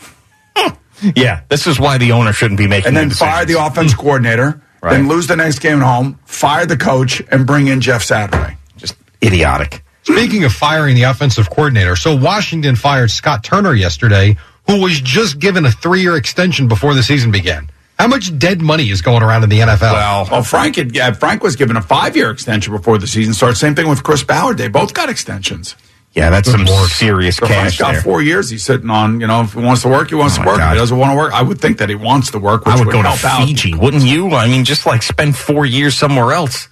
yeah, 1.15 1.43
this 1.49 1.67
is 1.69 1.79
why 1.79 1.97
the 1.99 2.11
owner 2.13 2.33
shouldn't 2.33 2.59
be 2.59 2.67
making 2.67 2.89
And 2.89 2.97
then 2.97 3.09
the 3.11 3.15
fire 3.15 3.45
the 3.45 3.65
offense 3.65 3.95
coordinator. 4.03 4.61
Right. 4.83 4.93
Then 4.93 5.09
lose 5.09 5.27
the 5.27 5.37
next 5.37 5.59
game 5.59 5.79
at 5.81 5.85
home. 5.85 6.19
Fire 6.25 6.65
the 6.67 6.77
coach 6.77 7.23
and 7.31 7.47
bring 7.47 7.69
in 7.69 7.81
Jeff 7.81 8.03
Saturday. 8.03 8.57
Just 8.79 8.97
idiotic. 9.23 9.83
Speaking 10.05 10.45
of 10.45 10.53
firing 10.53 10.95
the 10.97 11.03
offensive 11.03 11.51
coordinator, 11.51 11.95
so 11.97 12.17
Washington 12.17 12.75
fired 12.77 13.11
Scott 13.11 13.45
Turner 13.45 13.75
yesterday, 13.75 14.37
who 14.67 14.81
was 14.81 15.01
just 15.01 15.39
given 15.39 15.67
a 15.67 15.71
three 15.71 16.01
year 16.01 16.17
extension 16.17 16.69
before 16.69 16.95
the 16.95 17.03
season 17.03 17.31
began. 17.31 17.71
How 17.99 18.07
much 18.07 18.37
dead 18.39 18.63
money 18.63 18.89
is 18.89 19.03
going 19.03 19.23
around 19.23 19.45
in 19.45 19.51
the 19.51 19.59
NFL? 19.61 19.93
Well, 19.93 20.29
Well, 20.31 20.43
Frank 20.43 20.77
had, 20.77 20.95
yeah, 20.95 21.13
Frank 21.13 21.43
was 21.43 21.55
given 21.57 21.77
a 21.77 21.83
five 21.83 22.17
year 22.17 22.31
extension 22.31 22.73
before 22.73 22.97
the 22.97 23.07
season 23.07 23.35
started. 23.35 23.57
Same 23.57 23.75
thing 23.75 23.89
with 23.91 24.03
Chris 24.03 24.25
Ballard. 24.25 24.57
They 24.57 24.69
both 24.69 24.95
got 24.95 25.11
extensions. 25.11 25.77
Yeah, 26.13 26.31
that's 26.31 26.51
some 26.51 26.65
more 26.65 26.89
serious 26.89 27.37
So 27.37 27.47
Frank's 27.47 27.77
cash 27.77 27.79
got 27.79 27.93
there. 27.93 28.03
four 28.03 28.21
years. 28.21 28.51
He's 28.51 28.65
sitting 28.65 28.91
on. 28.91 29.21
You 29.21 29.29
know, 29.29 29.43
if 29.43 29.53
he 29.53 29.61
wants 29.61 29.83
to 29.83 29.89
work, 29.89 30.09
he 30.09 30.17
wants 30.17 30.35
Oh 30.35 30.39
to 30.39 30.45
my 30.45 30.53
work. 30.53 30.61
If 30.61 30.69
he 30.71 30.75
doesn't 30.75 30.99
want 30.99 31.13
to 31.13 31.17
work, 31.17 31.33
I 31.33 31.43
would 31.43 31.61
think 31.61 31.79
that 31.79 31.89
he 31.89 31.95
wants 31.95 32.33
to 32.33 32.39
work. 32.41 32.67
Which 32.67 32.75
I 32.75 32.79
would, 32.79 32.91
go 32.91 33.03
to 33.03 33.09
help 33.09 33.25
out. 33.25 33.47
Fiji, 33.47 33.75
wouldn't 33.75 34.03
you? 34.03 34.31
I 34.31 34.49
mean, 34.49 34.65
just 34.65 34.87
like 34.87 35.03
spend 35.03 35.37
four 35.37 35.65
years 35.65 35.97
somewhere 35.97 36.33
else. 36.33 36.69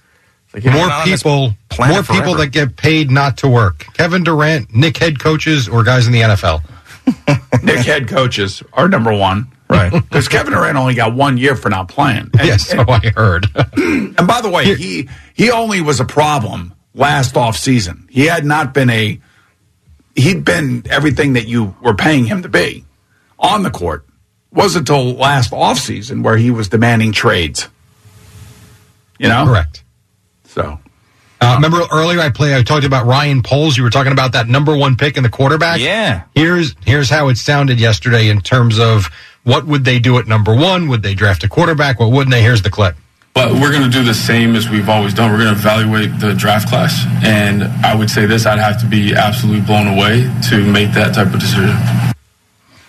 Like, 0.53 0.65
More 0.65 0.87
not 0.87 1.05
people, 1.05 1.53
planet 1.69 2.09
more 2.09 2.17
people 2.17 2.35
that 2.35 2.47
get 2.47 2.75
paid 2.75 3.11
not 3.11 3.37
to 3.37 3.47
work. 3.47 3.85
Kevin 3.93 4.23
Durant, 4.23 4.73
Nick 4.73 4.97
head 4.97 5.19
coaches, 5.19 5.69
or 5.69 5.83
guys 5.83 6.07
in 6.07 6.13
the 6.13 6.21
NFL. 6.21 6.63
Nick 7.63 7.85
head 7.85 8.07
coaches 8.07 8.63
are 8.73 8.89
number 8.89 9.13
one, 9.13 9.51
right? 9.69 9.91
Because 10.09 10.27
Kevin 10.27 10.53
Durant 10.53 10.75
only 10.75 10.95
got 10.95 11.13
one 11.13 11.37
year 11.37 11.55
for 11.55 11.69
not 11.69 11.87
playing. 11.87 12.31
And, 12.37 12.47
yes, 12.47 12.67
so 12.67 12.83
oh, 12.87 12.91
I 12.91 13.11
heard. 13.15 13.45
and 13.77 14.27
by 14.27 14.41
the 14.41 14.49
way, 14.49 14.75
he 14.75 15.07
he 15.35 15.51
only 15.51 15.81
was 15.81 15.99
a 15.99 16.05
problem 16.05 16.73
last 16.95 17.37
off 17.37 17.55
season. 17.55 18.07
He 18.09 18.25
had 18.25 18.43
not 18.43 18.73
been 18.73 18.89
a 18.89 19.19
he'd 20.19 20.43
been 20.45 20.83
everything 20.89 21.33
that 21.33 21.47
you 21.47 21.75
were 21.81 21.93
paying 21.95 22.25
him 22.25 22.41
to 22.43 22.49
be 22.49 22.85
on 23.37 23.63
the 23.63 23.71
court. 23.71 24.05
Wasn't 24.51 24.89
until 24.89 25.13
last 25.13 25.53
off 25.53 25.77
season 25.77 26.23
where 26.23 26.37
he 26.37 26.49
was 26.51 26.69
demanding 26.69 27.11
trades. 27.11 27.67
You 29.19 29.27
know, 29.27 29.45
correct. 29.45 29.83
So 30.45 30.79
Uh, 31.41 31.53
remember 31.55 31.81
earlier 31.91 32.19
I 32.19 32.29
played. 32.29 32.53
I 32.55 32.63
talked 32.63 32.85
about 32.85 33.05
Ryan 33.05 33.43
Poles. 33.43 33.77
You 33.77 33.83
were 33.83 33.89
talking 33.89 34.11
about 34.11 34.31
that 34.33 34.47
number 34.47 34.75
one 34.75 34.95
pick 34.97 35.17
in 35.17 35.23
the 35.23 35.29
quarterback. 35.29 35.79
Yeah. 35.79 36.23
Here's 36.35 36.75
here's 36.85 37.09
how 37.09 37.27
it 37.29 37.37
sounded 37.37 37.79
yesterday 37.79 38.29
in 38.29 38.41
terms 38.41 38.79
of 38.79 39.09
what 39.43 39.65
would 39.65 39.85
they 39.85 39.99
do 39.99 40.17
at 40.17 40.27
number 40.27 40.53
one? 40.55 40.87
Would 40.89 41.01
they 41.03 41.13
draft 41.13 41.43
a 41.43 41.47
quarterback? 41.47 41.99
What 41.99 42.11
wouldn't 42.11 42.31
they? 42.31 42.41
Here's 42.41 42.61
the 42.61 42.69
clip. 42.69 42.95
But 43.39 43.53
we're 43.53 43.71
going 43.71 43.89
to 43.89 43.89
do 43.89 44.03
the 44.03 44.13
same 44.13 44.57
as 44.57 44.69
we've 44.69 44.89
always 44.89 45.13
done. 45.13 45.31
We're 45.31 45.37
going 45.37 45.53
to 45.53 45.57
evaluate 45.57 46.19
the 46.19 46.33
draft 46.33 46.67
class. 46.67 47.05
And 47.23 47.63
I 47.63 47.95
would 47.95 48.09
say 48.09 48.25
this 48.25 48.45
I'd 48.45 48.59
have 48.59 48.81
to 48.81 48.85
be 48.85 49.15
absolutely 49.15 49.61
blown 49.61 49.87
away 49.87 50.29
to 50.49 50.61
make 50.69 50.91
that 50.91 51.15
type 51.15 51.33
of 51.33 51.39
decision. 51.39 51.73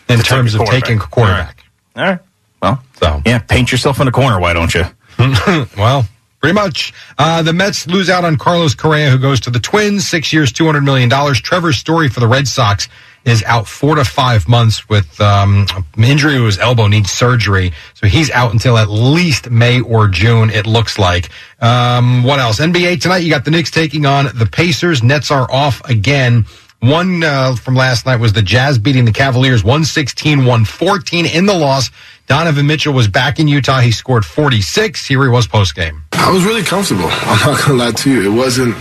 In 0.09 0.19
To 0.19 0.25
terms 0.25 0.57
a 0.57 0.61
of 0.61 0.69
taking 0.69 0.97
a 0.97 1.01
quarterback. 1.03 1.63
All 1.95 2.03
right. 2.03 2.19
Well, 2.61 2.83
so 2.97 3.23
yeah, 3.25 3.39
paint 3.39 3.71
yourself 3.71 4.01
in 4.01 4.09
a 4.09 4.11
corner, 4.11 4.41
why 4.41 4.53
don't 4.53 4.75
you? 4.75 4.83
well, 5.79 6.05
pretty 6.41 6.55
much. 6.55 6.95
Uh, 7.17 7.43
the 7.43 7.53
Mets 7.53 7.87
lose 7.87 8.11
out 8.11 8.25
on 8.25 8.37
Carlos 8.37 8.75
Correa, 8.75 9.09
who 9.09 9.19
goes 9.19 9.39
to 9.43 9.51
the 9.51 9.61
Twins, 9.61 10.09
six 10.09 10.33
years, 10.33 10.51
two 10.51 10.67
hundred 10.67 10.81
million 10.81 11.09
dollars. 11.09 11.41
Trevor 11.41 11.73
Story 11.73 12.09
for 12.09 12.19
the 12.19 12.27
Red 12.27 12.49
Sox 12.49 12.89
is 13.25 13.43
out 13.45 13.67
four 13.67 13.97
to 13.97 14.05
five 14.05 14.49
months 14.49 14.89
with 14.89 15.21
um, 15.21 15.67
injury 15.99 16.35
to 16.35 16.45
his 16.45 16.59
elbow, 16.59 16.87
needs 16.87 17.11
surgery, 17.11 17.73
so 17.95 18.07
he's 18.07 18.31
out 18.31 18.53
until 18.53 18.79
at 18.79 18.89
least 18.89 19.51
May 19.51 19.81
or 19.81 20.09
June. 20.09 20.51
It 20.51 20.67
looks 20.67 20.99
like. 20.99 21.29
Um, 21.61 22.23
what 22.23 22.39
else? 22.39 22.61
NBA 22.61 23.01
tonight. 23.03 23.19
You 23.19 23.31
got 23.31 23.45
the 23.45 23.51
Knicks 23.51 23.71
taking 23.71 24.07
on 24.07 24.27
the 24.35 24.47
Pacers. 24.47 25.03
Nets 25.03 25.31
are 25.31 25.51
off 25.51 25.83
again. 25.89 26.47
One 26.81 27.23
uh, 27.23 27.57
from 27.57 27.75
last 27.75 28.07
night 28.07 28.17
was 28.17 28.33
the 28.33 28.41
Jazz 28.41 28.79
beating 28.79 29.05
the 29.05 29.13
Cavaliers 29.13 29.63
116 29.63 30.39
114 30.39 31.27
in 31.27 31.45
the 31.45 31.53
loss. 31.53 31.91
Donovan 32.27 32.67
Mitchell 32.67 32.95
was 32.95 33.07
back 33.07 33.39
in 33.39 33.49
Utah. 33.49 33.81
He 33.81 33.91
scored 33.91 34.25
46. 34.25 35.07
Here 35.07 35.23
he 35.23 35.29
was 35.29 35.47
post 35.47 35.75
game. 35.75 36.03
I 36.13 36.31
was 36.31 36.43
really 36.45 36.63
comfortable. 36.63 37.05
I'm 37.11 37.53
not 37.53 37.61
gonna 37.61 37.79
lie 37.85 37.91
to 37.93 38.11
you. 38.11 38.33
It 38.33 38.35
wasn't 38.35 38.75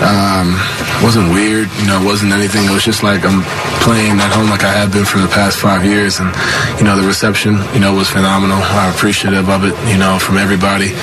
um, 0.00 0.56
wasn't 1.04 1.34
weird. 1.34 1.68
You 1.80 1.86
know, 1.86 2.00
it 2.00 2.06
wasn't 2.06 2.32
anything. 2.32 2.64
It 2.64 2.72
was 2.72 2.84
just 2.84 3.02
like 3.02 3.26
I'm 3.26 3.42
playing 3.82 4.20
at 4.20 4.32
home 4.32 4.48
like 4.48 4.64
I 4.64 4.72
have 4.72 4.90
been 4.92 5.04
for 5.04 5.18
the 5.18 5.28
past 5.28 5.58
five 5.58 5.84
years, 5.84 6.20
and 6.20 6.32
you 6.78 6.84
know 6.84 6.96
the 6.96 7.06
reception, 7.06 7.58
you 7.74 7.80
know, 7.80 7.92
was 7.92 8.08
phenomenal. 8.08 8.56
I'm 8.56 8.94
appreciative 8.94 9.50
of 9.50 9.64
it. 9.64 9.74
You 9.90 9.98
know, 9.98 10.18
from 10.18 10.38
everybody. 10.38 10.94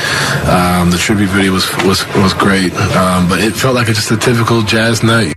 Um, 0.50 0.90
the 0.90 0.98
tribute 0.98 1.30
video 1.30 1.54
was 1.54 1.70
was 1.86 2.02
was 2.16 2.34
great, 2.34 2.74
um, 2.98 3.30
but 3.30 3.42
it 3.42 3.54
felt 3.54 3.76
like 3.76 3.88
just 3.88 4.10
a 4.10 4.18
typical 4.18 4.64
jazz 4.64 5.04
night. 5.04 5.36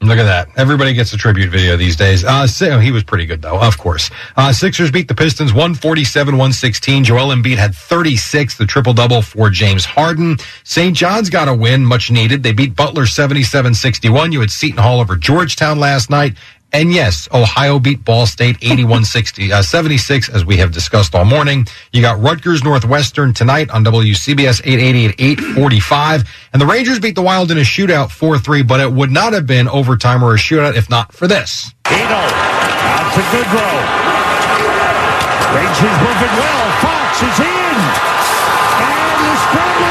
Look 0.00 0.18
at 0.18 0.24
that. 0.24 0.48
Everybody 0.56 0.94
gets 0.94 1.12
a 1.12 1.16
tribute 1.16 1.50
video 1.50 1.76
these 1.76 1.96
days. 1.96 2.24
Uh, 2.24 2.46
so 2.46 2.78
he 2.78 2.92
was 2.92 3.02
pretty 3.02 3.26
good, 3.26 3.42
though, 3.42 3.60
of 3.60 3.78
course. 3.78 4.10
Uh, 4.36 4.52
Sixers 4.52 4.92
beat 4.92 5.08
the 5.08 5.14
Pistons 5.14 5.52
147 5.52 6.34
116. 6.34 7.02
Joel 7.02 7.34
Embiid 7.34 7.56
had 7.56 7.74
36, 7.74 8.56
the 8.58 8.64
triple 8.64 8.94
double 8.94 9.22
for 9.22 9.50
James 9.50 9.84
Harden. 9.84 10.38
St. 10.62 10.96
John's 10.96 11.30
got 11.30 11.48
a 11.48 11.54
win, 11.54 11.84
much 11.84 12.12
needed. 12.12 12.44
They 12.44 12.52
beat 12.52 12.76
Butler 12.76 13.06
77 13.06 13.74
61. 13.74 14.30
You 14.30 14.40
had 14.40 14.52
Seton 14.52 14.78
Hall 14.78 15.00
over 15.00 15.16
Georgetown 15.16 15.80
last 15.80 16.10
night. 16.10 16.36
And 16.72 16.92
yes, 16.92 17.28
Ohio 17.32 17.78
beat 17.78 18.04
Ball 18.04 18.26
State 18.26 18.58
81 18.62 19.04
60, 19.04 19.52
uh, 19.52 19.62
76, 19.62 20.28
as 20.28 20.44
we 20.44 20.58
have 20.58 20.72
discussed 20.72 21.14
all 21.14 21.24
morning. 21.24 21.66
You 21.92 22.02
got 22.02 22.20
Rutgers 22.20 22.62
Northwestern 22.62 23.32
tonight 23.32 23.70
on 23.70 23.84
WCBS 23.84 24.60
880 24.64 25.04
at 25.06 25.14
845. 25.18 26.24
And 26.52 26.60
the 26.60 26.66
Rangers 26.66 26.98
beat 26.98 27.14
the 27.14 27.22
Wild 27.22 27.50
in 27.50 27.58
a 27.58 27.62
shootout 27.62 28.10
4 28.10 28.38
3, 28.38 28.62
but 28.62 28.80
it 28.80 28.92
would 28.92 29.10
not 29.10 29.32
have 29.32 29.46
been 29.46 29.68
overtime 29.68 30.22
or 30.22 30.34
a 30.34 30.38
shootout 30.38 30.76
if 30.76 30.90
not 30.90 31.12
for 31.12 31.26
this. 31.26 31.72
Eno 31.86 31.98
out 32.04 33.14
to 33.14 33.20
Goodrow. 33.32 33.74
Rangers 35.56 35.96
moving 36.04 36.34
well. 36.36 36.64
Fox 36.84 37.22
is 37.22 37.40
in. 37.40 37.76
And 38.84 39.16
the 39.24 39.34
scramble 39.48 39.87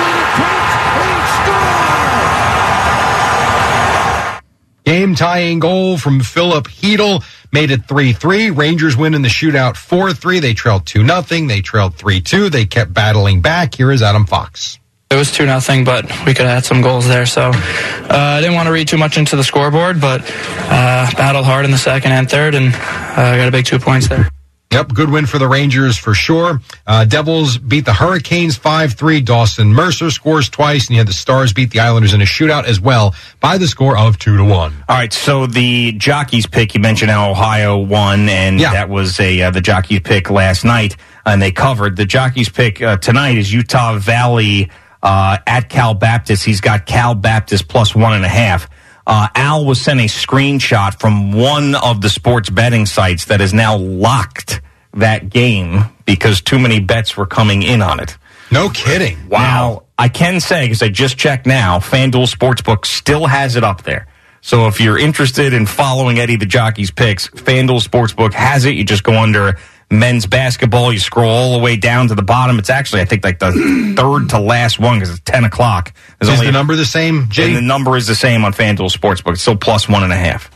Game 4.88 5.15
tying 5.15 5.60
goal 5.60 5.97
from 5.97 6.21
Filip 6.21 6.69
Chytil 6.69 7.21
made 7.52 7.71
it 7.71 7.89
3 7.89 8.13
3. 8.13 8.52
Rangers 8.52 8.95
win 8.95 9.15
in 9.15 9.21
the 9.21 9.28
shootout 9.28 9.76
4 9.76 10.13
3. 10.13 10.39
They 10.39 10.54
trailed 10.54 10.86
2 10.86 11.06
0. 11.06 11.21
They 11.45 11.60
trailed 11.60 11.95
3 11.95 12.21
2. 12.21 12.50
They 12.50 12.65
kept 12.65 12.93
battling 12.93 13.41
back. 13.41 13.76
Here 13.76 13.91
is 13.91 14.02
Adam 14.02 14.26
Fox. 14.26 14.80
It 15.12 15.15
was 15.15 15.30
two 15.30 15.45
nothing, 15.45 15.84
but 15.84 16.06
we 16.26 16.34
could 16.34 16.45
have 16.45 16.56
had 16.56 16.65
some 16.65 16.82
goals 16.82 17.06
there. 17.06 17.26
So 17.26 17.52
uh, 17.52 18.08
I 18.10 18.39
didn't 18.39 18.56
want 18.56 18.67
to 18.67 18.71
read 18.71 18.88
too 18.88 18.97
much 18.97 19.17
into 19.17 19.36
the 19.36 19.43
scoreboard, 19.43 20.00
but 20.00 20.21
uh, 20.21 21.12
battled 21.17 21.43
hard 21.43 21.65
in 21.65 21.71
the 21.71 21.78
second 21.78 22.13
and 22.13 22.30
third, 22.30 22.56
and 22.56 22.73
uh, 22.73 23.36
got 23.36 23.50
a 23.50 23.52
big 23.52 23.65
two 23.65 23.80
points 23.80 24.08
there. 24.08 24.30
Yep, 24.71 24.93
good 24.93 25.10
win 25.10 25.25
for 25.25 25.39
the 25.39 25.47
Rangers 25.47 25.97
for 25.97 26.13
sure. 26.13 26.60
Uh, 26.86 27.06
Devils 27.06 27.58
beat 27.58 27.86
the 27.86 27.93
Hurricanes 27.93 28.58
5 28.58 28.93
3. 28.93 29.21
Dawson 29.21 29.73
Mercer 29.73 30.12
scores 30.12 30.49
twice, 30.49 30.88
and 30.88 30.91
you 30.91 30.97
had 30.97 31.08
the 31.08 31.13
Stars 31.13 31.53
beat 31.53 31.71
the 31.71 31.80
Islanders 31.80 32.13
in 32.13 32.21
a 32.21 32.25
shootout 32.25 32.65
as 32.65 32.80
well 32.80 33.15
by 33.39 33.58
the 33.58 33.67
score 33.67 33.97
of 33.97 34.19
2 34.19 34.36
to 34.38 34.43
1. 34.43 34.51
All 34.51 34.71
right, 34.89 35.13
so 35.13 35.47
the 35.47 35.93
jockeys 35.93 36.45
pick 36.45 36.73
you 36.73 36.82
mentioned 36.82 37.12
how 37.12 37.32
Ohio 37.32 37.77
won, 37.77 38.27
and 38.27 38.60
yeah. 38.60 38.73
that 38.73 38.89
was 38.89 39.17
a 39.21 39.41
uh, 39.43 39.51
the 39.51 39.62
jockeys 39.62 40.01
pick 40.01 40.30
last 40.30 40.65
night, 40.65 40.97
and 41.25 41.41
they 41.41 41.51
covered 41.51 41.95
the 41.95 42.06
jockeys 42.06 42.49
pick 42.49 42.82
uh, 42.82 42.97
tonight 42.97 43.38
is 43.38 43.51
Utah 43.53 43.97
Valley 43.97 44.69
uh, 45.01 45.38
at 45.47 45.69
Cal 45.69 45.93
Baptist. 45.93 46.43
He's 46.43 46.60
got 46.60 46.86
Cal 46.86 47.15
Baptist 47.15 47.69
plus 47.69 47.95
one 47.95 48.13
and 48.13 48.25
a 48.25 48.30
half. 48.30 48.69
Uh, 49.07 49.29
Al 49.35 49.65
was 49.65 49.79
sent 49.79 50.01
a 50.01 50.03
screenshot 50.03 50.99
from 50.99 51.31
one 51.31 51.75
of 51.75 52.01
the 52.01 52.09
sports 52.09 52.49
betting 52.49 52.85
sites 52.85 53.25
that 53.25 53.39
has 53.39 53.53
now 53.53 53.77
locked 53.77 54.59
that 54.95 55.29
game 55.29 55.85
because 56.05 56.41
too 56.41 56.59
many 56.59 56.81
bets 56.81 57.15
were 57.15 57.25
coming 57.25 57.63
in 57.63 57.81
on 57.81 58.01
it. 58.01 58.17
No 58.51 58.69
kidding. 58.69 59.29
Wow. 59.29 59.85
I 59.97 60.09
can 60.09 60.41
say, 60.41 60.65
because 60.65 60.83
I 60.83 60.89
just 60.89 61.17
checked 61.17 61.45
now, 61.45 61.79
FanDuel 61.79 62.29
Sportsbook 62.29 62.85
still 62.85 63.25
has 63.27 63.55
it 63.55 63.63
up 63.63 63.83
there. 63.83 64.07
So 64.41 64.67
if 64.67 64.81
you're 64.81 64.97
interested 64.97 65.53
in 65.53 65.65
following 65.65 66.19
Eddie 66.19 66.35
the 66.35 66.45
Jockey's 66.45 66.91
picks, 66.91 67.29
FanDuel 67.29 67.81
Sportsbook 67.81 68.33
has 68.33 68.65
it. 68.65 68.75
You 68.75 68.83
just 68.83 69.03
go 69.03 69.17
under 69.17 69.57
men's 69.89 70.26
basketball. 70.26 70.91
You 70.91 71.00
scroll 71.00 71.30
all 71.30 71.58
the 71.58 71.63
way 71.63 71.78
down 71.78 72.10
to 72.10 72.15
the 72.15 72.21
bottom. 72.21 72.60
It's 72.60 72.69
actually, 72.69 73.02
I 73.02 73.06
think, 73.06 73.23
like 73.23 73.39
the 73.39 73.52
third 73.97 74.30
to 74.30 74.39
last 74.39 74.80
one 74.80 74.97
because 75.00 75.12
it's 75.12 75.21
10 75.21 75.45
o'clock. 75.45 75.93
There's 76.19 76.32
Is 76.34 76.39
only 76.39 76.47
the 76.47 76.52
number 76.52 76.76
the 76.76 76.86
same, 76.86 77.28
Jay? 77.30 77.47
And 77.47 77.56
the 77.56 77.62
number 77.62 77.95
is 77.97 78.08
the 78.08 78.15
same 78.15 78.43
on 78.43 78.54
FanDuel 78.54 78.91
Sportsbook. 78.91 79.34
It's 79.34 79.41
still 79.41 79.56
plus 79.58 79.88
one 79.88 80.04
and 80.04 80.12
a 80.13 80.17
half. 80.17 80.52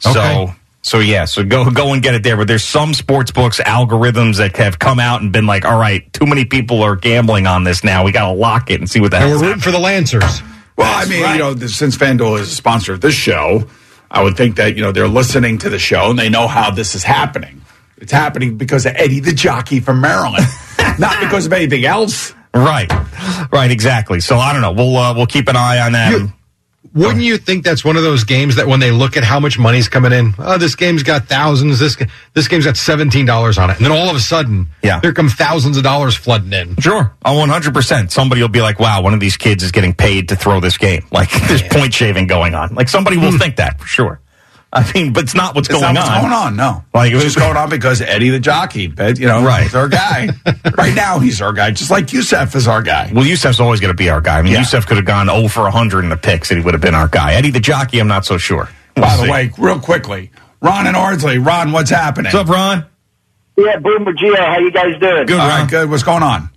So, 0.00 0.10
Okay. 0.10 0.46
so 0.46 0.54
So 0.82 0.98
yeah, 0.98 1.24
so 1.24 1.42
go 1.44 1.70
go 1.70 1.94
and 1.94 2.02
get 2.02 2.14
it 2.14 2.22
there. 2.22 2.36
But 2.36 2.46
there's 2.46 2.64
some 2.64 2.92
sports 2.92 3.30
books 3.30 3.58
algorithms 3.58 4.36
that 4.36 4.56
have 4.58 4.78
come 4.78 5.00
out 5.00 5.22
and 5.22 5.32
been 5.32 5.46
like, 5.46 5.64
all 5.64 5.78
right, 5.78 6.12
too 6.12 6.26
many 6.26 6.44
people 6.44 6.82
are 6.82 6.94
gambling 6.94 7.46
on 7.46 7.64
this 7.64 7.84
now. 7.84 8.04
We 8.04 8.12
got 8.12 8.26
to 8.28 8.34
lock 8.34 8.70
it 8.70 8.80
and 8.80 8.90
see 8.90 9.00
what 9.00 9.10
the 9.12 9.16
And 9.18 9.30
we're 9.30 9.40
rooting 9.40 9.60
for 9.62 9.70
the 9.70 9.78
Lancers. 9.78 10.42
Well, 10.76 10.92
I 10.92 11.06
mean, 11.08 11.20
you 11.32 11.38
know, 11.38 11.66
since 11.68 11.96
FanDuel 11.96 12.40
is 12.40 12.50
a 12.52 12.54
sponsor 12.54 12.92
of 12.92 13.00
this 13.00 13.14
show, 13.14 13.66
I 14.10 14.22
would 14.22 14.36
think 14.36 14.56
that, 14.56 14.76
you 14.76 14.82
know, 14.82 14.92
they're 14.92 15.08
listening 15.08 15.56
to 15.58 15.70
the 15.70 15.78
show 15.78 16.10
and 16.10 16.18
they 16.18 16.28
know 16.28 16.48
how 16.48 16.70
this 16.70 16.94
is 16.94 17.02
happening. 17.04 17.62
It's 18.04 18.12
happening 18.12 18.58
because 18.58 18.84
of 18.84 18.92
Eddie 18.96 19.20
the 19.20 19.32
jockey 19.32 19.80
from 19.80 20.02
Maryland, 20.02 20.44
not 20.98 21.20
because 21.20 21.46
of 21.46 21.54
anything 21.54 21.86
else. 21.86 22.34
Right, 22.52 22.92
right, 23.50 23.70
exactly. 23.70 24.20
So 24.20 24.36
I 24.36 24.52
don't 24.52 24.60
know. 24.60 24.72
We'll 24.72 24.94
uh, 24.94 25.14
we'll 25.14 25.26
keep 25.26 25.48
an 25.48 25.56
eye 25.56 25.78
on 25.80 25.92
that. 25.92 26.30
Wouldn't 26.92 27.22
you 27.24 27.38
think 27.38 27.64
that's 27.64 27.82
one 27.82 27.96
of 27.96 28.02
those 28.02 28.24
games 28.24 28.56
that 28.56 28.66
when 28.68 28.78
they 28.78 28.90
look 28.90 29.16
at 29.16 29.24
how 29.24 29.40
much 29.40 29.58
money's 29.58 29.88
coming 29.88 30.12
in, 30.12 30.34
oh, 30.38 30.58
this 30.58 30.76
game's 30.76 31.02
got 31.02 31.26
thousands, 31.28 31.78
this 31.80 31.96
this 32.34 32.46
game's 32.46 32.66
got 32.66 32.76
seventeen 32.76 33.24
dollars 33.24 33.56
on 33.56 33.70
it, 33.70 33.78
and 33.78 33.86
then 33.86 33.90
all 33.90 34.10
of 34.10 34.14
a 34.16 34.20
sudden, 34.20 34.68
Yeah. 34.82 35.00
here 35.00 35.14
come 35.14 35.30
thousands 35.30 35.78
of 35.78 35.82
dollars 35.82 36.14
flooding 36.14 36.52
in. 36.52 36.76
Sure. 36.76 37.12
Oh, 37.24 37.32
100%. 37.44 38.10
Somebody 38.12 38.42
will 38.42 38.48
be 38.48 38.60
like, 38.60 38.78
wow, 38.78 39.00
one 39.02 39.14
of 39.14 39.18
these 39.18 39.38
kids 39.38 39.64
is 39.64 39.72
getting 39.72 39.94
paid 39.94 40.28
to 40.28 40.36
throw 40.36 40.60
this 40.60 40.76
game. 40.76 41.04
Like, 41.10 41.30
there's 41.48 41.62
point 41.62 41.94
shaving 41.94 42.26
going 42.26 42.54
on. 42.54 42.74
Like, 42.74 42.90
somebody 42.90 43.16
will 43.16 43.36
think 43.38 43.56
that 43.56 43.80
for 43.80 43.86
sure. 43.86 44.20
I 44.74 44.90
mean, 44.92 45.12
but 45.12 45.22
it's 45.24 45.34
not 45.34 45.54
what's 45.54 45.68
It's 45.68 45.78
going 45.80 45.94
not 45.94 46.00
what's 46.02 46.10
on. 46.10 46.20
going 46.22 46.32
on, 46.32 46.56
no. 46.56 46.84
Like, 46.92 47.12
it's 47.12 47.22
just 47.22 47.38
going 47.38 47.56
on 47.56 47.70
because 47.70 48.02
Eddie 48.02 48.30
the 48.30 48.40
jockey, 48.40 48.82
you 49.16 49.26
know, 49.28 49.44
Right. 49.44 49.62
he's 49.62 49.74
our 49.74 49.88
guy. 49.88 50.28
right 50.76 50.94
now, 50.94 51.20
he's 51.20 51.40
our 51.40 51.52
guy, 51.52 51.70
just 51.70 51.90
like 51.90 52.12
Yusef 52.12 52.54
is 52.56 52.66
our 52.66 52.82
guy. 52.82 53.10
Well, 53.14 53.24
Yusef's 53.24 53.60
always 53.60 53.78
going 53.80 53.92
to 53.92 53.96
be 53.96 54.10
our 54.10 54.20
guy. 54.20 54.38
I 54.38 54.42
mean, 54.42 54.54
Yusef 54.54 54.86
could 54.86 54.96
have 54.96 55.06
gone 55.06 55.28
0 55.28 55.46
for 55.48 55.62
100 55.62 56.02
in 56.02 56.10
the 56.10 56.16
picks 56.16 56.50
and 56.50 56.58
he 56.58 56.64
would 56.64 56.74
have 56.74 56.80
been 56.80 56.94
our 56.94 57.06
guy. 57.08 57.34
Eddie 57.34 57.50
the 57.50 57.60
jockey, 57.60 58.00
I'm 58.00 58.08
not 58.08 58.24
so 58.24 58.36
sure. 58.36 58.68
By 58.96 59.16
the 59.16 59.30
way, 59.30 59.50
real 59.58 59.78
quickly, 59.80 60.30
Ron 60.60 60.86
and 60.86 60.96
Ardsley. 60.96 61.38
Ron, 61.44 61.72
what's 61.72 61.90
happening? 61.90 62.32
What's 62.32 62.48
up, 62.48 62.54
Ron? 62.54 62.86
Yeah, 63.56 63.78
Boomer 63.78 64.12
Gio, 64.12 64.36
how 64.36 64.58
you 64.58 64.72
guys 64.72 64.98
doing? 65.00 65.26
Good, 65.26 65.36
right? 65.38 65.68
good. 65.70 65.88
What's 65.88 66.02
going 66.02 66.22
on? 66.24 66.50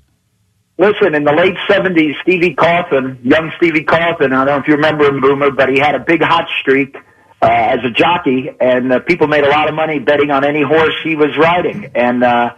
Listen, 0.79 1.15
in 1.15 1.23
the 1.23 1.33
late 1.33 1.55
'70s, 1.67 2.13
Stevie 2.21 2.53
Cauthen, 2.55 3.17
young 3.23 3.51
Stevie 3.57 3.83
Cauthen, 3.83 4.25
I 4.33 4.45
don't 4.45 4.45
know 4.45 4.57
if 4.57 4.67
you 4.67 4.75
remember 4.75 5.05
him, 5.05 5.19
Boomer, 5.21 5.49
but 5.51 5.69
he 5.69 5.79
had 5.79 5.95
a 5.95 5.99
big 5.99 6.21
hot 6.21 6.47
streak 6.61 6.95
uh, 7.41 7.45
as 7.47 7.79
a 7.85 7.91
jockey, 7.91 8.49
and 8.59 8.91
uh, 8.91 8.99
people 8.99 9.27
made 9.27 9.43
a 9.43 9.49
lot 9.49 9.69
of 9.69 9.75
money 9.75 9.99
betting 9.99 10.31
on 10.31 10.43
any 10.43 10.63
horse 10.63 10.95
he 11.03 11.15
was 11.15 11.38
riding. 11.38 11.91
And 11.95 12.23
uh, 12.23 12.53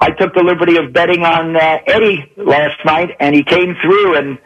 I 0.00 0.10
took 0.10 0.34
the 0.34 0.42
liberty 0.42 0.76
of 0.76 0.92
betting 0.92 1.24
on 1.24 1.56
uh, 1.56 1.78
Eddie 1.86 2.32
last 2.36 2.84
night, 2.84 3.16
and 3.20 3.34
he 3.34 3.42
came 3.42 3.74
through. 3.82 4.16
And 4.16 4.38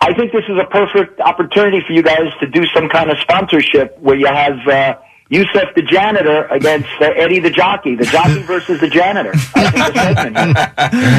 I 0.00 0.14
think 0.14 0.32
this 0.32 0.44
is 0.48 0.58
a 0.60 0.66
perfect 0.66 1.20
opportunity 1.20 1.80
for 1.86 1.92
you 1.92 2.02
guys 2.02 2.28
to 2.40 2.46
do 2.46 2.64
some 2.74 2.88
kind 2.88 3.10
of 3.10 3.18
sponsorship 3.20 3.98
where 3.98 4.16
you 4.16 4.26
have. 4.26 4.58
Uh, 4.66 4.94
Yusef 5.28 5.74
the 5.74 5.82
janitor 5.82 6.44
against 6.46 6.88
uh, 7.00 7.06
Eddie 7.06 7.40
the 7.40 7.50
jockey, 7.50 7.96
the 7.96 8.04
jockey 8.04 8.42
versus 8.42 8.80
the 8.80 8.88
janitor. 8.88 9.32
I 9.56 10.14
think. 10.14 10.36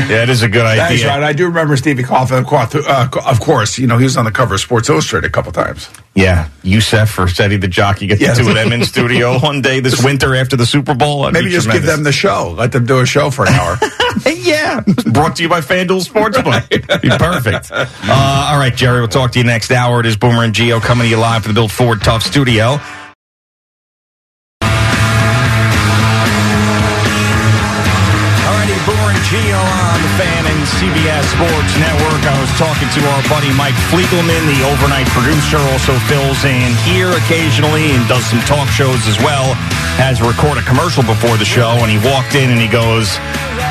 Yeah, 0.09 0.23
it 0.23 0.29
is 0.29 0.43
a 0.43 0.47
good 0.47 0.63
That's 0.65 0.91
idea. 0.93 1.07
right. 1.09 1.23
I 1.23 1.33
do 1.33 1.45
remember 1.47 1.75
Stevie 1.75 2.03
Cauthen. 2.03 2.39
Of 2.39 2.45
course, 2.45 2.73
uh, 2.75 3.09
of 3.25 3.39
course, 3.41 3.77
you 3.77 3.85
know 3.87 3.97
he 3.97 4.05
was 4.05 4.15
on 4.15 4.23
the 4.25 4.31
cover 4.31 4.55
of 4.55 4.61
Sports 4.61 4.87
Illustrated 4.89 5.27
a 5.27 5.31
couple 5.31 5.51
times. 5.51 5.89
Yeah, 6.15 6.47
Yusef 6.63 7.19
or 7.19 7.27
Eddie 7.37 7.57
the 7.57 7.67
jockey 7.67 8.07
get 8.07 8.19
Yes. 8.21 8.37
the 8.37 8.43
two 8.43 8.49
of 8.49 8.55
them 8.55 8.71
in 8.71 8.83
studio 8.85 9.39
one 9.39 9.61
day 9.61 9.81
this 9.81 10.01
winter 10.03 10.35
after 10.35 10.55
the 10.55 10.65
Super 10.65 10.93
Bowl. 10.93 11.23
That'd 11.23 11.33
Maybe 11.33 11.47
be 11.47 11.51
just 11.51 11.69
give 11.69 11.83
them 11.83 12.03
the 12.03 12.13
show. 12.13 12.55
Let 12.57 12.71
them 12.71 12.85
do 12.85 12.99
a 12.99 13.05
show 13.05 13.29
for 13.29 13.45
an 13.45 13.53
hour. 13.53 13.77
yeah. 14.25 14.81
Brought 15.11 15.35
to 15.35 15.43
you 15.43 15.49
by 15.49 15.59
FanDuel 15.61 16.07
Sportsbook. 16.07 16.69
Be 17.01 17.09
perfect. 17.09 17.71
Uh, 17.71 18.49
all 18.51 18.57
right, 18.57 18.73
Jerry, 18.75 18.99
we'll 18.99 19.09
talk 19.09 19.31
to 19.33 19.39
you 19.39 19.43
next 19.45 19.69
hour. 19.71 19.99
It 19.99 20.05
is 20.07 20.15
Boomer 20.17 20.43
and 20.43 20.53
Gio 20.55 20.81
coming 20.81 21.03
to 21.05 21.09
you 21.09 21.17
live 21.17 21.43
from 21.43 21.53
the 21.53 21.59
Built 21.59 21.71
Ford 21.71 22.01
Tough 22.01 22.23
studio. 22.23 22.79
Gio 29.27 29.59
on 29.59 29.99
the 29.99 30.13
fan 30.15 30.45
and 30.47 30.63
CBS 30.79 31.27
Sports 31.35 31.75
Network. 31.75 32.23
I 32.23 32.39
was 32.39 32.47
talking 32.55 32.87
to 32.95 33.01
our 33.11 33.21
buddy 33.27 33.51
Mike 33.59 33.75
Fliegelman, 33.91 34.39
the 34.47 34.63
overnight 34.63 35.05
producer, 35.07 35.57
also 35.75 35.99
fills 36.07 36.45
in 36.45 36.71
here 36.87 37.11
occasionally 37.11 37.91
and 37.91 38.07
does 38.07 38.23
some 38.23 38.39
talk 38.47 38.69
shows 38.69 39.05
as 39.05 39.19
well. 39.19 39.53
Has 39.99 40.21
record 40.21 40.57
a 40.57 40.61
commercial 40.61 41.03
before 41.03 41.35
the 41.35 41.43
show, 41.43 41.75
and 41.83 41.91
he 41.91 41.99
walked 42.07 42.35
in 42.35 42.49
and 42.49 42.61
he 42.61 42.69
goes, 42.69 43.19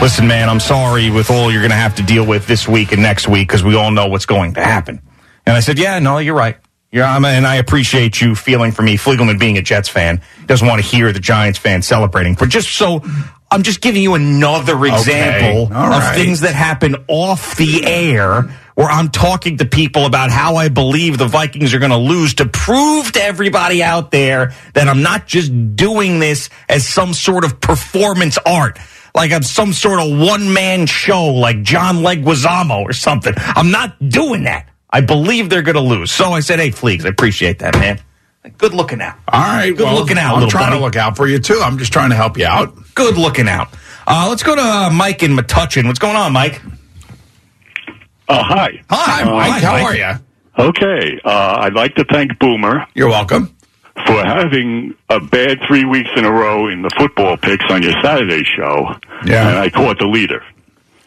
"Listen, 0.02 0.26
man, 0.28 0.50
I'm 0.50 0.60
sorry 0.60 1.08
with 1.08 1.30
all 1.30 1.50
you're 1.50 1.62
going 1.62 1.70
to 1.70 1.76
have 1.76 1.94
to 1.94 2.02
deal 2.02 2.26
with 2.26 2.46
this 2.46 2.68
week 2.68 2.92
and 2.92 3.00
next 3.00 3.26
week 3.26 3.48
because 3.48 3.64
we 3.64 3.74
all 3.74 3.90
know 3.90 4.08
what's 4.08 4.26
going 4.26 4.52
to 4.54 4.62
happen." 4.62 5.00
And 5.46 5.56
I 5.56 5.60
said, 5.60 5.78
"Yeah, 5.78 5.98
no, 6.00 6.18
you're 6.18 6.34
right." 6.34 6.58
Yeah, 6.92 7.14
I'm, 7.14 7.24
and 7.24 7.46
I 7.46 7.56
appreciate 7.56 8.20
you 8.20 8.34
feeling 8.34 8.72
for 8.72 8.82
me. 8.82 8.96
Fliegelman 8.96 9.38
being 9.38 9.58
a 9.58 9.62
Jets 9.62 9.88
fan 9.88 10.22
doesn't 10.46 10.66
want 10.66 10.82
to 10.82 10.86
hear 10.86 11.12
the 11.12 11.20
Giants 11.20 11.58
fan 11.58 11.82
celebrating. 11.82 12.34
But 12.34 12.48
just 12.48 12.70
so 12.70 13.02
I'm 13.50 13.62
just 13.62 13.80
giving 13.80 14.02
you 14.02 14.14
another 14.14 14.84
example 14.86 15.64
of 15.64 15.70
right. 15.70 16.14
things 16.14 16.40
that 16.40 16.54
happen 16.54 16.96
off 17.08 17.56
the 17.56 17.84
air 17.84 18.42
where 18.74 18.88
I'm 18.88 19.08
talking 19.08 19.56
to 19.58 19.64
people 19.64 20.04
about 20.04 20.30
how 20.30 20.56
I 20.56 20.68
believe 20.68 21.16
the 21.16 21.26
Vikings 21.26 21.72
are 21.72 21.78
going 21.78 21.92
to 21.92 21.96
lose 21.96 22.34
to 22.34 22.46
prove 22.46 23.12
to 23.12 23.22
everybody 23.22 23.82
out 23.82 24.10
there 24.10 24.52
that 24.74 24.88
I'm 24.88 25.02
not 25.02 25.26
just 25.26 25.76
doing 25.76 26.18
this 26.18 26.50
as 26.68 26.86
some 26.86 27.14
sort 27.14 27.44
of 27.44 27.60
performance 27.60 28.36
art. 28.44 28.78
Like 29.14 29.32
I'm 29.32 29.42
some 29.42 29.72
sort 29.72 30.00
of 30.00 30.18
one 30.18 30.52
man 30.52 30.86
show 30.86 31.26
like 31.26 31.62
John 31.62 31.96
Leguizamo 31.96 32.82
or 32.82 32.92
something. 32.92 33.32
I'm 33.36 33.70
not 33.70 33.96
doing 34.08 34.44
that. 34.44 34.68
I 34.90 35.00
believe 35.00 35.50
they're 35.50 35.62
going 35.62 35.74
to 35.76 35.80
lose. 35.80 36.10
So 36.12 36.30
I 36.32 36.40
said, 36.40 36.58
hey, 36.58 36.70
Fleegs, 36.70 37.04
I 37.04 37.08
appreciate 37.08 37.58
that, 37.60 37.74
man. 37.74 38.00
Good 38.58 38.72
looking 38.74 39.00
out. 39.02 39.16
All 39.28 39.40
right, 39.40 39.76
Good 39.76 39.82
well, 39.84 39.96
looking 39.96 40.18
out, 40.18 40.40
I'm 40.40 40.48
trying 40.48 40.66
buddy. 40.70 40.78
to 40.78 40.84
look 40.84 40.94
out 40.96 41.16
for 41.16 41.26
you 41.26 41.40
too. 41.40 41.60
I'm 41.62 41.78
just 41.78 41.92
trying 41.92 42.10
to 42.10 42.16
help 42.16 42.38
you 42.38 42.46
out. 42.46 42.72
Good 42.94 43.18
looking 43.18 43.48
out. 43.48 43.68
Uh, 44.06 44.26
let's 44.28 44.44
go 44.44 44.54
to 44.54 44.62
uh, 44.62 44.90
Mike 44.90 45.24
in 45.24 45.32
Metuchen. 45.32 45.86
What's 45.86 45.98
going 45.98 46.14
on, 46.14 46.32
Mike? 46.32 46.62
Uh, 48.28 48.42
hi. 48.44 48.82
Hi, 48.88 49.24
Mike. 49.24 49.62
How 49.62 49.84
are 49.84 49.94
you? 49.96 50.12
Okay. 50.58 51.20
Uh, 51.24 51.58
I'd 51.60 51.74
like 51.74 51.94
to 51.96 52.04
thank 52.04 52.38
Boomer. 52.38 52.86
You're 52.94 53.08
welcome. 53.08 53.52
For 54.06 54.24
having 54.24 54.94
a 55.08 55.18
bad 55.20 55.58
three 55.66 55.84
weeks 55.84 56.10
in 56.16 56.24
a 56.24 56.30
row 56.30 56.68
in 56.68 56.82
the 56.82 56.90
football 56.90 57.36
picks 57.36 57.64
on 57.70 57.82
your 57.82 57.92
Saturday 58.02 58.44
show. 58.44 58.94
Yeah. 59.24 59.48
And 59.48 59.58
I 59.58 59.70
caught 59.70 59.98
the 59.98 60.06
leader. 60.06 60.44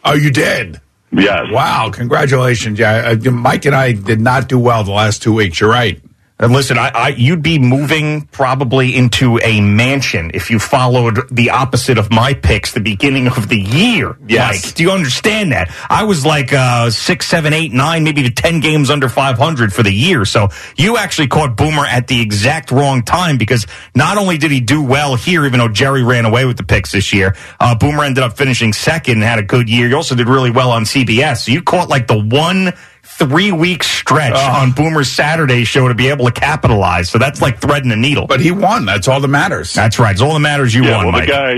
Oh, 0.04 0.14
you 0.14 0.30
did? 0.30 0.80
Yes. 1.12 1.46
Wow, 1.50 1.90
congratulations. 1.92 2.78
Yeah, 2.78 3.14
Mike 3.30 3.64
and 3.64 3.74
I 3.74 3.92
did 3.92 4.20
not 4.20 4.48
do 4.48 4.58
well 4.58 4.84
the 4.84 4.92
last 4.92 5.22
two 5.22 5.32
weeks. 5.34 5.60
You're 5.60 5.70
right. 5.70 6.00
And 6.40 6.54
listen, 6.54 6.78
I, 6.78 6.88
I 6.88 7.08
you'd 7.08 7.42
be 7.42 7.58
moving 7.58 8.22
probably 8.22 8.96
into 8.96 9.38
a 9.42 9.60
mansion 9.60 10.30
if 10.32 10.50
you 10.50 10.58
followed 10.58 11.20
the 11.30 11.50
opposite 11.50 11.98
of 11.98 12.10
my 12.10 12.32
picks 12.32 12.72
the 12.72 12.80
beginning 12.80 13.26
of 13.28 13.50
the 13.50 13.58
year. 13.60 14.16
Yes. 14.26 14.64
Mike, 14.64 14.74
do 14.74 14.82
you 14.82 14.90
understand 14.90 15.52
that? 15.52 15.70
I 15.90 16.04
was 16.04 16.24
like 16.24 16.54
uh, 16.54 16.88
six, 16.88 17.26
seven, 17.26 17.52
eight, 17.52 17.72
nine, 17.72 18.04
maybe 18.04 18.22
the 18.22 18.30
ten 18.30 18.60
games 18.60 18.88
under 18.88 19.10
five 19.10 19.36
hundred 19.36 19.74
for 19.74 19.82
the 19.82 19.92
year. 19.92 20.24
So 20.24 20.48
you 20.78 20.96
actually 20.96 21.28
caught 21.28 21.58
Boomer 21.58 21.84
at 21.84 22.06
the 22.06 22.22
exact 22.22 22.70
wrong 22.70 23.02
time 23.02 23.36
because 23.36 23.66
not 23.94 24.16
only 24.16 24.38
did 24.38 24.50
he 24.50 24.60
do 24.60 24.82
well 24.82 25.16
here, 25.16 25.44
even 25.44 25.60
though 25.60 25.68
Jerry 25.68 26.02
ran 26.02 26.24
away 26.24 26.46
with 26.46 26.56
the 26.56 26.64
picks 26.64 26.90
this 26.92 27.12
year, 27.12 27.36
uh, 27.60 27.74
Boomer 27.74 28.04
ended 28.04 28.24
up 28.24 28.38
finishing 28.38 28.72
second 28.72 29.14
and 29.14 29.22
had 29.24 29.38
a 29.38 29.42
good 29.42 29.68
year. 29.68 29.88
You 29.88 29.96
also 29.96 30.14
did 30.14 30.26
really 30.26 30.50
well 30.50 30.70
on 30.70 30.84
CBS. 30.84 31.44
So 31.44 31.52
you 31.52 31.60
caught 31.60 31.90
like 31.90 32.06
the 32.06 32.18
one 32.18 32.72
three 33.20 33.52
week 33.52 33.82
stretch 33.82 34.32
ah. 34.34 34.62
on 34.62 34.72
Boomer's 34.72 35.10
Saturday 35.10 35.64
show 35.64 35.88
to 35.88 35.94
be 35.94 36.08
able 36.08 36.24
to 36.24 36.32
capitalize. 36.32 37.10
So 37.10 37.18
that's 37.18 37.42
like 37.42 37.60
threading 37.60 37.92
a 37.92 37.96
needle. 37.96 38.26
But 38.26 38.40
he 38.40 38.50
won. 38.50 38.86
That's 38.86 39.08
all 39.08 39.20
that 39.20 39.28
matters. 39.28 39.72
That's 39.74 39.98
right. 39.98 40.12
It's 40.12 40.22
all 40.22 40.32
that 40.34 40.40
matters. 40.40 40.74
You 40.74 40.84
yeah, 40.84 40.96
won, 40.96 41.06
well, 41.06 41.12
Mike. 41.12 41.26
the 41.26 41.32
guy, 41.32 41.54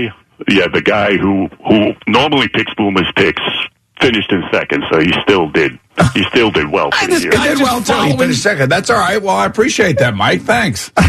yeah, 0.49 0.67
the 0.67 0.81
guy 0.81 1.17
who 1.17 1.47
who 1.67 1.93
normally 2.07 2.49
picks 2.49 2.73
Boomer's 2.75 3.11
picks 3.15 3.41
finished 4.01 4.31
in 4.31 4.43
second, 4.51 4.83
so 4.91 4.99
he 4.99 5.13
still 5.21 5.49
did. 5.49 5.79
He 6.13 6.23
still 6.23 6.51
did 6.51 6.69
well 6.69 6.91
for 6.99 7.07
the 7.07 7.15
He 7.15 7.23
year. 7.23 7.31
did 7.31 7.59
well 7.59 7.81
too. 7.81 7.93
He 8.03 8.17
finished 8.17 8.43
second. 8.43 8.69
That's 8.69 8.89
all 8.89 8.97
right. 8.99 9.21
Well, 9.21 9.35
I 9.35 9.45
appreciate 9.45 9.99
that, 9.99 10.15
Mike. 10.15 10.41
Thanks. 10.41 10.89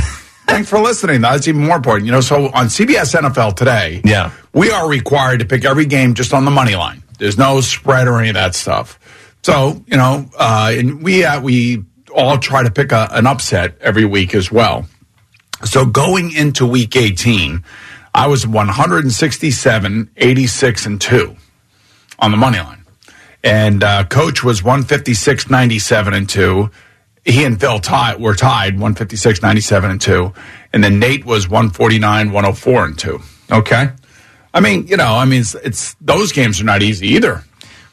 Thanks 0.46 0.68
for 0.68 0.78
listening. 0.78 1.22
That's 1.22 1.48
even 1.48 1.62
more 1.62 1.76
important. 1.76 2.06
You 2.06 2.12
know, 2.12 2.20
so 2.20 2.46
on 2.46 2.66
CBS 2.66 3.18
NFL 3.18 3.56
today, 3.56 4.02
yeah, 4.04 4.30
we 4.52 4.70
are 4.70 4.88
required 4.88 5.40
to 5.40 5.46
pick 5.46 5.64
every 5.64 5.86
game 5.86 6.14
just 6.14 6.32
on 6.32 6.44
the 6.44 6.50
money 6.50 6.76
line. 6.76 7.02
There's 7.18 7.38
no 7.38 7.60
spread 7.60 8.08
or 8.08 8.18
any 8.18 8.28
of 8.28 8.34
that 8.34 8.54
stuff. 8.54 8.98
So 9.44 9.84
you 9.86 9.98
know, 9.98 10.26
uh, 10.38 10.72
and 10.74 11.02
we 11.02 11.22
uh, 11.22 11.38
we 11.38 11.84
all 12.14 12.38
try 12.38 12.62
to 12.62 12.70
pick 12.70 12.92
a, 12.92 13.08
an 13.10 13.26
upset 13.26 13.76
every 13.82 14.06
week 14.06 14.34
as 14.34 14.50
well. 14.50 14.86
So 15.64 15.84
going 15.84 16.32
into 16.32 16.64
week 16.64 16.96
18, 16.96 17.62
I 18.14 18.26
was 18.26 18.46
167, 18.46 20.10
86, 20.16 20.86
and 20.86 21.00
2 21.00 21.36
on 22.20 22.30
the 22.30 22.36
money 22.38 22.58
line. 22.58 22.84
And 23.42 23.84
uh, 23.84 24.04
coach 24.04 24.42
was 24.42 24.62
156, 24.62 25.50
97, 25.50 26.14
and 26.14 26.28
2. 26.28 26.70
He 27.26 27.44
and 27.44 27.60
Phil 27.60 27.80
tied, 27.80 28.20
were 28.20 28.34
tied 28.34 28.74
156, 28.74 29.42
97, 29.42 29.90
and 29.90 30.00
2. 30.00 30.32
And 30.72 30.82
then 30.82 30.98
Nate 30.98 31.26
was 31.26 31.48
149, 31.48 32.32
104, 32.32 32.84
and 32.84 32.98
2. 32.98 33.20
Okay. 33.52 33.90
I 34.54 34.60
mean, 34.60 34.86
you 34.86 34.96
know, 34.96 35.16
I 35.16 35.26
mean, 35.26 35.40
it's, 35.40 35.54
it's 35.56 35.94
those 36.00 36.32
games 36.32 36.60
are 36.60 36.64
not 36.64 36.82
easy 36.82 37.08
either. 37.08 37.42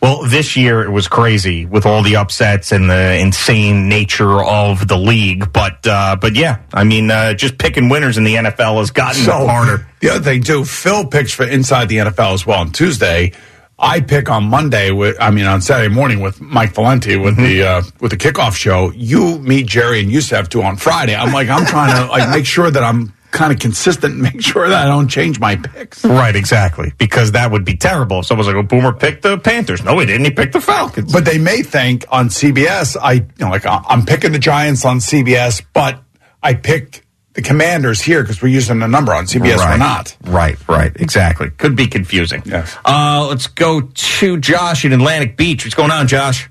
Well, 0.02 0.24
this 0.24 0.56
year 0.56 0.82
it 0.84 0.90
was 0.90 1.08
crazy 1.08 1.66
with 1.66 1.86
all 1.86 2.02
the 2.02 2.16
upsets 2.16 2.72
and 2.72 2.90
the 2.90 3.18
insane 3.20 3.88
nature 3.88 4.44
of 4.44 4.88
the 4.88 4.98
league. 4.98 5.54
But 5.54 5.86
uh, 5.86 6.16
but 6.20 6.36
yeah, 6.36 6.62
I 6.74 6.84
mean, 6.84 7.12
uh, 7.12 7.36
just 7.36 7.60
picking 7.60 7.88
winners 7.88 8.18
in 8.18 8.24
the 8.24 8.36
NFL 8.36 8.80
has 8.80 8.90
gotten 8.90 9.22
So 9.22 9.46
harder. 9.46 9.86
The 10.00 10.10
other 10.10 10.24
thing 10.24 10.42
too, 10.42 10.66
Phil 10.66 11.06
picks 11.06 11.32
for 11.34 11.46
inside 11.46 11.88
the 11.88 11.98
NFL 11.98 12.34
as 12.34 12.46
well 12.48 12.62
on 12.62 12.72
Tuesday. 12.72 13.34
I 13.78 14.00
pick 14.00 14.30
on 14.30 14.44
Monday 14.44 14.92
with, 14.92 15.18
I 15.20 15.32
mean, 15.32 15.46
on 15.46 15.60
Saturday 15.62 15.94
morning 15.94 16.20
with 16.20 16.40
Mike 16.40 16.74
Valenti 16.76 17.16
with 17.18 17.36
the 17.36 17.64
uh, 17.64 17.82
with 18.00 18.12
the 18.12 18.18
kickoff 18.18 18.56
show. 18.56 18.92
You, 18.92 19.40
me, 19.40 19.64
Jerry, 19.64 20.02
and 20.02 20.12
Yusef 20.12 20.50
do 20.50 20.62
on 20.62 20.78
Friday. 20.78 21.16
I'm 21.16 21.34
like, 21.34 21.50
I'm 21.50 21.66
trying 21.66 21.96
to 21.96 22.12
like 22.12 22.30
make 22.30 22.46
sure 22.46 22.70
that 22.70 22.84
I'm 22.84 23.14
kind 23.32 23.52
of 23.52 23.60
consistent, 23.60 24.14
and 24.14 24.22
make 24.34 24.42
sure 24.42 24.68
that 24.70 24.86
I 24.86 24.88
don't 24.88 25.08
change 25.08 25.40
my 25.40 25.56
picks. 25.56 26.04
Right, 26.04 26.36
exactly. 26.36 26.94
Because 26.98 27.32
that 27.32 27.52
would 27.52 27.66
be 27.66 27.76
terrible. 27.76 28.20
If 28.20 28.26
someone's 28.28 28.48
like, 28.48 28.56
"Oh, 28.56 28.64
Boomer 28.64 28.94
picked 28.94 29.24
the 29.24 29.38
Panthers." 29.38 29.84
No, 29.84 29.98
he 30.00 30.06
didn't. 30.06 30.26
He 30.26 30.32
picked 30.32 30.54
the 30.54 30.62
Falcons. 30.62 31.12
But 31.12 31.26
they 31.26 31.38
may 31.38 31.64
think 31.64 32.06
on 32.10 32.30
CBS, 32.30 32.98
I 33.02 33.14
you 33.14 33.26
know, 33.40 33.50
like 33.50 33.66
I'm 33.66 34.06
picking 34.06 34.32
the 34.32 34.40
Giants 34.40 34.86
on 34.86 35.00
CBS, 35.00 35.62
but 35.74 36.02
I 36.44 36.54
picked 36.54 37.02
the 37.34 37.42
Commanders 37.42 38.02
here 38.02 38.22
because 38.24 38.42
we're 38.42 38.50
using 38.50 38.82
a 38.82 38.88
number 38.88 39.14
on 39.14 39.26
CBS. 39.26 39.58
right. 39.58 39.72
We're 39.72 39.78
not. 39.78 40.18
Right, 40.26 40.68
right, 40.68 40.92
exactly. 40.96 41.50
Could 41.50 41.76
be 41.78 41.88
confusing. 41.88 42.44
Yes. 42.46 42.76
Uh, 42.84 43.26
let's 43.30 43.48
go 43.48 43.82
to 43.82 44.38
Josh 44.38 44.84
in 44.84 44.92
Atlantic 44.92 45.38
Beach. 45.38 45.64
What's 45.64 45.76
going 45.76 45.92
on, 45.92 46.08
Josh? 46.08 46.50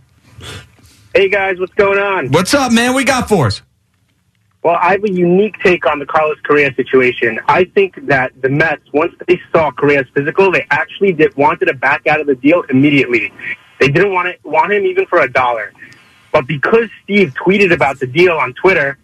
Hey 1.14 1.28
guys, 1.28 1.58
what's 1.58 1.74
going 1.74 1.98
on? 1.98 2.30
What's 2.30 2.54
up, 2.54 2.72
man? 2.72 2.94
We 2.94 3.04
got 3.04 3.28
for 3.28 3.48
us. 3.48 3.62
Well, 4.62 4.76
I 4.78 4.92
have 4.92 5.04
a 5.04 5.10
unique 5.10 5.58
take 5.62 5.86
on 5.86 5.98
the 5.98 6.06
Carlos 6.06 6.38
Correa 6.44 6.74
situation. 6.74 7.40
I 7.48 7.64
think 7.64 8.06
that 8.08 8.32
the 8.42 8.50
Mets, 8.50 8.82
once 8.92 9.14
they 9.26 9.40
saw 9.52 9.70
Correa's 9.70 10.06
physical, 10.14 10.52
they 10.52 10.66
actually 10.70 11.12
did, 11.12 11.34
wanted 11.34 11.66
to 11.66 11.74
back 11.74 12.06
out 12.06 12.20
of 12.20 12.26
the 12.26 12.34
deal 12.34 12.62
immediately. 12.68 13.32
They 13.78 13.88
didn't 13.88 14.12
want 14.12 14.28
it, 14.28 14.40
want 14.44 14.72
him 14.72 14.84
even 14.84 15.06
for 15.06 15.20
a 15.20 15.32
dollar. 15.32 15.72
But 16.30 16.46
because 16.46 16.90
Steve 17.02 17.32
tweeted 17.34 17.72
about 17.72 18.00
the 18.00 18.06
deal 18.06 18.36
on 18.36 18.52
Twitter, 18.52 18.98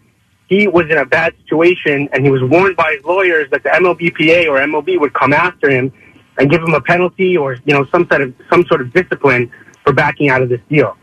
he 0.46 0.68
was 0.68 0.90
in 0.90 0.98
a 0.98 1.06
bad 1.06 1.34
situation 1.42 2.10
and 2.12 2.22
he 2.22 2.30
was 2.30 2.42
warned 2.42 2.76
by 2.76 2.94
his 2.96 3.04
lawyers 3.04 3.50
that 3.50 3.62
the 3.62 3.70
MLBPA 3.70 4.48
or 4.48 4.60
MLB 4.60 5.00
would 5.00 5.14
come 5.14 5.32
after 5.32 5.70
him 5.70 5.90
and 6.38 6.50
give 6.50 6.62
him 6.62 6.74
a 6.74 6.82
penalty 6.82 7.34
or, 7.34 7.54
you 7.64 7.72
know, 7.72 7.86
some 7.86 8.06
sort 8.08 8.20
of, 8.20 8.34
some 8.50 8.64
sort 8.66 8.82
of 8.82 8.92
discipline 8.92 9.50
for 9.82 9.94
backing 9.94 10.28
out 10.28 10.42
of 10.42 10.50
this 10.50 10.60
deal. 10.68 10.96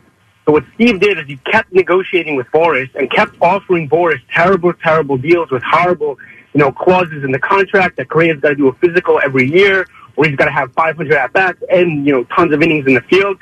So 0.46 0.52
what 0.52 0.64
Steve 0.76 1.00
did 1.00 1.18
is 1.18 1.26
he 1.28 1.38
kept 1.38 1.72
negotiating 1.72 2.36
with 2.36 2.48
Boras 2.48 2.94
and 2.96 3.10
kept 3.10 3.36
offering 3.42 3.90
Boras 3.90 4.20
terrible, 4.34 4.74
terrible 4.74 5.18
deals 5.18 5.52
with 5.52 5.64
horrible, 5.64 6.18
you 6.54 6.60
know, 6.60 6.72
clauses 6.72 7.24
in 7.24 7.32
the 7.32 7.40
contract 7.40 7.98
that 7.98 8.10
Correa's 8.10 8.40
got 8.42 8.50
to 8.50 8.56
do 8.56 8.68
a 8.68 8.74
physical 8.76 9.20
every 9.24 9.50
year 9.50 9.88
or 10.16 10.26
he's 10.26 10.36
got 10.36 10.46
to 10.46 10.52
have 10.52 10.74
500 10.74 11.12
at 11.14 11.34
bats 11.34 11.60
and, 11.70 12.06
you 12.06 12.14
know, 12.14 12.24
tons 12.26 12.54
of 12.54 12.62
innings 12.62 12.86
in 12.88 12.94
the 12.94 13.02
field. 13.02 13.38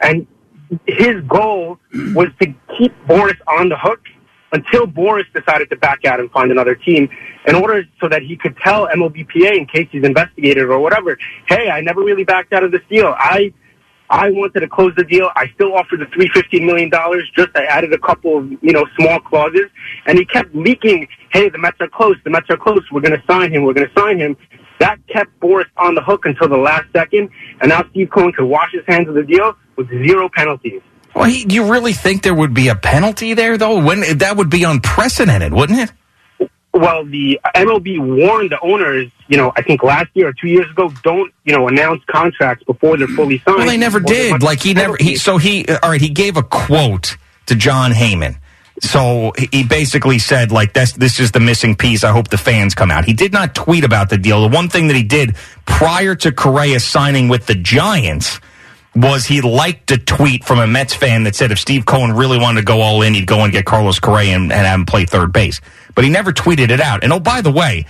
And 0.00 0.26
his 0.86 1.20
goal 1.22 1.78
was 2.14 2.28
to 2.40 2.54
keep 2.78 2.92
Boras 3.06 3.38
on 3.46 3.68
the 3.68 3.76
hook 3.76 4.00
until 4.52 4.86
Boras 4.86 5.24
decided 5.34 5.68
to 5.70 5.76
back 5.76 6.04
out 6.04 6.20
and 6.20 6.30
find 6.30 6.50
another 6.50 6.74
team 6.74 7.08
in 7.46 7.54
order 7.54 7.84
so 8.00 8.08
that 8.08 8.22
he 8.22 8.36
could 8.36 8.56
tell 8.58 8.86
MLBPA 8.88 9.56
in 9.56 9.66
case 9.66 9.88
he's 9.90 10.04
investigated 10.04 10.64
or 10.64 10.78
whatever, 10.78 11.18
hey, 11.48 11.68
I 11.70 11.80
never 11.80 12.02
really 12.02 12.24
backed 12.24 12.52
out 12.52 12.64
of 12.64 12.72
this 12.72 12.82
deal. 12.88 13.14
I 13.18 13.52
I 14.10 14.30
wanted 14.30 14.60
to 14.60 14.68
close 14.68 14.92
the 14.96 15.04
deal. 15.04 15.30
I 15.34 15.48
still 15.54 15.74
offered 15.74 16.00
the 16.00 16.06
three 16.06 16.28
fifteen 16.32 16.66
million 16.66 16.90
dollars. 16.90 17.30
Just 17.36 17.50
I 17.56 17.64
added 17.64 17.92
a 17.92 17.98
couple 17.98 18.38
of 18.38 18.50
you 18.62 18.72
know 18.72 18.84
small 18.98 19.20
clauses, 19.20 19.66
and 20.06 20.18
he 20.18 20.24
kept 20.24 20.54
leaking. 20.54 21.08
Hey, 21.32 21.48
the 21.48 21.58
Mets 21.58 21.76
are 21.80 21.88
close. 21.88 22.16
The 22.24 22.30
Mets 22.30 22.48
are 22.50 22.56
close. 22.56 22.80
We're 22.92 23.00
going 23.00 23.18
to 23.18 23.22
sign 23.26 23.52
him. 23.52 23.64
We're 23.64 23.74
going 23.74 23.88
to 23.88 24.00
sign 24.00 24.18
him. 24.18 24.36
That 24.78 24.98
kept 25.08 25.38
Boras 25.40 25.66
on 25.76 25.94
the 25.94 26.02
hook 26.02 26.26
until 26.26 26.48
the 26.48 26.56
last 26.56 26.84
second, 26.94 27.30
and 27.60 27.70
now 27.70 27.84
Steve 27.90 28.10
Cohen 28.10 28.32
could 28.32 28.46
wash 28.46 28.72
his 28.72 28.84
hands 28.86 29.08
of 29.08 29.14
the 29.14 29.22
deal 29.22 29.54
with 29.76 29.88
zero 29.88 30.28
penalties. 30.34 30.82
Well, 31.14 31.24
he, 31.24 31.46
you 31.48 31.70
really 31.72 31.94
think 31.94 32.22
there 32.22 32.34
would 32.34 32.52
be 32.52 32.68
a 32.68 32.74
penalty 32.74 33.32
there, 33.32 33.56
though? 33.56 33.82
When 33.82 34.18
that 34.18 34.36
would 34.36 34.50
be 34.50 34.64
unprecedented, 34.64 35.54
wouldn't 35.54 35.78
it? 35.78 35.92
Well, 36.78 37.04
the 37.04 37.40
MLB 37.54 37.98
warned 37.98 38.50
the 38.50 38.60
owners, 38.60 39.10
you 39.28 39.36
know, 39.36 39.52
I 39.56 39.62
think 39.62 39.82
last 39.82 40.08
year 40.14 40.28
or 40.28 40.32
two 40.32 40.48
years 40.48 40.70
ago, 40.70 40.92
don't, 41.02 41.32
you 41.44 41.52
know, 41.52 41.68
announce 41.68 42.02
contracts 42.04 42.64
before 42.64 42.96
they're 42.96 43.08
fully 43.08 43.38
signed. 43.38 43.58
Well, 43.58 43.66
they 43.66 43.76
never 43.76 44.00
did. 44.00 44.42
Like 44.42 44.62
he 44.62 44.74
never. 44.74 44.96
He 44.98 45.16
so 45.16 45.38
he. 45.38 45.66
All 45.68 45.90
right. 45.90 46.00
He 46.00 46.10
gave 46.10 46.36
a 46.36 46.42
quote 46.42 47.16
to 47.46 47.54
Jon 47.54 47.92
Heyman. 47.92 48.38
So 48.80 49.32
he- 49.38 49.64
basically 49.64 50.18
said, 50.18 50.52
like, 50.52 50.74
that's, 50.74 50.92
this 50.92 51.18
is 51.18 51.32
the 51.32 51.40
missing 51.40 51.76
piece. 51.76 52.04
I 52.04 52.12
hope 52.12 52.28
the 52.28 52.36
fans 52.38 52.74
come 52.74 52.90
out. 52.90 53.04
He 53.06 53.14
did 53.14 53.32
not 53.32 53.54
tweet 53.54 53.84
about 53.84 54.10
the 54.10 54.18
deal. 54.18 54.42
The 54.42 54.54
one 54.54 54.68
thing 54.68 54.88
that 54.88 54.96
he 54.96 55.02
did 55.02 55.36
prior 55.64 56.14
to 56.16 56.30
Correa 56.30 56.78
signing 56.78 57.28
with 57.28 57.46
the 57.46 57.54
Giants 57.54 58.38
was 58.94 59.26
he 59.26 59.40
liked 59.40 59.90
a 59.90 59.98
tweet 59.98 60.44
from 60.44 60.58
a 60.58 60.66
Mets 60.66 60.94
fan 60.94 61.24
that 61.24 61.34
said 61.34 61.52
if 61.52 61.58
Steve 61.58 61.84
Cohen 61.84 62.12
really 62.12 62.38
wanted 62.38 62.60
to 62.60 62.64
go 62.64 62.80
all 62.80 63.02
in, 63.02 63.14
he'd 63.14 63.26
go 63.26 63.40
and 63.40 63.52
get 63.52 63.64
Carlos 63.66 63.98
Correa 63.98 64.34
and, 64.34 64.50
and 64.52 64.66
have 64.66 64.78
him 64.80 64.86
play 64.86 65.04
third 65.04 65.32
base. 65.32 65.60
But 65.96 66.04
he 66.04 66.10
never 66.10 66.32
tweeted 66.32 66.70
it 66.70 66.80
out. 66.80 67.02
And 67.02 67.12
oh, 67.12 67.18
by 67.18 67.40
the 67.40 67.50
way, 67.50 67.86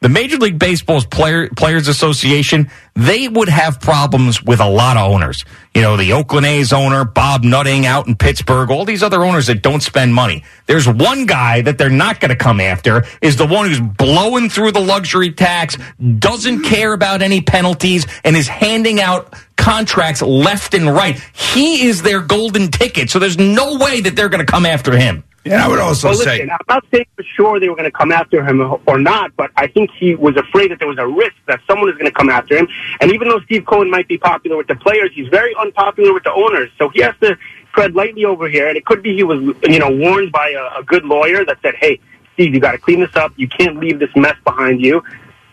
the 0.00 0.08
Major 0.08 0.36
League 0.36 0.60
Baseball's 0.60 1.04
player, 1.04 1.48
Players 1.48 1.88
Association, 1.88 2.70
they 2.94 3.26
would 3.26 3.48
have 3.48 3.80
problems 3.80 4.40
with 4.40 4.60
a 4.60 4.68
lot 4.68 4.96
of 4.96 5.10
owners. 5.10 5.44
You 5.74 5.82
know, 5.82 5.96
the 5.96 6.12
Oakland 6.12 6.46
A's 6.46 6.72
owner, 6.72 7.04
Bob 7.04 7.42
Nutting 7.42 7.84
out 7.84 8.06
in 8.06 8.14
Pittsburgh, 8.14 8.70
all 8.70 8.84
these 8.84 9.02
other 9.02 9.24
owners 9.24 9.48
that 9.48 9.60
don't 9.60 9.80
spend 9.80 10.14
money. 10.14 10.44
There's 10.66 10.86
one 10.86 11.26
guy 11.26 11.62
that 11.62 11.78
they're 11.78 11.90
not 11.90 12.20
going 12.20 12.28
to 12.28 12.36
come 12.36 12.60
after 12.60 13.04
is 13.20 13.36
the 13.36 13.46
one 13.46 13.66
who's 13.66 13.80
blowing 13.80 14.48
through 14.48 14.70
the 14.70 14.80
luxury 14.80 15.32
tax, 15.32 15.76
doesn't 16.20 16.62
care 16.62 16.92
about 16.92 17.20
any 17.20 17.40
penalties, 17.40 18.06
and 18.22 18.36
is 18.36 18.46
handing 18.46 19.00
out 19.00 19.34
contracts 19.56 20.22
left 20.22 20.74
and 20.74 20.94
right. 20.94 21.18
He 21.32 21.88
is 21.88 22.02
their 22.02 22.20
golden 22.20 22.70
ticket. 22.70 23.10
So 23.10 23.18
there's 23.18 23.38
no 23.38 23.78
way 23.78 24.00
that 24.02 24.14
they're 24.14 24.28
going 24.28 24.46
to 24.46 24.50
come 24.50 24.64
after 24.64 24.96
him. 24.96 25.24
Yeah, 25.48 25.64
I 25.64 25.68
would 25.68 25.78
also 25.78 26.12
say 26.12 26.42
I'm 26.42 26.58
not 26.68 26.84
saying 26.92 27.06
for 27.16 27.22
sure 27.22 27.60
they 27.60 27.68
were 27.68 27.76
going 27.76 27.90
to 27.90 27.96
come 27.96 28.12
after 28.12 28.44
him 28.44 28.60
or 28.86 28.98
not, 28.98 29.34
but 29.36 29.50
I 29.56 29.66
think 29.66 29.90
he 29.98 30.14
was 30.14 30.36
afraid 30.36 30.70
that 30.70 30.78
there 30.78 30.88
was 30.88 30.98
a 30.98 31.06
risk 31.06 31.34
that 31.46 31.60
someone 31.66 31.86
was 31.86 31.94
going 31.94 32.06
to 32.06 32.12
come 32.12 32.28
after 32.28 32.56
him. 32.56 32.68
And 33.00 33.12
even 33.12 33.28
though 33.28 33.40
Steve 33.40 33.64
Cohen 33.66 33.90
might 33.90 34.08
be 34.08 34.18
popular 34.18 34.56
with 34.56 34.66
the 34.66 34.76
players, 34.76 35.10
he's 35.14 35.28
very 35.28 35.54
unpopular 35.56 36.12
with 36.12 36.24
the 36.24 36.32
owners. 36.32 36.70
So 36.78 36.88
he 36.90 37.00
has 37.02 37.14
to 37.22 37.36
tread 37.74 37.94
lightly 37.94 38.24
over 38.24 38.48
here. 38.48 38.68
And 38.68 38.76
it 38.76 38.84
could 38.84 39.02
be 39.02 39.14
he 39.14 39.22
was, 39.22 39.40
you 39.64 39.78
know, 39.78 39.90
warned 39.90 40.32
by 40.32 40.50
a, 40.50 40.80
a 40.80 40.82
good 40.84 41.04
lawyer 41.04 41.44
that 41.44 41.58
said, 41.62 41.74
"Hey, 41.76 42.00
Steve, 42.34 42.54
you 42.54 42.60
got 42.60 42.72
to 42.72 42.78
clean 42.78 43.00
this 43.00 43.14
up. 43.16 43.32
You 43.36 43.48
can't 43.48 43.78
leave 43.78 43.98
this 43.98 44.10
mess 44.16 44.36
behind 44.44 44.80
you." 44.80 45.02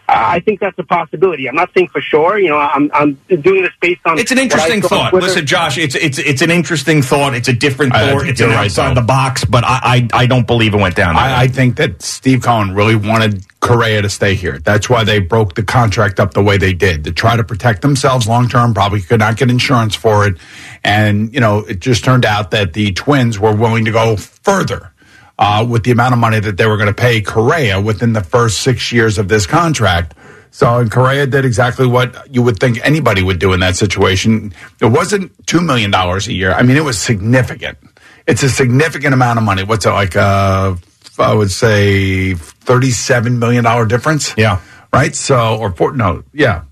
I 0.08 0.40
think 0.40 0.60
that's 0.60 0.78
a 0.78 0.84
possibility. 0.84 1.48
I'm 1.50 1.56
not 1.56 1.72
saying 1.74 1.88
for 1.88 2.02
sure. 2.02 2.38
You 2.38 2.50
know, 2.50 2.58
I'm 2.58 2.92
I'm 2.94 3.14
doing 3.28 3.64
this 3.64 3.72
based 3.82 4.02
on. 4.06 4.20
It's 4.20 4.32
an 4.32 4.38
interesting 4.38 4.82
thought. 4.82 5.14
Listen, 5.14 5.46
Josh, 5.46 5.78
it's 5.78 5.96
it's 5.96 6.20
it's 6.20 6.42
an 6.42 6.52
interesting 6.52 7.02
thought. 7.02 7.34
It's 7.34 7.48
a 7.48 7.54
different 7.54 7.96
I 7.96 8.12
thought. 8.12 8.28
It's 8.28 8.40
you're 8.40 8.50
an 8.50 8.56
right, 8.56 8.66
outside 8.66 8.90
though. 8.92 9.02
the 9.02 9.08
box, 9.08 9.46
but 9.46 9.64
I, 9.64 10.08
I 10.14 10.22
I 10.22 10.26
don't 10.28 10.46
believe 10.46 10.74
it 10.74 10.78
went 10.78 10.96
down. 10.96 11.16
I, 11.16 11.42
I 11.42 11.48
think 11.48 11.78
that 11.78 12.02
Steve 12.02 12.44
Cohen 12.44 12.76
really 12.76 12.96
wanted 12.96 13.46
Correa 13.62 14.04
to 14.04 14.10
stay 14.10 14.36
here. 14.36 14.60
That's 14.60 14.90
why 14.90 15.04
they 15.04 15.20
broke 15.20 15.56
the 15.56 15.64
contract 15.64 16.20
up 16.20 16.34
the 16.34 16.44
way 16.44 16.58
they 16.58 16.74
did 16.74 17.04
to 17.06 17.12
try 17.12 17.36
to 17.36 17.44
protect 17.44 17.82
themselves 17.82 18.28
long 18.28 18.48
term. 18.48 18.74
Probably 18.74 19.02
could 19.02 19.20
not 19.20 19.38
get 19.38 19.50
insurance 19.50 19.96
for 19.96 20.28
it, 20.28 20.38
and 20.84 21.34
you 21.34 21.40
know 21.40 21.60
it 21.60 21.80
just 21.80 22.06
turned 22.06 22.26
out 22.26 22.52
that 22.52 22.74
the 22.74 22.92
Twins 22.92 23.40
were 23.40 23.56
willing 23.56 23.86
to 23.86 23.92
go 23.92 24.18
further 24.18 24.92
uh, 25.38 25.66
with 25.68 25.84
the 25.84 25.92
amount 25.92 26.14
of 26.14 26.20
money 26.20 26.40
that 26.40 26.58
they 26.58 26.66
were 26.66 26.78
going 26.78 26.88
to 26.88 26.94
pay 26.94 27.22
Correa 27.22 27.82
within 27.82 28.14
the 28.14 28.24
first 28.24 28.60
six 28.62 28.92
years 28.92 29.18
of 29.18 29.28
this 29.28 29.46
contract. 29.46 30.14
So, 30.52 30.80
and 30.80 30.90
Correa 30.90 31.28
did 31.28 31.44
exactly 31.44 31.86
what 31.86 32.34
you 32.34 32.42
would 32.42 32.60
think 32.60 32.80
anybody 32.84 33.22
would 33.22 33.40
do 33.40 33.52
in 33.52 33.60
that 33.60 33.76
situation. 33.76 34.54
It 34.80 34.86
wasn't 34.86 35.32
two 35.48 35.60
million 35.60 35.92
dollars 35.92 36.28
a 36.28 36.34
year. 36.34 36.54
I 36.54 36.64
mean, 36.64 36.78
it 36.78 36.84
was 36.84 36.98
significant. 36.98 37.78
It's 38.26 38.42
a 38.42 38.50
significant 38.50 39.14
amount 39.14 39.38
of 39.38 39.44
money. 39.44 39.64
What's 39.64 39.86
it 39.86 39.92
like? 39.92 40.16
Uh, 40.16 40.76
I 41.20 41.34
would 41.34 41.52
say 41.52 42.36
thirty-seven 42.36 43.38
million 43.38 43.64
dollar 43.66 43.86
difference. 43.86 44.34
Yeah. 44.38 44.62
Right. 44.94 45.14
So, 45.14 45.58
or 45.58 45.72
four, 45.72 45.92
no, 45.92 46.24
yeah, 46.32 46.64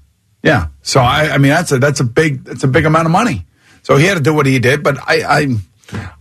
yeah. 0.43 0.67
So, 0.81 1.01
I, 1.01 1.31
I 1.33 1.37
mean, 1.37 1.51
that's 1.51 1.73
a 1.73 1.79
that's 1.79 1.99
a 1.99 2.05
big 2.05 2.45
that's 2.45 2.63
a 2.63 2.69
big 2.69 2.85
amount 2.85 3.05
of 3.05 3.11
money. 3.11 3.45
So 3.81 3.97
he 3.97 4.05
had 4.05 4.15
to 4.15 4.23
do 4.23 4.33
what 4.33 4.45
he 4.45 4.59
did. 4.59 4.81
But 4.81 4.97
I, 5.05 5.23
I, 5.23 5.55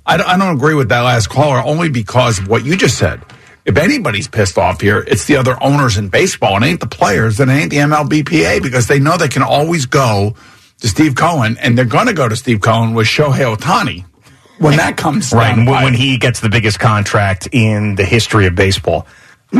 I 0.06 0.16
don't, 0.16 0.28
I 0.28 0.36
don't 0.36 0.56
agree 0.56 0.74
with 0.74 0.88
that 0.88 1.00
last 1.00 1.28
caller 1.28 1.62
only 1.64 1.88
because 1.88 2.38
of 2.38 2.48
what 2.48 2.64
you 2.64 2.76
just 2.76 2.98
said. 2.98 3.22
If 3.64 3.76
anybody's 3.76 4.26
pissed 4.26 4.58
off 4.58 4.80
here, 4.80 5.04
it's 5.06 5.26
the 5.26 5.36
other 5.36 5.56
owners 5.62 5.96
in 5.96 6.08
baseball. 6.08 6.56
It 6.56 6.66
ain't 6.66 6.80
the 6.80 6.88
players 6.88 7.38
and 7.38 7.50
it 7.50 7.54
ain't 7.54 7.70
the 7.70 7.76
MLBPA 7.78 8.62
because 8.62 8.88
they 8.88 8.98
know 8.98 9.16
they 9.16 9.28
can 9.28 9.42
always 9.42 9.86
go 9.86 10.34
to 10.80 10.88
Steve 10.88 11.14
Cohen 11.14 11.56
and 11.58 11.78
they're 11.78 11.84
going 11.84 12.08
to 12.08 12.12
go 12.12 12.28
to 12.28 12.34
Steve 12.34 12.60
Cohen 12.60 12.94
with 12.94 13.06
Shohei 13.06 13.54
Ohtani 13.56 14.04
when 14.58 14.76
that 14.76 14.96
comes 14.96 15.32
right 15.32 15.48
down 15.50 15.60
and 15.60 15.68
when, 15.68 15.84
when 15.84 15.94
he 15.94 16.18
gets 16.18 16.40
the 16.40 16.48
biggest 16.48 16.78
contract 16.78 17.48
in 17.52 17.94
the 17.94 18.04
history 18.04 18.46
of 18.46 18.54
baseball, 18.54 19.06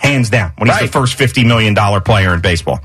hands 0.00 0.30
down, 0.30 0.52
when 0.58 0.68
he's 0.68 0.80
the 0.80 0.88
first 0.88 1.14
fifty 1.14 1.44
million 1.44 1.74
dollar 1.74 2.00
player 2.00 2.34
in 2.34 2.40
baseball. 2.40 2.80